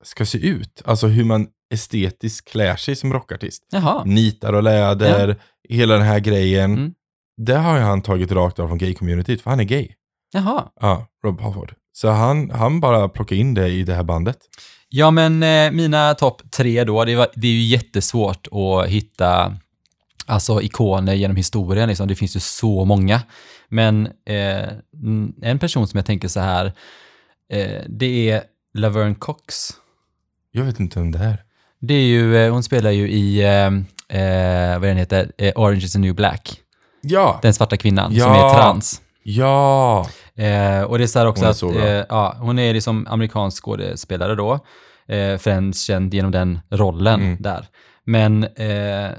ska 0.04 0.26
se 0.26 0.38
ut. 0.38 0.82
Alltså 0.86 1.08
hur 1.08 1.24
man 1.24 1.48
estetiskt 1.74 2.48
klär 2.48 2.76
sig 2.76 2.96
som 2.96 3.14
rockartist. 3.14 3.64
Jaha. 3.72 4.04
Nitar 4.06 4.54
och 4.54 4.64
läder, 4.64 5.36
hela 5.70 5.94
den 5.94 6.06
här 6.06 6.20
grejen. 6.20 6.74
Mm. 6.74 6.94
Det 7.38 7.56
har 7.56 7.80
han 7.80 8.02
tagit 8.02 8.32
rakt 8.32 8.60
av 8.60 8.68
från 8.68 8.78
gay-communityt, 8.78 9.42
för 9.42 9.50
han 9.50 9.60
är 9.60 9.64
gay. 9.64 9.88
Jaha. 10.32 10.70
Ja, 10.82 11.08
Rob 11.24 11.42
Halford. 11.42 11.74
Så 11.94 12.10
han, 12.10 12.50
han 12.50 12.80
bara 12.80 13.10
plockade 13.10 13.42
in 13.42 13.54
det 13.54 13.68
i 13.68 13.84
det 13.84 13.94
här 13.94 14.04
bandet. 14.04 14.38
Ja, 14.90 15.12
men 15.12 15.44
eh, 15.44 15.72
mina 15.72 16.14
topp 16.14 16.42
tre 16.52 16.84
då, 16.84 17.06
det, 17.06 17.16
var, 17.16 17.28
det 17.36 17.48
är 17.48 17.52
ju 17.52 17.62
jättesvårt 17.62 18.48
att 18.52 18.90
hitta 18.90 19.58
alltså, 20.26 20.62
ikoner 20.62 21.14
genom 21.14 21.38
historien. 21.38 21.90
Liksom. 21.90 22.08
Det 22.08 22.16
finns 22.16 22.36
ju 22.36 22.40
så 22.40 22.86
många. 22.86 23.22
Men 23.70 24.08
eh, 24.26 24.70
en 25.42 25.60
person 25.60 25.88
som 25.88 25.98
jag 25.98 26.06
tänker 26.06 26.28
så 26.28 26.40
här, 26.40 26.66
eh, 27.54 27.82
det 27.88 28.30
är 28.30 28.44
Laverne 28.74 29.16
Cox. 29.16 29.70
Jag 30.58 30.64
vet 30.64 30.80
inte 30.80 31.00
vem 31.00 31.12
det 31.12 31.20
är. 31.20 31.44
Det 31.80 31.94
är 31.94 32.04
ju, 32.06 32.38
eh, 32.38 32.52
hon 32.54 32.64
spelar 32.64 32.92
ju 32.92 33.10
i, 33.10 33.44
eh, 33.44 33.66
eh, 34.22 34.80
vad 34.80 34.90
den 34.90 34.98
heter, 34.98 35.32
eh, 35.38 35.54
Orange 35.56 35.78
is 35.86 35.94
the 35.94 36.00
new 36.00 36.16
black. 36.16 36.60
Ja! 37.02 37.40
Den 37.42 37.54
svarta 37.54 37.78
kvinnan 37.78 38.12
Ja. 38.14 38.24
som 38.26 38.34
är 38.34 38.54
trans. 38.54 39.02
Ja! 39.24 40.08
Eh, 40.36 40.82
och 40.82 40.98
det 40.98 41.04
är 41.04 41.08
så 41.08 41.20
här 41.20 41.26
också 41.28 41.44
Hon 41.44 41.52
att 41.52 41.58
så 41.58 41.80
eh, 41.80 42.06
ja, 42.10 42.36
hon 42.40 42.60
är 42.60 42.74
liksom 42.74 43.08
amerikansk 43.10 43.64
skådespelare 43.64 44.36
då, 44.36 44.60
eh, 45.08 45.38
främst 45.38 45.84
känd 45.86 46.14
genom 46.14 46.32
den 46.32 46.60
rollen 46.70 47.22
Mm. 47.22 47.38
där. 47.42 47.66
Men 48.04 48.44
eh, 48.44 49.10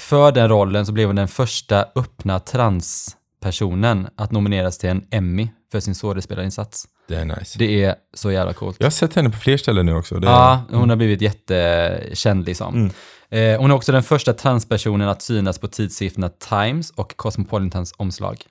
för 0.00 0.32
den 0.32 0.48
rollen 0.48 0.86
så 0.86 0.92
blev 0.92 1.06
hon 1.06 1.16
den 1.16 1.28
första 1.28 1.84
öppna 1.96 2.38
transpersonen 2.40 4.08
att 4.16 4.32
nomineras 4.32 4.78
till 4.78 4.90
en 4.90 5.04
Emmy 5.10 5.48
för 5.74 5.80
sin 5.80 5.94
skådespelarinsats. 5.94 6.88
Det 7.08 7.14
är 7.14 7.24
nice. 7.24 7.58
Det 7.58 7.84
är 7.84 7.94
så 8.14 8.32
jävla 8.32 8.52
coolt. 8.52 8.76
Jag 8.78 8.86
har 8.86 8.90
sett 8.90 9.14
henne 9.14 9.30
på 9.30 9.36
fler 9.36 9.56
ställen 9.56 9.86
nu 9.86 9.94
också. 9.94 10.14
Det 10.14 10.26
Ja, 10.26 10.62
hon 10.70 10.88
har 10.88 10.96
blivit 10.96 11.20
jättekänd 11.20 12.46
liksom. 12.46 12.74
Mm. 12.74 12.90
Eh, 13.28 13.60
hon 13.60 13.70
är 13.70 13.74
också 13.74 13.92
den 13.92 14.02
första 14.02 14.32
transpersonen 14.32 15.08
att 15.08 15.22
synas 15.22 15.58
på 15.58 15.68
tidskrifterna 15.68 16.28
Times 16.28 16.90
och 16.90 17.16
Cosmopolitans 17.16 17.94
omslag. 17.96 18.42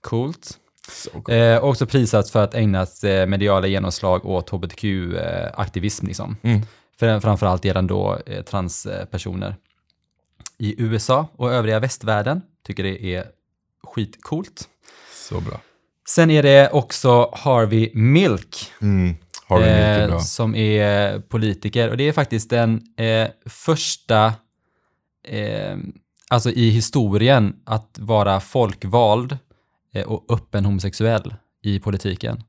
Coolt. 0.00 0.58
Så 0.88 1.10
coolt. 1.10 1.28
Eh, 1.28 1.64
också 1.64 1.86
prisats 1.86 2.30
för 2.30 2.44
att 2.44 2.54
ägnas 2.54 3.04
eh, 3.04 3.26
mediala 3.26 3.66
genomslag 3.66 4.26
åt 4.26 4.50
hbtq-aktivism. 4.50 6.06
Liksom. 6.06 6.36
Mm. 6.42 6.60
För, 6.98 7.20
framförallt 7.20 7.64
gällande 7.64 7.94
då 7.94 8.18
eh, 8.26 8.42
transpersoner. 8.42 9.56
I 10.58 10.82
USA 10.82 11.28
och 11.36 11.52
övriga 11.52 11.80
västvärlden 11.80 12.42
tycker 12.66 12.82
det 12.82 13.04
är 13.14 13.24
skitcoolt. 13.82 14.68
Så 15.28 15.40
bra. 15.40 15.60
Sen 16.14 16.30
är 16.30 16.42
det 16.42 16.70
också 16.70 17.30
Harvey 17.32 17.90
Milk 17.94 18.72
Mm. 18.82 19.14
Harvey 19.48 19.66
Milk 19.70 20.02
är 20.02 20.08
bra. 20.08 20.20
som 20.20 20.54
är 20.54 21.18
politiker. 21.18 21.90
Och 21.90 21.96
det 21.96 22.08
är 22.08 22.12
faktiskt 22.12 22.50
den 22.50 22.80
eh, 22.96 23.28
första, 23.46 24.26
eh, 25.28 25.76
alltså 26.30 26.50
i 26.50 26.70
historien, 26.70 27.56
att 27.64 27.98
vara 27.98 28.40
folkvald 28.40 29.38
eh, 29.94 30.04
och 30.04 30.24
öppen 30.28 30.64
homosexuell 30.64 31.34
i 31.62 31.80
politiken. 31.80 32.42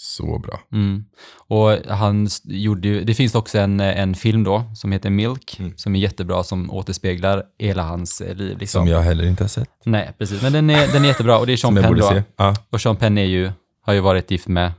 Så 0.00 0.38
bra. 0.38 0.60
Mm. 0.72 1.04
Och 1.48 1.70
han 1.88 2.28
gjorde 2.44 2.88
ju, 2.88 3.04
det 3.04 3.14
finns 3.14 3.34
också 3.34 3.58
en, 3.58 3.80
en 3.80 4.14
film 4.14 4.44
då 4.44 4.64
som 4.74 4.92
heter 4.92 5.10
Milk, 5.10 5.56
Mm. 5.58 5.72
som 5.76 5.94
är 5.96 6.00
jättebra, 6.00 6.42
som 6.44 6.70
återspeglar 6.70 7.42
hela 7.58 7.82
hans 7.82 8.20
eh, 8.20 8.34
liv. 8.34 8.58
Liksom. 8.58 8.80
Som 8.80 8.88
jag 8.88 9.00
heller 9.02 9.24
inte 9.26 9.44
har 9.44 9.48
sett. 9.48 9.68
Nej, 9.84 10.12
precis. 10.18 10.42
Men 10.42 10.52
den 10.52 10.70
är, 10.70 10.92
den 10.92 11.04
är 11.04 11.08
jättebra 11.08 11.38
och 11.38 11.46
det 11.46 11.52
är 11.52 11.56
Sean 11.56 11.74
Penn 11.76 11.96
då. 11.98 12.22
Ja. 12.36 12.54
Och 12.70 12.80
Sean 12.80 12.96
Penn 12.96 13.18
är 13.18 13.24
ju, 13.24 13.50
har 13.82 13.92
ju 13.92 14.00
varit 14.00 14.30
gift 14.30 14.48
med 14.48 14.72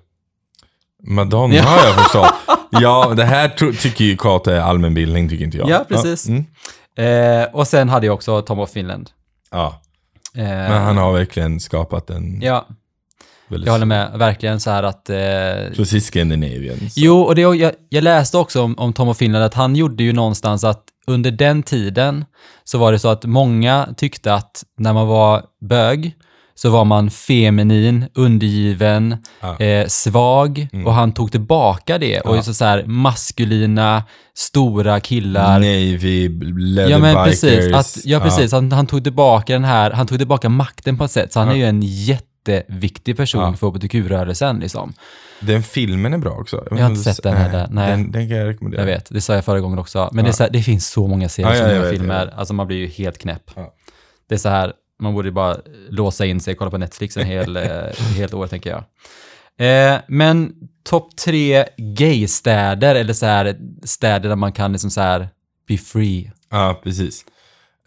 Madonna 1.04 1.56
Ja. 1.56 1.64
har 1.64 1.86
jag 1.86 1.96
förstått. 1.96 2.34
Ja, 2.72 3.14
det 3.18 3.26
här 3.26 3.72
tycker 3.72 4.06
ju 4.06 4.18
Kate 4.18 4.54
är 4.54 4.60
allmänbildning, 4.60 5.30
tycker 5.30 5.46
inte 5.46 5.58
jag. 5.58 5.70
Ja, 5.70 5.86
precis. 5.90 6.28
Mm. 6.28 6.46
Eh, 6.96 7.48
och 7.56 7.68
sen 7.68 7.90
hade 7.90 8.06
jag 8.06 8.14
också 8.14 8.42
Tom 8.42 8.60
of 8.60 8.70
Finland. 8.72 9.10
ja. 9.52 9.82
Eh, 10.36 10.44
Men 10.44 10.82
han 10.84 10.98
har 10.98 11.14
verkligen 11.14 11.60
skapat 11.60 12.10
en 12.10 12.42
Ja, 12.42 12.68
väldigt... 13.50 13.66
jag 13.66 13.74
håller 13.74 13.86
med. 13.86 14.12
Verkligen 14.16 14.60
så 14.60 14.70
här 14.72 14.84
att... 14.84 15.10
Eh, 15.10 15.76
Precis 15.76 16.06
Scandinavian. 16.08 16.78
så. 16.80 16.86
jo, 16.96 17.22
och 17.22 17.36
det, 17.36 17.42
jag, 17.42 17.72
jag 17.90 18.04
läste 18.04 18.38
också 18.38 18.62
om, 18.64 18.76
om 18.80 18.94
Tom 18.94 19.08
of 19.10 19.18
Finland 19.18 19.46
att 19.46 19.54
han 19.54 19.76
gjorde 19.76 20.04
ju 20.04 20.14
någonstans 20.14 20.64
att 20.64 20.84
under 21.08 21.32
den 21.32 21.64
tiden 21.64 22.26
så 22.64 22.78
var 22.78 22.92
det 22.92 23.00
så 23.00 23.08
att 23.10 23.26
många 23.26 23.88
tyckte 23.98 24.34
att 24.34 24.64
när 24.78 24.94
man 24.94 25.08
var 25.08 25.42
bög 25.70 26.14
så 26.56 26.70
var 26.70 26.86
man 26.86 27.10
feminin, 27.10 28.06
undergiven, 28.16 29.18
Ja. 29.42 29.60
eh, 29.60 29.88
svag 29.88 30.68
Mm. 30.74 30.88
och 30.88 30.94
han 30.94 31.12
tog 31.12 31.32
tillbaka 31.32 31.98
det 31.98 32.20
och 32.22 32.38
Ja. 32.38 32.42
så, 32.42 32.54
så 32.54 32.66
här 32.66 32.84
maskulina, 32.86 34.04
stora 34.38 35.00
killar. 35.00 35.54
Navy, 35.60 36.30
leather 36.58 36.92
Ja 36.92 36.98
men 37.00 37.16
bikers. 37.26 37.42
precis, 37.42 37.74
att, 37.74 38.06
ja, 38.06 38.20
precis. 38.20 38.52
Han, 38.52 38.72
han 38.72 38.88
tog 38.88 39.04
tillbaka 39.04 39.54
den 39.54 39.64
här, 39.64 39.92
han 39.92 40.08
tog 40.08 40.18
tillbaka 40.18 40.50
makten 40.50 40.98
på 40.98 41.04
ett 41.04 41.12
sätt, 41.12 41.34
så 41.34 41.40
han 41.40 41.48
Ja. 41.48 41.54
är 41.54 41.58
ju 41.58 41.66
en 41.66 41.82
jätteviktig 42.54 43.18
person 43.18 43.42
Ja. 43.42 43.54
för 43.58 43.68
hbtq-rörelsen 43.68 44.60
liksom. 44.60 44.94
Den 45.40 45.64
filmen 45.64 46.14
är 46.14 46.18
bra 46.18 46.32
också. 46.32 46.68
Jag 46.72 46.78
har 46.78 46.90
inte 46.90 47.04
sett 47.14 47.24
den 47.24 47.38
heller, 47.38 47.68
nej. 47.72 47.90
Den, 47.92 48.12
den 48.12 48.30
kan 48.30 48.38
jag 48.38 48.48
rekommendera. 48.48 48.82
Jag 48.82 48.86
vet, 48.88 49.08
det 49.10 49.22
sa 49.22 49.36
jag 49.36 49.46
förra 49.46 49.60
gången 49.60 49.80
också. 49.80 50.10
Men 50.14 50.26
Ja. 50.26 50.32
det, 50.32 50.40
här, 50.44 50.50
det 50.50 50.62
finns 50.64 50.88
så 50.90 51.08
många 51.08 51.30
serier, 51.30 51.54
Ja, 51.54 51.58
ja, 51.68 51.72
jag 51.74 51.82
vet, 51.82 51.92
filmer, 51.92 52.20
jag 52.20 52.26
vet. 52.26 52.36
alltså 52.36 52.54
man 52.54 52.68
blir 52.68 52.78
ju 52.78 52.88
helt 52.88 53.18
knäpp. 53.18 53.52
Det 54.30 54.36
är 54.36 54.40
så 54.40 54.50
här, 54.50 54.74
man 55.02 55.14
borde 55.14 55.32
bara 55.32 55.58
låsa 55.90 56.26
in 56.26 56.40
sig 56.40 56.52
och 56.52 56.58
kolla 56.58 56.72
på 56.72 56.78
Netflix 56.78 57.18
en 57.18 57.26
hel, 57.26 57.58
eh, 57.58 57.64
helt 58.18 58.34
år 58.34 58.48
tänker 58.48 58.70
jag. 58.70 58.84
Eh, 59.68 60.00
men 60.08 60.54
topp 60.90 61.16
tre 61.26 61.66
gaystäder, 61.78 62.96
eller 62.96 63.14
så 63.14 63.26
här 63.26 63.56
städer 63.84 64.30
där 64.30 64.36
man 64.36 64.52
kan 64.52 64.72
liksom 64.72 64.92
så 64.92 65.02
här 65.02 65.30
be 65.68 65.78
free. 65.78 66.32
Ja, 66.50 66.80
precis. 66.84 67.26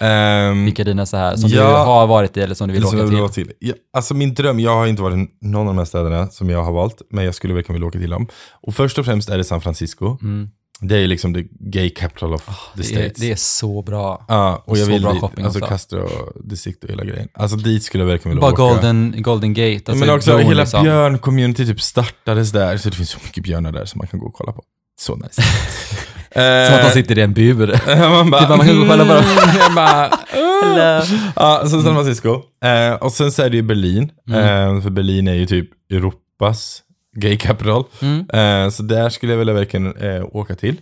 Um, 0.03 0.65
Vilka 0.65 0.83
är 0.83 0.87
dina 0.87 1.07
så 1.07 1.17
här, 1.17 1.37
som 1.37 1.51
du 1.51 1.57
Ja. 1.57 1.85
har 1.85 2.07
varit 2.07 2.37
i 2.37 2.41
eller 2.41 2.55
som 2.55 2.69
du 2.69 2.75
vill 2.75 2.85
åka 2.85 2.97
jag 2.97 3.33
till? 3.33 3.47
till. 3.47 3.55
Ja, 3.59 3.75
alltså 3.93 4.15
min 4.15 4.35
dröm, 4.35 4.61
jag 4.61 4.75
har 4.75 4.87
inte 4.87 5.03
varit 5.03 5.17
i 5.17 5.29
någon 5.41 5.61
av 5.69 5.75
de 5.75 5.79
här 5.79 5.85
städerna 5.85 6.27
som 6.27 6.51
jag 6.51 6.63
har 6.65 6.73
valt, 6.73 7.03
men 7.11 7.25
jag 7.25 7.35
skulle 7.35 7.55
verkligen 7.55 7.75
vilja 7.75 7.89
åka 7.89 7.99
till 7.99 8.11
dem. 8.11 8.27
Och 8.63 8.75
först 8.75 8.99
och 8.99 9.05
främst 9.05 9.29
är 9.29 9.39
det 9.39 9.45
San 9.45 9.61
Francisco. 9.61 10.19
Mm. 10.23 10.49
Det 10.85 10.95
är 10.97 10.99
ju 11.01 11.07
liksom 11.07 11.35
the 11.35 11.45
gay 11.61 11.91
capital 11.91 12.35
of 12.35 12.45
the 12.47 12.53
Det 12.75 12.81
är, 12.83 12.85
states. 12.85 13.21
det 13.21 13.33
är 13.33 13.37
så 13.37 13.83
bra. 13.83 14.25
Ja, 14.29 14.63
och 14.67 14.79
jag 14.79 14.85
så 14.87 14.93
vill 14.93 15.03
bra 15.03 15.13
dit. 15.13 15.21
shopping 15.21 15.45
alltså 15.45 15.59
också. 15.61 15.69
Castro 15.71 16.09
distrikt 16.45 16.85
och 16.85 16.91
hela 16.91 17.05
grejen. 17.05 17.29
Alltså 17.35 17.57
dit 17.57 17.83
skulle 17.83 18.05
jag 18.05 18.09
verkligen 18.09 18.37
vilja 18.37 18.51
Bara 18.51 18.53
åka. 18.65 18.75
Golden, 18.75 19.15
Golden 19.19 19.55
Gate. 19.55 19.71
Ja, 19.71 19.81
Alltså 19.87 20.05
men 20.07 20.15
också 20.15 20.31
bron, 20.31 20.43
hela 20.43 20.63
liksom. 20.63 20.85
björn-community 20.85 21.67
typ 21.67 21.81
startades 21.81 22.53
där, 22.53 22.77
så 22.77 22.89
det 22.91 22.97
finns 22.97 23.11
så 23.11 23.19
mycket 23.25 23.43
björnar 23.45 23.73
där 23.73 23.85
som 23.85 23.99
man 23.99 24.07
kan 24.09 24.21
gå 24.21 24.27
och 24.27 24.35
kolla 24.35 24.53
på. 24.53 24.63
Så 25.01 25.17
nice. 25.17 25.43
Som 26.35 26.75
att 26.75 26.83
de 26.83 26.91
sitter 26.91 27.19
i 27.19 27.23
en 27.23 27.33
bur. 27.33 27.81
man 28.11 28.31
bara, 28.31 28.41
Typ, 28.41 28.49
man 28.49 28.67
kan 28.67 28.77
gå 28.77 28.83
och 28.83 28.89
kolla 28.89 29.05
på 29.05 29.13
dem. 29.15 29.25
mm, 29.25 29.57
jag 29.59 29.75
bara, 29.75 30.11
Hello. 30.63 31.03
Ja, 31.37 31.61
så 31.63 31.83
San 31.83 31.95
Francisco. 31.95 32.41
Eh, 32.65 32.95
och 32.95 33.13
sen 33.13 33.33
så 33.33 33.43
är 33.43 33.51
det 33.51 33.57
ju 33.57 33.63
Berlin. 33.63 34.11
Mm. 34.29 34.77
Eh, 34.77 34.83
för 34.83 34.91
Berlin 34.91 35.29
är 35.29 35.35
ju 35.35 35.47
typ 35.47 35.69
Europas 35.93 36.83
gay 37.17 37.37
capital. 37.37 37.85
Mm. 38.03 38.19
Eh, 38.33 38.71
så 38.71 38.83
där 38.83 39.09
skulle 39.09 39.33
jag 39.33 39.39
vilja 39.39 39.55
verkligen 39.55 39.97
eh, 39.97 40.25
åka 40.33 40.55
till. 40.55 40.77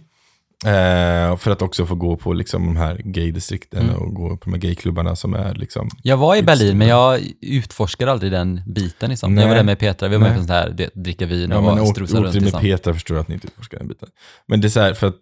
Eh, 0.64 1.36
för 1.36 1.50
att 1.50 1.62
också 1.62 1.86
få 1.86 1.94
gå 1.94 2.16
på 2.16 2.32
liksom, 2.32 2.66
de 2.66 2.76
här 2.76 3.00
gay-distrikten 3.04 3.82
Mm. 3.82 3.94
och 3.96 4.14
gå 4.14 4.28
på 4.36 4.44
de 4.44 4.52
här 4.52 4.60
gayklubbarna 4.60 5.16
som 5.16 5.34
är 5.34 5.54
liksom... 5.54 5.90
Jag 6.02 6.16
var 6.16 6.36
i 6.36 6.42
Berlin, 6.42 6.78
men 6.78 6.88
jag 6.88 7.20
utforskade 7.40 8.12
aldrig 8.12 8.32
den 8.32 8.60
biten. 8.66 9.10
Liksom. 9.10 9.38
Jag 9.38 9.48
var 9.48 9.54
där 9.54 9.62
med 9.62 9.78
Petra, 9.78 10.08
vi 10.08 10.16
var 10.16 10.22
med 10.22 10.32
på 10.32 10.38
sånt 10.38 10.50
här, 10.50 10.88
dricka 10.94 11.26
vin 11.26 11.52
och 11.52 11.78
ja, 11.78 11.86
strosa 11.86 12.16
runt. 12.16 12.26
åkte 12.26 12.40
med. 12.40 12.60
Petra 12.60 12.94
förstår 12.94 13.16
jag 13.16 13.22
att 13.22 13.28
ni 13.28 13.34
inte 13.34 13.46
utforskar 13.46 13.78
den 13.78 13.88
biten. 13.88 14.08
Men 14.48 14.60
det 14.60 14.66
är 14.66 14.70
så 14.70 14.80
här, 14.80 14.94
för 14.94 15.06
att 15.06 15.16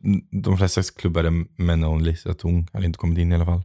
de 0.44 0.58
flesta 0.58 0.82
klubbar 0.98 1.24
är 1.24 1.62
men 1.62 1.84
only, 1.84 2.16
så 2.16 2.30
att 2.30 2.40
hon 2.42 2.68
hade 2.72 2.86
inte 2.86 2.98
kommit 2.98 3.18
in 3.18 3.32
i 3.32 3.34
alla 3.34 3.46
fall. 3.46 3.62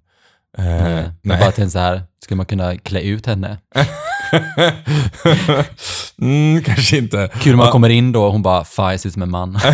Eh, 0.58 0.64
Nej. 0.66 1.04
Jag 1.04 1.12
nej. 1.22 1.40
bara 1.40 1.52
tänkte 1.52 1.70
så 1.70 1.80
här, 1.80 2.02
skulle 2.24 2.36
man 2.38 2.46
kunna 2.46 2.78
klä 2.78 3.02
ut 3.02 3.26
henne? 3.26 3.58
mm, 6.22 6.64
kanske 6.64 6.98
inte. 6.98 7.30
Kul 7.40 7.56
man 7.56 7.72
kommer 7.72 7.90
in 7.90 8.12
då 8.12 8.24
och 8.24 8.32
hon 8.32 8.42
bara, 8.42 8.64
fan 8.64 8.92
jag 8.92 9.00
ser 9.00 9.08
ut 9.10 9.14
som 9.14 9.22
en 9.22 9.32
man. 9.32 9.60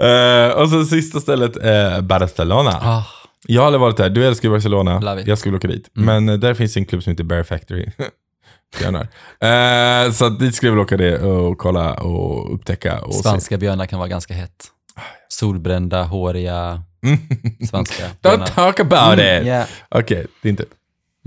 Eh, 0.00 0.48
och 0.48 0.68
så 0.68 0.84
sista 0.84 1.20
stället 1.20 1.56
är 1.56 2.00
Barcelona. 2.00 2.70
Ah, 2.70 3.02
Jag 3.46 3.60
har 3.62 3.66
aldrig 3.66 3.80
varit 3.80 3.96
där, 3.96 4.10
du 4.10 4.26
älskar 4.26 4.48
Barcelona. 4.50 5.22
Jag 5.26 5.38
skulle 5.38 5.56
åka 5.56 5.68
dit. 5.68 5.90
Mm. 5.96 6.06
Men 6.24 6.34
eh, 6.34 6.40
där 6.40 6.54
finns 6.54 6.76
en 6.76 6.84
klubb 6.84 7.02
som 7.02 7.10
heter 7.10 7.24
Bear 7.24 7.42
Factory. 7.42 7.86
Björnar. 8.78 9.08
Eh, 9.40 10.12
så 10.12 10.28
dit 10.28 10.54
skulle 10.54 10.68
jag 10.68 10.74
vilja 10.74 10.84
åka 10.84 10.96
det 10.96 11.18
och 11.18 11.58
kolla 11.58 11.94
och 11.94 12.54
upptäcka. 12.54 13.00
Och 13.00 13.14
se. 13.14 13.20
spanska 13.20 13.56
björnar 13.58 13.86
kan 13.86 13.98
vara 13.98 14.08
ganska 14.08 14.34
hett. 14.34 14.64
Solbrända, 15.28 16.02
håriga 16.02 16.82
Mm. 17.06 17.18
svenska 17.70 18.04
Don't 18.22 18.54
talk 18.54 18.80
about 18.80 19.12
it! 19.18 19.46
Yeah. 19.46 19.66
Okej, 19.88 20.26
det 20.42 20.48
är 20.48 20.50
inte... 20.50 20.64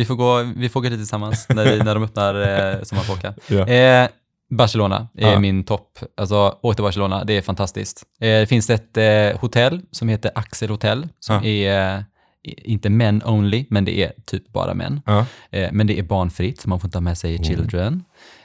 Vi 0.02 0.06
får 0.06 0.16
gå, 0.16 0.44
vi 0.56 0.70
får 0.70 0.82
gå 0.82 0.90
dit 0.90 1.00
tillsammans 1.00 1.46
när, 1.56 1.66
vi, 1.72 1.84
när 1.84 1.94
de 1.96 2.04
öppnar 2.04 2.36
eh, 2.76 2.82
sommarfolka. 2.84 3.34
Ja. 3.48 3.68
Eh, 3.68 4.08
Barcelona 4.50 5.08
är 5.18 5.32
Ja. 5.32 5.40
min 5.40 5.64
topp. 5.64 6.00
Alltså, 6.18 6.58
åk 6.62 6.76
till 6.76 6.84
Barcelona, 6.84 7.24
det 7.24 7.34
är 7.38 7.42
fantastiskt. 7.42 8.04
Eh, 8.22 8.28
det 8.28 8.48
finns 8.50 8.70
ett 8.70 8.98
eh, 8.98 9.40
hotell 9.42 9.82
som 9.92 10.10
heter 10.10 10.32
Axel 10.36 10.70
Hotel, 10.70 11.08
som 11.20 11.36
Ja. 11.36 11.44
är 11.44 11.96
eh, 11.98 12.04
inte 12.44 12.90
men 12.90 13.24
only, 13.26 13.66
men 13.70 13.86
det 13.86 14.04
är 14.04 14.12
typ 14.26 14.48
bara 14.54 14.74
män. 14.74 15.02
Ja. 15.06 15.26
Eh, 15.52 15.70
men 15.72 15.88
det 15.88 16.00
är 16.00 16.04
barnfritt, 16.04 16.62
så 16.62 16.70
man 16.70 16.80
får 16.80 16.88
inte 16.88 16.98
ha 16.98 17.02
med 17.02 17.18
sig 17.18 17.44
children. 17.44 18.04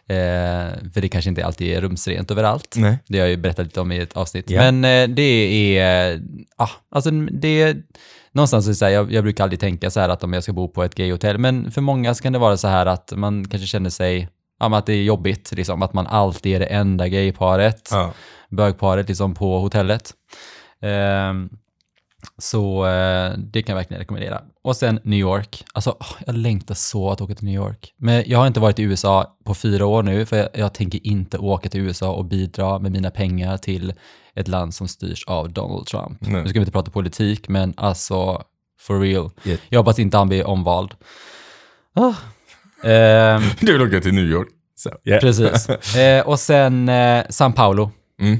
Eh, 0.09 0.17
för 0.95 1.01
det 1.01 1.09
kanske 1.09 1.29
inte 1.29 1.47
alltid 1.47 1.77
är 1.77 1.81
rumsrent 1.81 2.31
överallt. 2.31 2.75
Nej. 2.79 2.99
Det 3.09 3.19
har 3.19 3.25
jag 3.27 3.31
ju 3.31 3.37
berättat 3.37 3.67
lite 3.67 3.81
om 3.81 3.93
i 3.93 3.99
ett 3.99 4.17
avsnitt. 4.17 4.51
Men 4.51 4.83
det 5.15 5.79
är, 5.79 6.21
ah, 6.57 6.71
alltså 6.91 7.11
det 7.11 7.63
är, 7.63 7.77
någonstans 8.37 8.69
är 8.69 8.73
så 8.73 8.85
här, 8.85 8.93
jag, 8.93 9.13
jag 9.13 9.25
brukar 9.25 9.45
aldrig 9.45 9.61
tänka 9.61 9.91
så 9.91 10.01
här 10.01 10.09
att 10.09 10.25
om 10.25 10.33
jag 10.33 10.43
ska 10.43 10.53
bo 10.53 10.69
på 10.69 10.85
ett 10.85 10.95
gayhotell, 10.95 11.39
men 11.39 11.71
för 11.71 11.81
många 11.81 12.15
så 12.15 12.23
kan 12.23 12.33
det 12.33 12.39
vara 12.39 12.57
så 12.57 12.69
här 12.69 12.87
att 12.87 13.13
man 13.17 13.49
kanske 13.49 13.67
känner 13.67 13.91
sig, 13.91 14.29
ja, 14.61 14.69
men 14.69 14.79
att 14.79 14.87
det 14.87 14.93
är 14.93 15.03
jobbigt, 15.03 15.53
liksom, 15.53 15.83
att 15.83 15.93
man 15.93 16.07
alltid 16.07 16.55
är 16.55 16.61
det 16.61 16.67
enda 16.67 17.09
gayparet, 17.09 17.89
Ja. 17.91 18.13
bögparet 18.51 19.09
liksom 19.09 19.35
på 19.35 19.59
hotellet. 19.59 20.13
Ehm, 20.83 21.49
så 22.39 22.87
eh, 22.87 23.33
det 23.39 23.63
kan 23.63 23.73
jag 23.73 23.77
verkligen 23.77 24.01
rekommendera. 24.01 24.43
Och 24.65 24.77
sen 24.77 25.01
New 25.05 25.19
York. 25.19 25.65
Alltså, 25.75 25.97
åh, 26.01 26.07
jag 26.27 26.35
längtar 26.35 26.75
så 26.75 27.11
att 27.11 27.21
åka 27.21 27.35
till 27.35 27.45
New 27.45 27.55
York. 27.55 27.93
Men 27.97 28.25
jag 28.27 28.39
har 28.39 28.47
inte 28.47 28.61
varit 28.61 28.79
i 28.79 28.83
USA 28.83 29.37
på 29.45 29.55
fyra 29.55 29.87
år 29.87 30.03
nu, 30.03 30.27
för 30.27 30.37
jag, 30.37 30.49
jag 30.55 30.75
tänker 30.75 31.07
inte 31.07 31.39
åka 31.39 31.69
till 31.69 31.81
USA 31.81 32.13
och 32.13 32.25
bidra 32.25 32.79
med 32.79 32.93
mina 32.93 33.11
pengar 33.11 33.57
till 33.57 33.93
ett 34.37 34.49
land 34.49 34.75
som 34.75 34.89
styrs 34.89 35.25
av 35.27 35.51
Donald 35.53 35.87
Trump. 35.87 36.19
Nej. 36.21 36.43
Nu 36.43 36.49
ska 36.49 36.53
vi 36.59 36.61
inte 36.61 36.73
prata 36.73 36.91
politik, 36.91 37.49
men 37.49 37.75
alltså, 37.77 38.43
for 38.81 39.01
real. 39.01 39.31
Yeah. 39.45 39.61
Jag 39.69 39.81
hoppas 39.81 39.99
inte 39.99 40.17
han 40.17 40.29
blir 40.29 40.47
omvald. 40.47 40.95
Ah. 41.95 42.13
Ehm, 42.89 43.43
Du 43.61 43.73
vill 43.73 43.83
åka 43.83 44.01
till 44.01 44.15
New 44.15 44.25
York. 44.25 44.49
Så, 44.77 44.91
yeah. 45.05 45.21
precis. 45.21 45.69
Eh, 45.97 46.27
och 46.27 46.41
sen 46.41 46.89
eh, 46.89 47.25
San 47.31 47.53
Paulo 47.53 47.91
Mm. 48.21 48.39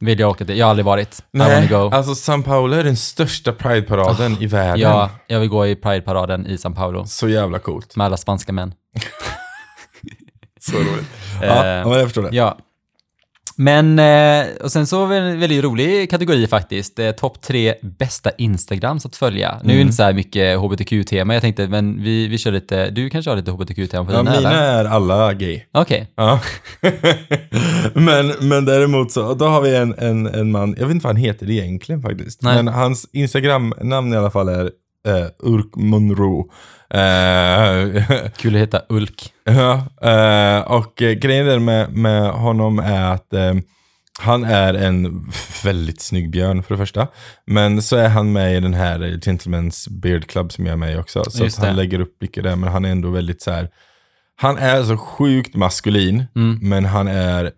vill 0.00 0.20
jag 0.20 0.30
åka 0.30 0.44
till. 0.44 0.58
Jag 0.58 0.66
har 0.66 0.70
aldrig 0.70 0.84
varit. 0.86 1.18
I 1.18 1.22
Nej, 1.30 1.54
wanna 1.68 1.88
go. 1.88 1.94
alltså 1.96 2.12
São 2.32 2.42
Paulo 2.42 2.76
är 2.76 2.84
den 2.84 2.96
största 2.96 3.52
Pride-paraden 3.52 4.36
i 4.42 4.46
världen. 4.46 4.80
Ja, 4.80 5.10
jag 5.26 5.40
vill 5.40 5.48
gå 5.48 5.66
i 5.66 5.74
Pride-paraden 5.76 6.46
i 6.46 6.58
San 6.58 6.74
Paulo 6.74 7.06
Så 7.06 7.28
jävla 7.28 7.58
coolt. 7.58 7.96
med 7.96 8.04
alla 8.06 8.16
spanska 8.16 8.52
män. 8.52 8.74
Så 10.60 10.76
roligt. 10.76 11.06
Eh, 11.42 11.48
Ja, 11.48 11.84
men 11.84 11.92
jag 11.92 12.04
förstår 12.04 12.22
det. 12.22 12.36
Ja. 12.36 12.58
Men, 13.60 13.98
eh, 13.98 14.46
och 14.62 14.72
sen 14.72 14.86
så 14.86 15.04
en 15.04 15.40
väldigt 15.40 15.64
rolig 15.64 16.10
kategori 16.10 16.46
faktiskt. 16.46 16.98
Eh, 16.98 17.10
Topp 17.10 17.40
tre 17.40 17.74
bästa 17.82 18.30
Instagrams 18.30 19.06
att 19.06 19.16
följa. 19.16 19.60
Nu 19.64 19.72
är 19.72 19.76
det 19.76 19.82
inte 19.82 19.94
så 19.94 20.02
här 20.02 20.12
mycket 20.12 20.58
hbtq-tema. 20.58 21.34
Jag 21.34 21.40
tänkte, 21.40 21.68
men 21.68 22.02
vi, 22.02 22.28
vi 22.28 22.38
kör 22.38 22.52
lite, 22.52 22.90
du 22.90 23.10
kanske 23.10 23.30
har 23.30 23.36
lite 23.36 23.50
hbtq-tema 23.50 24.04
på 24.04 24.12
Ja, 24.12 24.18
dina 24.18 24.30
mina 24.30 24.50
eller? 24.50 24.84
är 24.84 24.84
alla 24.84 25.32
gay. 25.34 25.62
Okej. 25.72 26.12
Ja. 26.16 26.40
men, 27.94 28.32
men 28.40 28.64
däremot 28.64 29.12
så, 29.12 29.34
då 29.34 29.44
har 29.44 29.60
vi 29.60 29.76
en, 29.76 29.94
en, 29.98 30.26
en 30.26 30.50
man, 30.50 30.74
jag 30.78 30.86
vet 30.86 30.94
inte 30.94 31.04
vad 31.06 31.16
han 31.16 31.22
heter 31.24 31.50
egentligen 31.50 32.02
faktiskt. 32.02 32.42
Nej. 32.42 32.56
Men 32.56 32.68
hans 32.68 33.08
Instagram-namn 33.12 34.12
i 34.12 34.16
alla 34.16 34.30
fall 34.30 34.48
är 34.48 34.64
eh, 35.08 35.26
Urk 35.38 35.76
Monroe. 35.76 36.44
Eh, 36.94 38.02
Kul 38.36 38.54
att 38.54 38.60
heta 38.60 38.82
Ulk. 38.88 39.32
ja, 39.44 39.86
eh, 40.02 40.60
och 40.72 40.94
grejen 40.96 41.64
med, 41.64 41.92
med 41.96 42.30
honom 42.30 42.78
är 42.78 43.12
att 43.12 43.32
eh, 43.32 43.54
han 44.20 44.44
är 44.44 44.74
en 44.74 45.30
väldigt 45.64 46.00
snygg 46.00 46.30
björn 46.30 46.62
för 46.62 46.74
det 46.74 46.78
första. 46.78 47.08
Men 47.46 47.82
så 47.82 47.96
är 47.96 48.08
han 48.08 48.32
med 48.32 48.56
i 48.56 48.60
den 48.60 48.74
här 48.74 48.98
Gentlemen's 48.98 49.90
Beard 50.00 50.26
Club 50.26 50.52
som 50.52 50.66
jag 50.66 50.72
är 50.72 50.76
med 50.76 50.92
i 50.92 50.96
också. 50.96 51.24
Så 51.30 51.44
Just 51.44 51.58
att 51.58 51.64
han 51.64 51.76
det. 51.76 51.82
lägger 51.82 52.00
upp 52.00 52.16
mycket 52.20 52.44
där, 52.44 52.56
men 52.56 52.68
han 52.72 52.84
är 52.84 52.90
ändå 52.90 53.10
väldigt 53.10 53.42
så 53.42 53.50
här. 53.50 53.68
Han 54.36 54.58
är 54.58 54.82
så 54.84 54.96
sjukt 54.96 55.54
maskulin, 55.54 56.24
Mm. 56.36 56.58
men 56.62 56.84
han 56.84 57.08
är 57.08 57.52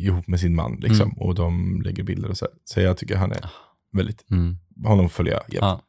ihop 0.00 0.26
med 0.28 0.40
sin 0.40 0.54
man 0.54 0.76
liksom. 0.80 1.02
Mm. 1.02 1.18
Och 1.18 1.34
de 1.34 1.82
lägger 1.84 2.02
bilder 2.02 2.28
och 2.30 2.36
så. 2.36 2.46
Så 2.64 2.80
jag 2.80 2.96
tycker 2.96 3.16
han 3.16 3.32
är 3.32 3.50
väldigt, 3.92 4.30
Mm. 4.30 4.56
honom 4.84 5.08
följer 5.08 5.34
jag 5.34 5.42
jämt. 5.48 5.80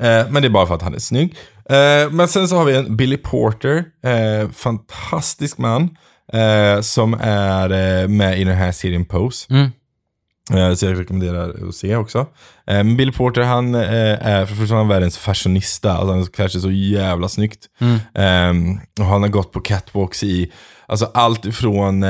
Ja. 0.00 0.06
Eh, 0.06 0.26
men 0.30 0.42
det 0.42 0.48
är 0.48 0.50
bara 0.50 0.66
för 0.66 0.74
att 0.74 0.82
han 0.82 0.94
är 0.94 0.98
snygg. 0.98 1.36
Eh, 1.70 2.10
men 2.10 2.28
sen 2.28 2.48
så 2.48 2.56
har 2.56 2.64
vi 2.64 2.76
en 2.76 2.96
Billy 2.96 3.16
Porter, 3.16 3.84
eh, 4.04 4.50
fantastisk 4.50 5.58
man, 5.58 5.82
eh, 6.32 6.80
som 6.80 7.14
är 7.20 7.70
eh, 7.70 8.08
med 8.08 8.40
i 8.40 8.44
den 8.44 8.56
här 8.56 8.72
serien 8.72 9.04
Pose. 9.04 9.46
Mm. 9.50 9.70
Eh, 10.54 10.74
så 10.74 10.86
jag 10.86 11.00
rekommenderar 11.00 11.68
att 11.68 11.74
se 11.74 11.96
också. 11.96 12.18
Eh, 12.18 12.26
men 12.76 12.96
Billy 12.96 13.12
Porter, 13.12 13.42
han 13.42 13.74
eh, 13.74 14.26
är 14.26 14.46
för 14.46 14.54
första 14.54 14.82
världens 14.84 15.18
fashionista. 15.18 15.92
Alltså 15.92 16.12
han 16.14 16.26
klär 16.26 16.48
sig 16.48 16.60
så 16.60 16.70
jävla 16.70 17.28
snyggt. 17.28 17.66
Mm. 17.80 17.94
Eh, 18.14 18.80
och 19.00 19.06
han 19.06 19.22
har 19.22 19.28
gått 19.28 19.52
på 19.52 19.60
catwalks 19.60 20.22
i 20.24 20.52
Alltså 20.86 21.10
allt 21.14 21.44
ifrån 21.46 22.04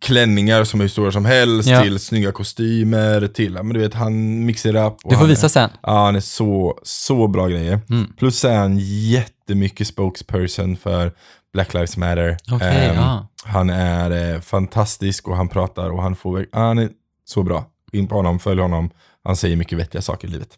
klänningar 0.00 0.64
som 0.64 0.80
är 0.80 0.84
hur 0.84 0.88
stora 0.88 1.12
som 1.12 1.24
helst 1.24 1.68
Ja. 1.68 1.82
till 1.82 1.98
snygga 1.98 2.32
kostymer 2.32 3.26
till, 3.26 3.52
men 3.52 3.68
du 3.68 3.80
vet 3.80 3.94
han 3.94 4.44
mixar 4.46 4.86
upp. 4.86 4.96
Du 5.04 5.16
får 5.16 5.26
visa 5.26 5.46
är, 5.46 5.48
sen. 5.48 5.70
Ja, 5.82 6.04
han 6.04 6.16
är 6.16 6.20
så, 6.20 6.78
så 6.82 7.28
bra 7.28 7.48
grejer. 7.48 7.80
Mm. 7.90 8.12
Plus 8.18 8.44
är 8.44 8.56
han 8.56 8.78
jättemycket 8.80 9.86
spokesperson 9.86 10.76
för 10.76 11.12
Black 11.52 11.74
Lives 11.74 11.96
Matter. 11.96 12.36
Okej, 12.52 12.86
Ehm, 12.88 12.96
ja. 12.96 13.28
Han 13.44 13.70
är 13.70 14.34
eh, 14.34 14.40
fantastisk 14.40 15.28
och 15.28 15.36
han 15.36 15.48
pratar 15.48 15.90
och 15.90 16.02
han 16.02 16.16
får, 16.16 16.46
han 16.52 16.78
är 16.78 16.88
så 17.24 17.42
bra. 17.42 17.64
In 17.92 18.06
på 18.06 18.14
honom, 18.16 18.38
följ 18.38 18.60
honom. 18.60 18.90
Han 19.24 19.36
säger 19.36 19.56
mycket 19.56 19.78
vettiga 19.78 20.02
saker 20.02 20.28
i 20.28 20.30
livet. 20.30 20.48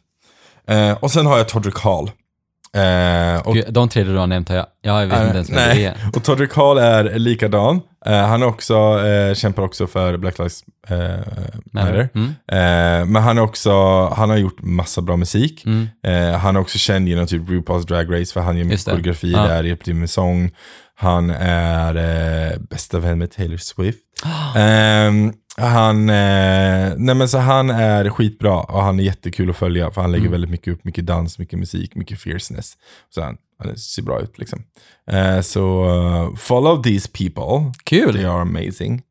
Eh, 0.69 0.93
och 0.93 1.11
sen 1.11 1.27
har 1.27 1.39
jag 1.39 1.49
Todrick 1.49 1.79
Hall. 1.79 2.11
Eh, 2.75 3.41
och, 3.47 3.55
Gud, 3.55 3.73
De 3.73 3.89
tre 3.89 4.05
du 4.05 4.17
har 4.17 4.27
nämnt 4.27 4.49
har 4.49 4.57
jag, 4.57 4.67
jag 4.83 5.07
vet 5.07 5.21
inte 5.21 5.35
ens 5.35 5.51
vem 5.51 5.57
nej. 5.57 5.79
det 5.79 5.85
är. 5.85 5.97
och 6.17 6.25
Todrick 6.25 6.55
Hall 6.55 6.79
är 6.79 7.19
likadan. 7.19 7.81
Eh, 8.07 8.27
han 8.27 8.43
är 8.43 8.47
också, 8.47 8.75
eh, 9.07 9.35
kämpar 9.35 9.63
också 9.63 9.87
för 9.87 10.17
Black 10.17 10.39
Lives 10.39 10.65
eh, 10.89 10.97
Matter. 11.73 12.09
Mm. 12.15 12.29
Eh, 12.29 13.07
men 13.07 13.23
han 13.23 13.39
är 13.39 13.43
också, 13.43 13.73
han 14.09 14.31
har 14.31 14.37
gjort 14.37 14.63
massa 14.63 15.01
bra 15.01 15.17
musik. 15.17 15.65
Mm. 15.67 15.87
Han 16.41 16.57
är 16.57 16.61
också 16.61 16.79
känd 16.79 17.09
genom 17.09 17.27
typ 17.27 17.49
RuPaul's 17.49 17.87
Drag 17.87 18.21
Race 18.21 18.33
för 18.33 18.41
han 18.41 18.57
gör 18.57 18.65
mycket 18.65 18.85
koreografi 18.85 19.33
Ja. 19.33 19.47
där, 19.47 19.77
till 19.77 19.95
med 19.95 20.11
sång. 20.11 20.51
Han 20.95 21.31
är 21.31 22.59
bästa 22.59 22.99
vän 22.99 23.19
med 23.19 23.31
Taylor 23.31 23.57
Swift. 23.57 23.99
Ehm, 24.57 25.33
han, 25.59 26.09
eh, 26.11 26.93
nej 26.97 27.15
men 27.15 27.29
så 27.29 27.39
han 27.39 27.71
är 27.71 28.11
skitbra 28.11 28.61
och 28.61 28.83
han 28.83 29.01
är 29.01 29.05
jättekul 29.05 29.51
att 29.51 29.57
följa 29.57 29.91
för 29.91 30.01
han 30.01 30.13
lägger 30.13 30.23
Mm. 30.23 30.33
väldigt 30.33 30.51
mycket 30.51 30.73
upp, 30.75 30.85
mycket 30.85 31.07
dans, 31.07 31.39
mycket 31.39 31.59
musik, 31.59 31.95
mycket 31.95 32.21
fierceness. 32.21 32.73
Så 33.15 33.23
han, 33.23 33.37
han 33.65 33.77
ser 33.77 34.03
bra 34.03 34.21
ut 34.21 34.39
liksom. 34.39 34.63
Eh, 35.11 35.41
så 35.41 35.85
eh, 35.89 36.37
follow 36.37 36.83
these 36.83 37.09
people. 37.13 37.73
Kul! 37.85 38.13
They 38.15 38.25
are 38.25 38.41
amazing. 38.43 39.03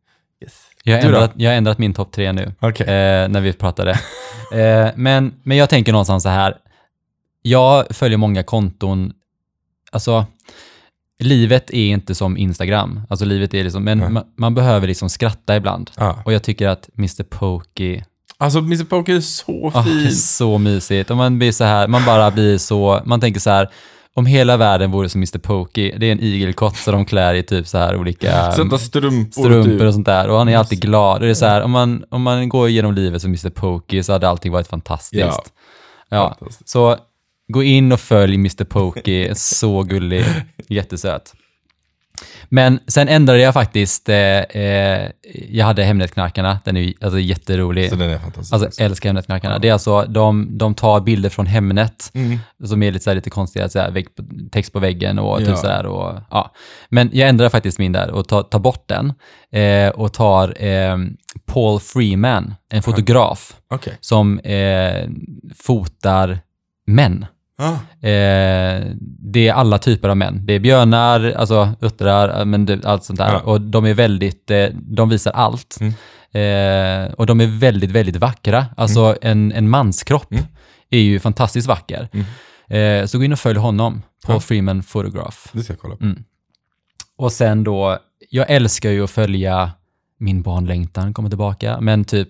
Yes. 0.43 0.53
Jag 0.83 0.97
har, 0.97 1.03
ändrat, 1.03 1.31
jag 1.35 1.49
har 1.51 1.55
ändrat 1.57 1.77
min 1.77 1.93
topp 1.93 2.11
tre 2.11 2.31
nu, 2.31 2.53
Okej. 2.59 2.87
eh, 2.87 3.27
när 3.29 3.41
vi 3.41 3.53
pratade. 3.53 3.91
eh, 4.53 4.87
men, 4.95 5.33
men 5.43 5.57
jag 5.57 5.69
tänker 5.69 5.91
någonstans 5.91 6.23
så 6.23 6.29
här, 6.29 6.57
jag 7.41 7.85
följer 7.95 8.17
många 8.17 8.43
konton, 8.43 9.13
alltså 9.91 10.25
livet 11.23 11.69
är 11.69 11.87
inte 11.87 12.15
som 12.15 12.37
Instagram, 12.37 13.01
alltså 13.09 13.25
livet 13.25 13.53
är 13.53 13.63
liksom, 13.63 13.83
men 13.83 14.13
man, 14.13 14.23
man 14.37 14.55
behöver 14.55 14.87
liksom 14.87 15.09
skratta 15.09 15.55
ibland. 15.55 15.91
Ja. 15.97 16.21
Och 16.25 16.33
jag 16.33 16.43
tycker 16.43 16.67
att 16.67 16.89
Mr 16.97 17.23
Pokey, 17.23 18.01
Alltså 18.37 18.59
Mr 18.59 18.83
Poker 18.85 19.15
är 19.15 19.19
så 19.21 19.71
det 19.73 19.79
är 19.79 19.83
fin. 19.83 20.11
så 20.15 20.57
mysigt. 20.57 21.11
Och 21.11 21.17
man 21.17 21.37
blir 21.39 21.51
så 21.51 21.63
här, 21.63 21.87
man 21.87 22.05
bara 22.05 22.31
blir 22.31 22.57
så, 22.57 23.01
man 23.05 23.19
tänker 23.19 23.39
så 23.39 23.49
här, 23.49 23.69
om 24.13 24.25
hela 24.25 24.57
världen 24.57 24.91
vore 24.91 25.09
som 25.09 25.19
Mr 25.19 25.37
Pokey, 25.39 25.93
det 25.97 26.05
är 26.07 26.11
en 26.11 26.19
igelkott 26.19 26.77
som 26.77 26.93
de 26.93 27.05
klär 27.05 27.33
i 27.33 27.43
typ 27.43 27.67
så 27.67 27.77
här 27.77 27.95
olika 27.97 28.51
Sätta 28.51 28.77
strumpor, 28.77 29.31
strumpor 29.31 29.63
typ. 29.71 29.81
och 29.81 29.93
sånt 29.93 30.05
där. 30.05 30.29
Och 30.29 30.37
han 30.37 30.49
är 30.49 30.57
alltid 30.57 30.81
glad. 30.81 31.13
Och 31.15 31.25
det 31.25 31.29
är 31.29 31.33
så 31.33 31.45
här, 31.45 31.61
om 31.61 31.71
man, 31.71 32.03
om 32.09 32.21
man 32.21 32.49
går 32.49 32.69
igenom 32.69 32.93
livet 32.93 33.21
som 33.21 33.29
Mr 33.31 33.49
Pokey 33.49 34.03
så 34.03 34.11
hade 34.13 34.29
allting 34.29 34.51
varit 34.51 34.67
fantastiskt. 34.67 35.21
Ja. 35.21 35.43
Ja. 36.09 36.35
Fantastiskt. 36.39 36.69
Så 36.69 36.97
gå 37.47 37.63
in 37.63 37.91
och 37.91 37.99
följ 37.99 38.35
Mr 38.35 38.63
Pokey, 38.63 39.35
så 39.35 39.83
gullig, 39.83 40.23
jättesöt. 40.67 41.33
Men 42.49 42.79
sen 42.87 43.07
ändrade 43.07 43.39
jag 43.41 43.53
faktiskt, 43.53 44.09
eh, 44.09 44.15
eh, 44.39 45.11
jag 45.49 45.65
hade 45.65 45.83
Hemnetknarkarna, 45.83 46.59
den 46.65 46.77
är 46.77 46.93
alltså, 47.01 47.19
jätterolig. 47.19 47.89
Så 47.89 47.95
den 47.95 48.09
är 48.09 48.17
fantastisk. 48.17 48.53
Alltså 48.53 48.81
älskar 48.83 49.09
Hemnetknarkarna. 49.09 49.59
Det 49.59 49.69
är 49.69 49.73
alltså, 49.73 50.05
de, 50.05 50.57
de 50.57 50.73
tar 50.75 50.99
bilder 51.01 51.29
från 51.29 51.45
Hemnet, 51.45 52.11
Mm. 52.13 52.39
som 52.65 52.83
är 52.83 52.91
lite, 52.91 53.03
så 53.03 53.09
här, 53.09 53.15
lite 53.15 53.29
konstiga, 53.29 53.69
så 53.69 53.79
här, 53.79 54.03
text 54.51 54.73
på 54.73 54.79
väggen 54.79 55.19
och 55.19 55.41
Ja. 55.41 55.45
typ 55.45 55.57
sådär. 55.57 55.85
Och, 55.85 56.19
ja. 56.31 56.51
Men 56.89 57.09
jag 57.13 57.29
ändrar 57.29 57.49
faktiskt 57.49 57.79
min 57.79 57.91
där 57.91 58.11
och 58.11 58.27
tar, 58.27 58.43
tar 58.43 58.59
bort 58.59 58.87
den 58.87 59.13
eh, 59.51 59.89
och 59.89 60.13
tar 60.13 60.63
eh, 60.65 60.97
Paul 61.45 61.79
Freeman, 61.79 62.55
en 62.69 62.83
fotograf, 62.83 63.55
Okej. 63.69 63.97
som 63.99 64.39
eh, 64.39 65.09
fotar 65.55 66.39
män. 66.87 67.25
Ah. 67.57 68.07
Eh, 68.07 68.83
det 69.19 69.47
är 69.47 69.53
alla 69.53 69.77
typer 69.77 70.09
av 70.09 70.17
män. 70.17 70.45
Det 70.45 70.53
är 70.53 70.59
björnar, 70.59 71.33
alltså 71.37 71.69
uttrar, 71.81 72.45
men 72.45 72.65
det, 72.65 72.85
allt 72.85 73.03
sånt 73.03 73.19
där. 73.19 73.31
Ja. 73.33 73.39
Och 73.39 73.61
de 73.61 73.85
är 73.85 73.93
väldigt, 73.93 74.51
eh, 74.51 74.65
de 74.73 75.09
visar 75.09 75.31
allt. 75.31 75.77
Mm. 75.81 75.93
Eh, 76.31 77.13
och 77.13 77.25
de 77.25 77.41
är 77.41 77.59
väldigt, 77.59 77.91
väldigt 77.91 78.15
vackra. 78.15 78.65
Alltså 78.77 79.15
en, 79.21 79.51
en 79.51 79.69
manskropp 79.69 80.31
Mm. 80.31 80.45
är 80.89 80.99
ju 80.99 81.19
fantastiskt 81.19 81.67
vacker. 81.67 82.09
Mm. 82.13 82.25
Eh, 83.01 83.05
så 83.05 83.17
gå 83.17 83.23
in 83.23 83.33
och 83.33 83.39
följ 83.39 83.59
honom, 83.59 84.01
Paul 84.25 84.35
Ja. 84.35 84.39
Freeman 84.39 84.83
Photograph. 84.83 85.37
Det 85.51 85.63
ska 85.63 85.73
jag 85.73 85.79
kolla 85.79 85.95
på. 85.95 86.03
Mm. 86.03 86.23
Och 87.17 87.31
sen 87.31 87.63
då, 87.63 87.97
jag 88.29 88.49
älskar 88.49 88.89
ju 88.89 89.03
att 89.03 89.11
följa 89.11 89.71
min 90.19 90.41
barnlängtan 90.41 91.13
kommer 91.13 91.29
tillbaka, 91.29 91.77
men 91.81 92.05
typ 92.05 92.29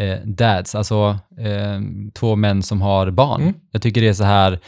eh, 0.00 0.18
dads, 0.24 0.74
alltså 0.74 1.18
eh, 1.38 1.80
två 2.14 2.36
män 2.36 2.62
som 2.62 2.82
har 2.82 3.10
barn. 3.10 3.40
Mm. 3.40 3.54
Jag 3.72 3.82
tycker 3.82 4.00
det 4.00 4.08
är 4.08 4.12
så 4.12 4.24
här, 4.24 4.58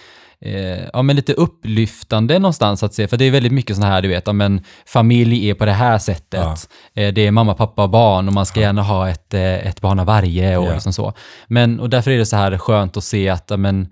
eh, 0.41 0.85
ja 0.93 1.03
men 1.03 1.17
lite 1.17 1.33
upplyftande 1.33 2.39
någonstans 2.39 2.83
att 2.83 2.95
se, 2.95 3.09
för 3.09 3.17
det 3.17 3.25
är 3.25 3.31
väldigt 3.31 3.53
mycket 3.53 3.77
sånt 3.77 3.87
här, 3.89 4.03
du 4.03 4.09
vet, 4.09 4.27
ja, 4.27 4.33
men 4.33 4.61
familj 4.87 5.51
är 5.51 5.55
på 5.55 5.65
det 5.65 5.73
här 5.73 5.99
sättet. 5.99 6.69
Eh, 6.95 7.13
det 7.15 7.27
är 7.27 7.31
mamma, 7.31 7.55
pappa 7.55 7.83
och 7.83 7.91
barn 7.91 8.29
och 8.29 8.35
man 8.35 8.47
ska 8.47 8.61
gärna 8.61 8.83
ha 8.83 9.09
ett, 9.09 9.35
eh, 9.35 9.67
ett 9.67 9.81
barn 9.81 9.99
av 9.99 10.07
varje 10.07 10.57
och 10.57 10.67
Ja. 10.67 10.73
liksom 10.73 10.93
så. 10.93 11.13
Men, 11.47 11.81
och 11.81 11.91
därför 11.91 12.11
är 12.11 12.19
det 12.19 12.27
så 12.27 12.37
här 12.37 12.59
skönt 12.59 12.97
att 12.97 13.05
se 13.05 13.29
att, 13.29 13.45
ja, 13.51 13.57
men 13.57 13.87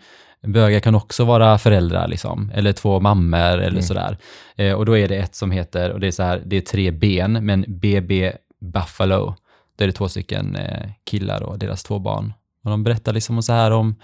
bögar 0.47 0.80
kan 0.80 0.95
också 0.95 1.24
vara 1.24 1.59
föräldrar 1.59 2.09
liksom, 2.09 2.51
eller 2.55 2.72
två 2.72 3.01
mammor 3.01 3.38
eller 3.38 3.68
Mm. 3.68 3.82
sådär. 3.82 4.18
Eh, 4.57 4.72
och 4.72 4.86
då 4.86 4.97
är 4.99 5.09
det 5.09 5.16
ett 5.16 5.34
som 5.34 5.51
heter, 5.51 5.91
och 5.93 6.01
det 6.01 6.07
är 6.07 6.11
så 6.11 6.22
här, 6.22 6.43
det 6.47 6.57
är 6.57 6.61
tre 6.61 6.91
ben, 6.91 7.32
men 7.32 7.64
BB 7.68 8.32
Buffalo. 8.61 9.34
Då 9.81 9.85
är 9.85 9.87
det 9.87 9.93
två 9.93 10.09
stycken 10.09 10.57
eh, 10.57 10.91
killar 11.11 11.43
och 11.43 11.59
deras 11.59 11.83
två 11.83 11.99
barn. 11.99 12.33
Och 12.64 12.70
de 12.70 12.85
berättar 12.85 13.12
liksom 13.12 13.37
om 13.37 13.43
så 13.43 13.53
här 13.53 13.70
om 13.70 13.97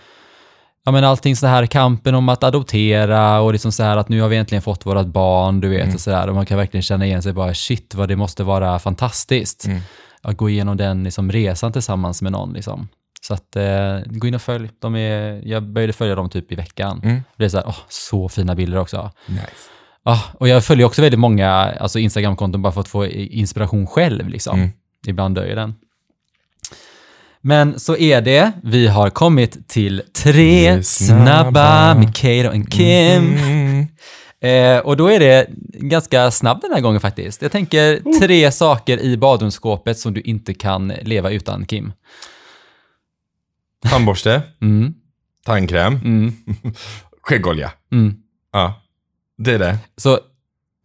Ja 0.85 0.93
men 0.93 1.05
allting 1.05 1.37
så 1.37 1.47
här, 1.47 1.66
kampen 1.66 2.14
om 2.14 2.29
att 2.29 2.45
adoptera 2.45 3.41
och 3.41 3.53
liksom 3.53 3.72
så 3.72 3.83
här 3.83 3.97
att 3.97 4.09
nu 4.09 4.20
har 4.20 4.29
vi 4.29 4.37
äntligen 4.37 4.62
fått 4.62 4.87
vårat 4.87 5.07
barn, 5.07 5.61
du 5.61 5.68
vet, 5.68 5.83
Mm. 5.83 5.95
och 5.95 6.01
så 6.01 6.11
där. 6.11 6.29
Och 6.29 6.35
man 6.35 6.47
kan 6.47 6.59
verkligen 6.59 6.83
känna 6.83 7.07
igen 7.07 7.22
sig 7.22 7.33
bara, 7.33 7.55
shit 7.55 7.95
vad 7.95 8.09
det 8.09 8.16
måste 8.16 8.45
vara 8.45 8.79
fantastiskt. 8.79 9.66
Mm. 9.66 9.81
Att 10.22 10.37
gå 10.37 10.51
igenom 10.51 10.77
den 10.77 11.05
liksom, 11.05 11.33
resan 11.33 11.72
tillsammans 11.72 12.22
med 12.22 12.33
någon 12.33 12.53
liksom. 12.53 12.89
Så 13.20 13.35
att, 13.35 13.57
eh, 13.57 13.99
gå 14.07 14.27
in 14.27 14.35
och 14.35 14.43
följ. 14.43 14.70
De 14.79 14.97
är, 14.97 15.41
jag 15.45 15.62
började 15.62 15.93
följa 15.93 16.14
dem 16.14 16.31
typ 16.31 16.53
i 16.53 16.55
veckan. 16.55 17.01
Mm. 17.05 17.22
Det 17.37 17.45
är 17.45 17.49
så 17.49 17.57
här, 17.57 17.66
åh, 17.68 17.79
så 17.89 18.29
fina 18.29 18.55
bilder 18.55 18.79
också. 18.79 19.11
Nice. 19.27 19.43
Ah, 20.03 20.20
och 20.35 20.49
jag 20.49 20.64
följer 20.64 20.87
också 20.87 21.03
väldigt 21.03 21.20
många 21.20 21.49
alltså 21.51 21.99
Instagram-konton 21.99 22.62
bara 22.62 22.72
för 22.72 22.81
att 22.81 22.89
få 22.89 23.07
inspiration 23.07 23.87
själv. 23.87 24.29
Liksom. 24.29 24.70
Ibland 25.09 25.34
dör 25.34 25.57
den. 25.57 25.74
Men 27.40 27.78
så 27.78 27.96
är 27.96 28.20
det. 28.20 28.52
Vi 28.62 28.86
har 28.86 29.11
kommit 29.11 29.68
till 29.68 30.02
tre 30.12 30.82
snabba 30.82 31.24
snabba. 31.42 31.94
med 31.94 32.14
Kato 32.16 32.48
och 32.61 32.70
Kim. 32.72 33.36
Mm. 33.36 33.86
Eh, 34.40 34.78
och 34.78 34.96
då 34.96 35.11
är 35.12 35.20
det 35.20 35.46
ganska 35.72 36.30
snabb 36.30 36.61
den 36.61 36.72
här 36.72 36.80
gången 36.80 37.00
faktiskt. 37.00 37.42
Jag 37.42 37.52
tänker 37.52 38.18
tre 38.20 38.52
saker 38.52 38.98
i 39.00 39.16
badrumsskåpet 39.16 39.98
som 39.98 40.14
du 40.14 40.20
inte 40.20 40.54
kan 40.54 40.88
leva 40.88 41.30
utan, 41.30 41.66
Kim. 41.66 41.92
Tandborste, 43.90 44.42
Mm, 44.61 44.94
tandkräm, 45.44 45.94
mm, 46.04 46.32
skäggolja. 47.22 47.72
mm. 47.92 48.16
Ja, 48.52 48.80
det 49.38 49.54
är 49.54 49.59
det. 49.59 49.78
Så 49.96 50.18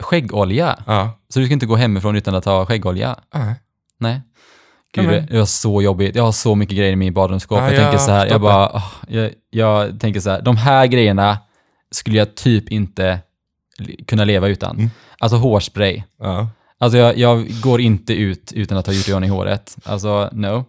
skäggolja. 0.03 0.83
Ja. 0.87 1.19
Så 1.29 1.39
du 1.39 1.45
ska 1.45 1.53
inte 1.53 1.65
gå 1.65 1.75
hemifrån 1.75 2.15
utan 2.15 2.35
att 2.35 2.45
ha 2.45 2.65
skäggolja? 2.65 3.15
Nej. 3.33 3.55
Nej. 4.01 4.21
Gud, 4.93 5.05
men- 5.05 5.25
det 5.25 5.37
var 5.37 5.45
så 5.45 5.81
jobbigt. 5.81 6.15
Jag 6.15 6.23
har 6.23 6.31
så 6.31 6.55
mycket 6.55 6.77
grejer 6.77 6.91
i 6.91 6.95
min 6.95 7.13
badrumsskåp. 7.13 7.59
Ja, 7.59 7.65
jag 7.65 7.73
jag 7.73 7.81
tänker 7.81 7.97
så 7.97 8.11
här, 8.11 8.27
jag 8.27 8.41
bara, 8.41 8.71
åh, 8.75 8.93
jag, 9.07 9.31
jag 9.49 9.99
tänker 9.99 10.19
så 10.19 10.29
här, 10.29 10.41
de 10.41 10.57
här 10.57 10.87
grejerna 10.87 11.37
skulle 11.91 12.17
jag 12.17 12.35
typ 12.35 12.69
inte 12.71 13.19
kunna 14.07 14.23
leva 14.25 14.47
utan. 14.47 14.75
Mm. 14.77 14.89
Alltså 15.19 15.37
hårspray. 15.37 16.03
Ja. 16.19 16.49
Alltså 16.77 16.97
jag, 16.97 17.17
jag 17.17 17.47
går 17.61 17.81
inte 17.81 18.13
ut 18.13 18.51
utan 18.55 18.77
att 18.77 18.85
ha 18.85 18.93
gjort 18.93 19.07
i 19.09 19.13
ordning 19.13 19.29
håret. 19.29 19.77
Alltså 19.85 20.29
no. 20.31 20.65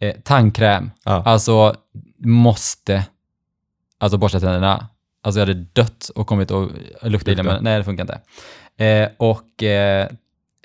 Eh, 0.00 0.14
tandkräm. 0.24 0.90
Ja. 1.04 1.22
Alltså 1.24 1.74
måste. 2.18 3.04
Alltså 3.98 4.18
borsta 4.18 4.40
tänderna. 4.40 4.86
Alltså 5.22 5.40
jag 5.40 5.46
hade 5.46 5.60
dött 5.72 6.10
och 6.14 6.26
kommit 6.26 6.50
och 6.50 6.70
lukta 7.02 7.30
illa, 7.32 7.42
men 7.42 7.64
nej 7.64 7.78
det 7.78 7.84
funkar 7.84 8.04
inte. 8.04 8.20
Eh, 8.84 9.08
och, 9.16 9.62
eh, 9.62 10.08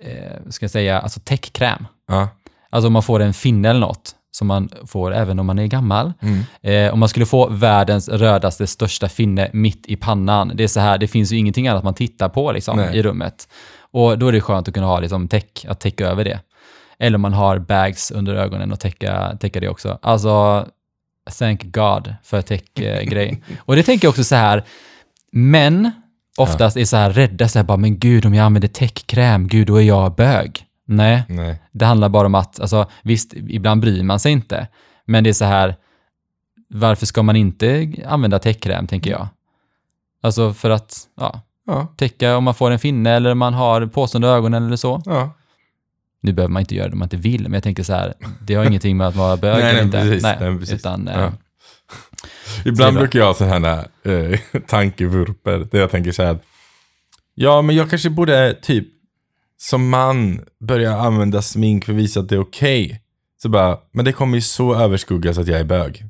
eh, 0.01 0.49
ska 0.49 0.63
jag 0.63 0.71
säga, 0.71 0.99
alltså 0.99 1.19
täckkräm. 1.23 1.87
Ja. 2.07 2.29
Alltså 2.69 2.87
om 2.87 2.93
man 2.93 3.03
får 3.03 3.19
en 3.19 3.33
finne 3.33 3.69
eller 3.69 3.79
något, 3.79 4.15
som 4.31 4.47
man 4.47 4.69
får 4.87 5.13
även 5.13 5.39
om 5.39 5.45
man 5.45 5.59
är 5.59 5.67
gammal. 5.67 6.13
Mm. 6.21 6.43
Eh, 6.61 6.93
om 6.93 6.99
man 6.99 7.09
skulle 7.09 7.25
få 7.25 7.49
världens 7.49 8.09
rödaste, 8.09 8.67
största 8.67 9.09
finne 9.09 9.49
mitt 9.53 9.85
i 9.87 9.95
pannan, 9.95 10.51
det 10.55 10.63
är 10.63 10.67
så 10.67 10.79
här, 10.79 10.97
det 10.97 11.07
finns 11.07 11.31
ju 11.31 11.37
ingenting 11.37 11.67
annat 11.67 11.83
man 11.83 11.93
tittar 11.93 12.29
på 12.29 12.51
liksom, 12.51 12.77
Nej. 12.77 12.97
i 12.97 13.03
rummet. 13.03 13.47
Och 13.91 14.19
då 14.19 14.27
är 14.27 14.31
det 14.31 14.41
skönt 14.41 14.67
att 14.67 14.73
kunna 14.73 14.87
ha 14.87 14.99
liksom, 14.99 15.27
täck, 15.27 15.65
att 15.69 15.79
täcka 15.79 16.07
över 16.07 16.23
det. 16.23 16.39
Eller 16.99 17.15
om 17.15 17.21
man 17.21 17.33
har 17.33 17.59
bags 17.59 18.11
under 18.11 18.35
ögonen 18.35 18.71
och 18.71 18.79
täcka, 18.79 19.37
täcka 19.39 19.59
det 19.59 19.69
också. 19.69 19.99
Alltså, 20.01 20.65
thank 21.39 21.63
God 21.63 22.15
för 22.23 22.41
täckgrej. 22.41 23.43
och 23.59 23.75
det 23.75 23.83
tänker 23.83 24.05
jag 24.05 24.09
också 24.09 24.23
så 24.23 24.35
här, 24.35 24.63
män 25.31 25.91
oftast 26.37 26.77
är 26.77 26.85
så 26.85 26.97
här 26.97 27.09
rädda, 27.09 27.47
så 27.47 27.59
här 27.59 27.63
bara, 27.63 27.77
men 27.77 27.99
gud 27.99 28.25
om 28.25 28.33
jag 28.33 28.45
använder 28.45 28.67
täckkräm, 28.67 29.47
gud 29.47 29.67
då 29.67 29.75
är 29.75 29.83
jag 29.83 30.15
bög. 30.15 30.65
Nej, 30.87 31.23
Nej. 31.29 31.61
det 31.71 31.85
handlar 31.85 32.09
bara 32.09 32.25
om 32.27 32.35
att, 32.35 32.59
alltså, 32.59 32.89
visst, 33.03 33.33
ibland 33.33 33.81
bryr 33.81 34.03
man 34.03 34.19
sig 34.19 34.31
inte, 34.31 34.67
men 35.05 35.23
det 35.23 35.29
är 35.29 35.33
så 35.33 35.45
här, 35.45 35.75
varför 36.69 37.05
ska 37.05 37.23
man 37.23 37.35
inte 37.35 37.91
använda 38.07 38.39
täckkräm, 38.39 38.87
tänker 38.87 39.11
jag? 39.11 39.27
Alltså 40.21 40.53
för 40.53 40.69
att, 40.69 40.97
ja, 41.17 41.41
Ja. 41.67 41.87
täcka 41.97 42.37
om 42.37 42.43
man 42.43 42.55
får 42.55 42.71
en 42.71 42.79
finne 42.79 43.09
eller 43.11 43.33
man 43.33 43.53
har 43.53 43.85
påsen 43.85 44.23
under 44.23 44.35
ögonen 44.37 44.65
eller 44.65 44.75
så. 44.75 45.01
Ja. 45.05 45.31
Nu 46.21 46.33
behöver 46.33 46.51
man 46.53 46.59
inte 46.59 46.75
göra 46.75 46.87
det 46.87 46.93
om 46.93 46.99
man 46.99 47.05
inte 47.05 47.17
vill, 47.17 47.41
men 47.43 47.53
jag 47.53 47.63
tänker 47.63 47.83
så 47.83 47.93
här, 47.93 48.13
det 48.41 48.55
har 48.55 48.65
ingenting 48.65 48.97
med 48.97 49.07
att 49.07 49.15
vara 49.15 49.37
bög 49.37 49.55
Nej, 49.63 49.69
eller 49.71 49.83
inte. 49.83 50.01
precis. 50.01 50.23
nej, 50.23 50.37
Nej, 50.39 50.59
precis. 50.59 50.75
utan, 50.75 51.07
eh, 51.07 51.19
Ja. 51.19 51.23
är 52.65 52.67
Ibland 52.69 52.97
brukar 52.97 53.19
jag 53.19 53.25
ha 53.25 53.33
sådana 53.33 53.67
här 53.67 53.87
eh, 54.03 54.39
tankevurper 54.67 55.67
där 55.71 55.79
jag 55.79 55.91
tänker 55.91 56.11
så 56.11 56.23
här. 56.23 56.37
Ja, 57.35 57.61
men 57.61 57.75
jag 57.75 57.89
kanske 57.89 58.09
borde 58.09 58.53
typ 58.61 58.87
som 59.69 59.89
man 59.89 60.41
börja 60.59 60.97
använda 60.97 61.41
smink 61.41 61.85
för 61.85 61.93
att 61.93 61.99
visa 61.99 62.19
att 62.19 62.29
det 62.29 62.35
är 62.35 62.41
okej. 62.41 63.01
Så 63.41 63.49
bara, 63.49 63.77
men 63.91 64.05
det 64.05 64.11
kommer 64.11 64.35
ju 64.37 64.41
så 64.41 64.75
överskuggas 64.75 65.37
att 65.37 65.47
jag 65.47 65.59
är 65.59 65.63
bög. 65.63 66.05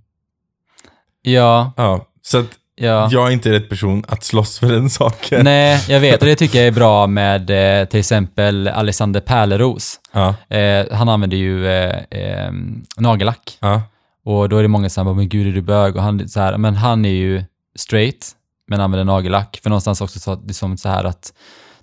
ja, 1.21 1.71
Ja, 1.77 2.05
så 2.21 2.37
att 2.37 2.45
ja. 2.75 3.09
jag 3.11 3.27
är 3.27 3.31
inte 3.31 3.51
rätt 3.51 3.69
person 3.69 4.05
att 4.07 4.23
slåss 4.23 4.59
för 4.59 4.67
den 4.67 4.89
saken. 4.89 5.43
Nej, 5.43 5.83
jag 5.89 5.99
vet 5.99 6.21
och 6.21 6.27
det 6.27 6.35
tycker 6.35 6.57
jag 6.59 6.67
är 6.67 6.71
bra 6.71 7.07
med 7.07 7.49
eh, 7.81 7.85
till 7.87 7.99
exempel 7.99 8.67
Alexander 8.67 9.21
Pärleros. 9.21 9.99
Ja, 10.11 10.35
Eh, 10.49 10.85
han 10.91 11.09
använder 11.09 11.37
ju 11.37 11.67
eh, 11.67 12.03
eh, 12.09 12.51
nagellack. 12.97 13.57
ja, 13.59 13.81
Och 14.25 14.49
då 14.49 14.57
är 14.57 14.61
det 14.61 14.67
många 14.67 14.89
som 14.89 15.05
bara, 15.05 15.15
men 15.15 15.29
gud 15.29 15.47
är 15.47 15.51
du 15.51 15.61
bög? 15.61 15.95
Och 15.95 16.03
han, 16.03 16.29
så 16.29 16.39
här, 16.39 16.57
men 16.57 16.75
han 16.75 17.05
är 17.05 17.09
ju 17.09 17.43
straight, 17.75 18.31
men 18.67 18.81
använder 18.81 19.03
nagellack. 19.03 19.59
För 19.63 19.69
någonstans 19.69 20.01
också 20.01 20.19
så, 20.19 20.41
liksom 20.47 20.77
så 20.77 20.89
här 20.89 21.03
att 21.03 21.33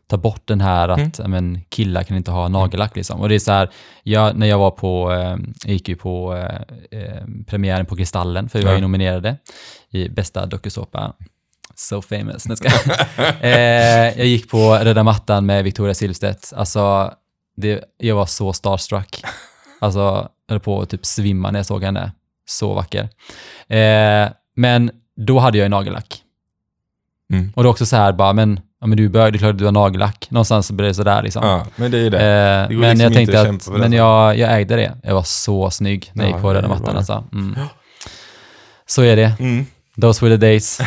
ta 0.07 0.17
bort 0.17 0.43
den 0.45 0.61
här 0.61 0.89
att 0.89 1.19
Mm. 1.19 1.31
men, 1.31 1.61
killar 1.69 2.03
kan 2.03 2.17
inte 2.17 2.31
ha 2.31 2.49
nagellack. 2.49 2.97
Liksom. 2.97 3.21
Och 3.21 3.29
det 3.29 3.35
är 3.35 3.39
så 3.39 3.53
här, 3.53 3.71
jag, 4.03 4.37
när 4.37 4.47
jag 4.47 4.59
var 4.59 4.71
på, 4.71 5.13
eh, 5.13 5.37
jag 5.65 5.73
gick 5.73 5.89
ju 5.89 5.97
på 5.97 6.35
eh, 6.37 7.01
eh, 7.01 7.23
premiären 7.47 7.87
på 7.87 7.97
Kristallen, 7.97 8.49
för 8.49 8.59
vi 8.59 8.65
var 8.65 8.75
ju 8.75 8.81
nominerade 8.81 9.37
i 9.91 10.09
bästa 10.09 10.47
dokusåpa. 10.47 11.13
So 11.75 12.03
famous. 12.03 12.47
Jag 12.49 12.59
skojar. 12.59 13.07
eh, 13.41 14.19
jag 14.19 14.27
gick 14.27 14.51
på 14.51 14.75
röda 14.75 15.03
mattan 15.03 15.47
med 15.47 15.65
Victoria 15.65 15.95
Silvstedt. 15.95 16.53
Alltså, 16.57 17.15
det, 17.57 17.85
jag 17.99 18.17
var 18.17 18.27
så 18.27 18.53
starstruck. 18.53 19.25
Alltså, 19.81 19.99
jag 19.99 20.55
höll 20.55 20.61
på 20.61 20.81
att 20.83 20.91
typ 20.91 21.07
svimma 21.07 21.51
när 21.51 21.59
jag 21.59 21.67
såg 21.67 21.85
henne. 21.85 22.13
Så 22.49 22.75
vacker. 22.75 23.09
Eh, 23.69 24.29
men 24.57 24.91
då 25.17 25.39
hade 25.39 25.59
jag 25.59 25.65
ju 25.65 25.69
nagellack. 25.69 26.23
Mm. 27.33 27.53
Och 27.57 27.63
det 27.63 27.67
är 27.67 27.71
också 27.71 27.87
så 27.87 27.97
här 27.97 28.13
bara, 28.13 28.33
men, 28.33 28.61
ja, 28.83 28.87
men 28.87 28.97
du 28.97 29.05
är 29.05 29.09
bög, 29.09 29.33
det 29.33 29.37
är 29.37 29.39
klart 29.39 29.51
att 29.53 29.59
du 29.59 29.65
har 29.65 29.73
nagellack. 29.73 30.27
Någonstans 30.31 30.67
så 30.67 30.75
blir 30.75 30.87
det 30.87 30.95
sådär 30.95 31.23
liksom. 31.23 31.47
Ja, 31.47 31.67
men 31.77 31.91
det 31.91 31.99
är 31.99 32.11
det. 32.11 32.19
Eh, 32.19 32.69
Det 32.69 32.75
men 32.75 32.81
liksom 32.81 33.01
jag 33.01 33.13
tänkte 33.13 33.41
att 33.41 33.69
att, 33.69 33.79
men 33.79 33.93
jag, 33.93 34.39
jag 34.39 34.61
ägde 34.61 34.77
det. 34.77 34.97
Jag 35.03 35.15
var 35.15 35.23
så 35.23 35.71
snygg 35.71 36.11
när 36.15 36.25
jag 36.25 36.31
Ja, 36.33 36.37
gick 36.37 36.43
på 36.43 36.55
röda 36.55 36.69
mattan 36.69 36.97
alltså. 36.97 37.25
Mm. 37.33 37.59
Så 38.87 39.03
är 39.03 39.17
det. 39.17 39.33
Mm. 39.41 39.67
Those 40.01 40.25
were 40.25 40.37
the 40.39 40.47
days. 40.47 40.81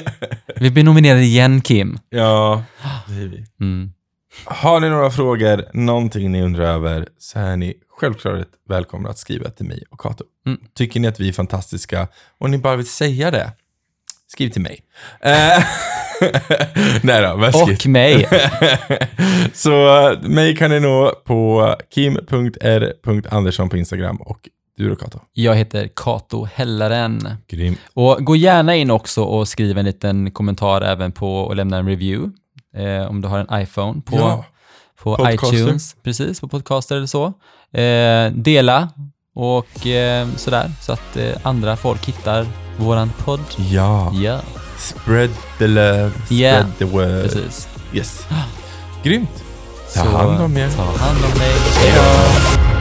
vi 0.56 0.70
blir 0.70 0.84
nominerade 0.84 1.22
igen 1.22 1.60
Kim. 1.60 1.98
Ja, 2.10 2.62
det 3.06 3.14
är 3.14 3.26
vi. 3.28 3.44
Mm. 3.60 3.92
Har 4.44 4.80
ni 4.80 4.88
några 4.88 5.10
frågor, 5.10 5.64
någonting 5.72 6.32
ni 6.32 6.42
undrar 6.42 6.64
över, 6.64 7.06
så 7.18 7.38
är 7.38 7.56
ni 7.56 7.74
självklart 8.00 8.46
välkomna 8.68 9.08
att 9.08 9.18
skriva 9.18 9.50
till 9.50 9.66
mig 9.66 9.82
och 9.90 10.00
Kato. 10.00 10.24
Mm. 10.46 10.58
Tycker 10.76 11.00
ni 11.00 11.08
att 11.08 11.20
vi 11.20 11.28
är 11.28 11.32
fantastiska 11.32 12.08
och 12.40 12.50
ni 12.50 12.58
bara 12.58 12.76
vill 12.76 12.86
säga 12.88 13.30
det, 13.30 13.52
skriv 14.34 14.48
till 14.50 14.62
mig. 14.62 14.80
Eh, 15.20 15.32
Nej 17.02 17.22
då, 17.22 17.36
vad. 17.36 17.62
Och 17.62 17.86
mig. 17.86 18.28
Så 19.54 20.08
eh, 20.12 20.18
mig 20.22 20.56
kan 20.56 20.70
ni 20.70 20.80
nå 20.80 21.12
på 21.24 21.74
kim.r.andersson 21.94 23.68
på 23.68 23.76
Instagram 23.76 24.16
och 24.16 24.48
du 24.76 24.88
då 24.88 24.96
Kato. 24.96 25.18
Jag 25.32 25.54
heter 25.54 25.88
Kato 25.96 26.44
Hellaren. 26.54 27.28
Grym. 27.48 27.76
Och 27.94 28.16
gå 28.24 28.36
gärna 28.36 28.76
in 28.76 28.90
också 28.90 29.22
och 29.22 29.48
skriv 29.48 29.78
en 29.78 29.84
liten 29.84 30.30
kommentar 30.30 30.80
även 30.82 31.12
på 31.12 31.38
och 31.38 31.56
lämna 31.56 31.76
en 31.76 31.86
review. 31.88 32.32
Eh, 32.76 33.10
om 33.10 33.20
du 33.20 33.28
har 33.28 33.38
en 33.38 33.62
iPhone 33.62 34.00
på, 34.00 34.16
Ja, 34.16 34.44
på 35.02 35.16
Podcaster. 35.16 35.56
iTunes. 35.56 35.96
Precis, 36.02 36.40
på 36.40 36.48
podcaster 36.48 36.96
eller 36.96 37.06
så. 37.06 37.24
Eh, 37.80 38.32
dela 38.32 38.88
och 39.34 39.86
eh, 39.86 40.26
sådär 40.36 40.70
så 40.80 40.92
att 40.92 41.16
eh, 41.16 41.32
andra 41.42 41.76
folk 41.76 42.06
hittar 42.06 42.46
våran 42.76 43.12
podd. 43.24 43.40
ja. 43.70 44.12
Ja, 44.14 44.40
Spread 44.78 45.30
the 45.58 45.66
love, 45.66 46.10
spread 46.10 46.38
Yeah. 46.38 46.66
the 46.78 46.84
word. 46.84 47.22
precis. 47.22 47.68
Yes. 47.92 48.26
Grymt. 49.02 49.44
Ta 49.94 50.00
Så, 50.04 50.08
hand 50.08 50.42
om 50.42 50.56
er. 50.56 50.68
Ta 50.70 50.82
hand 50.82 51.18
om 51.32 51.38
dig. 51.38 51.52
Hej 51.80 51.92
då! 51.96 52.73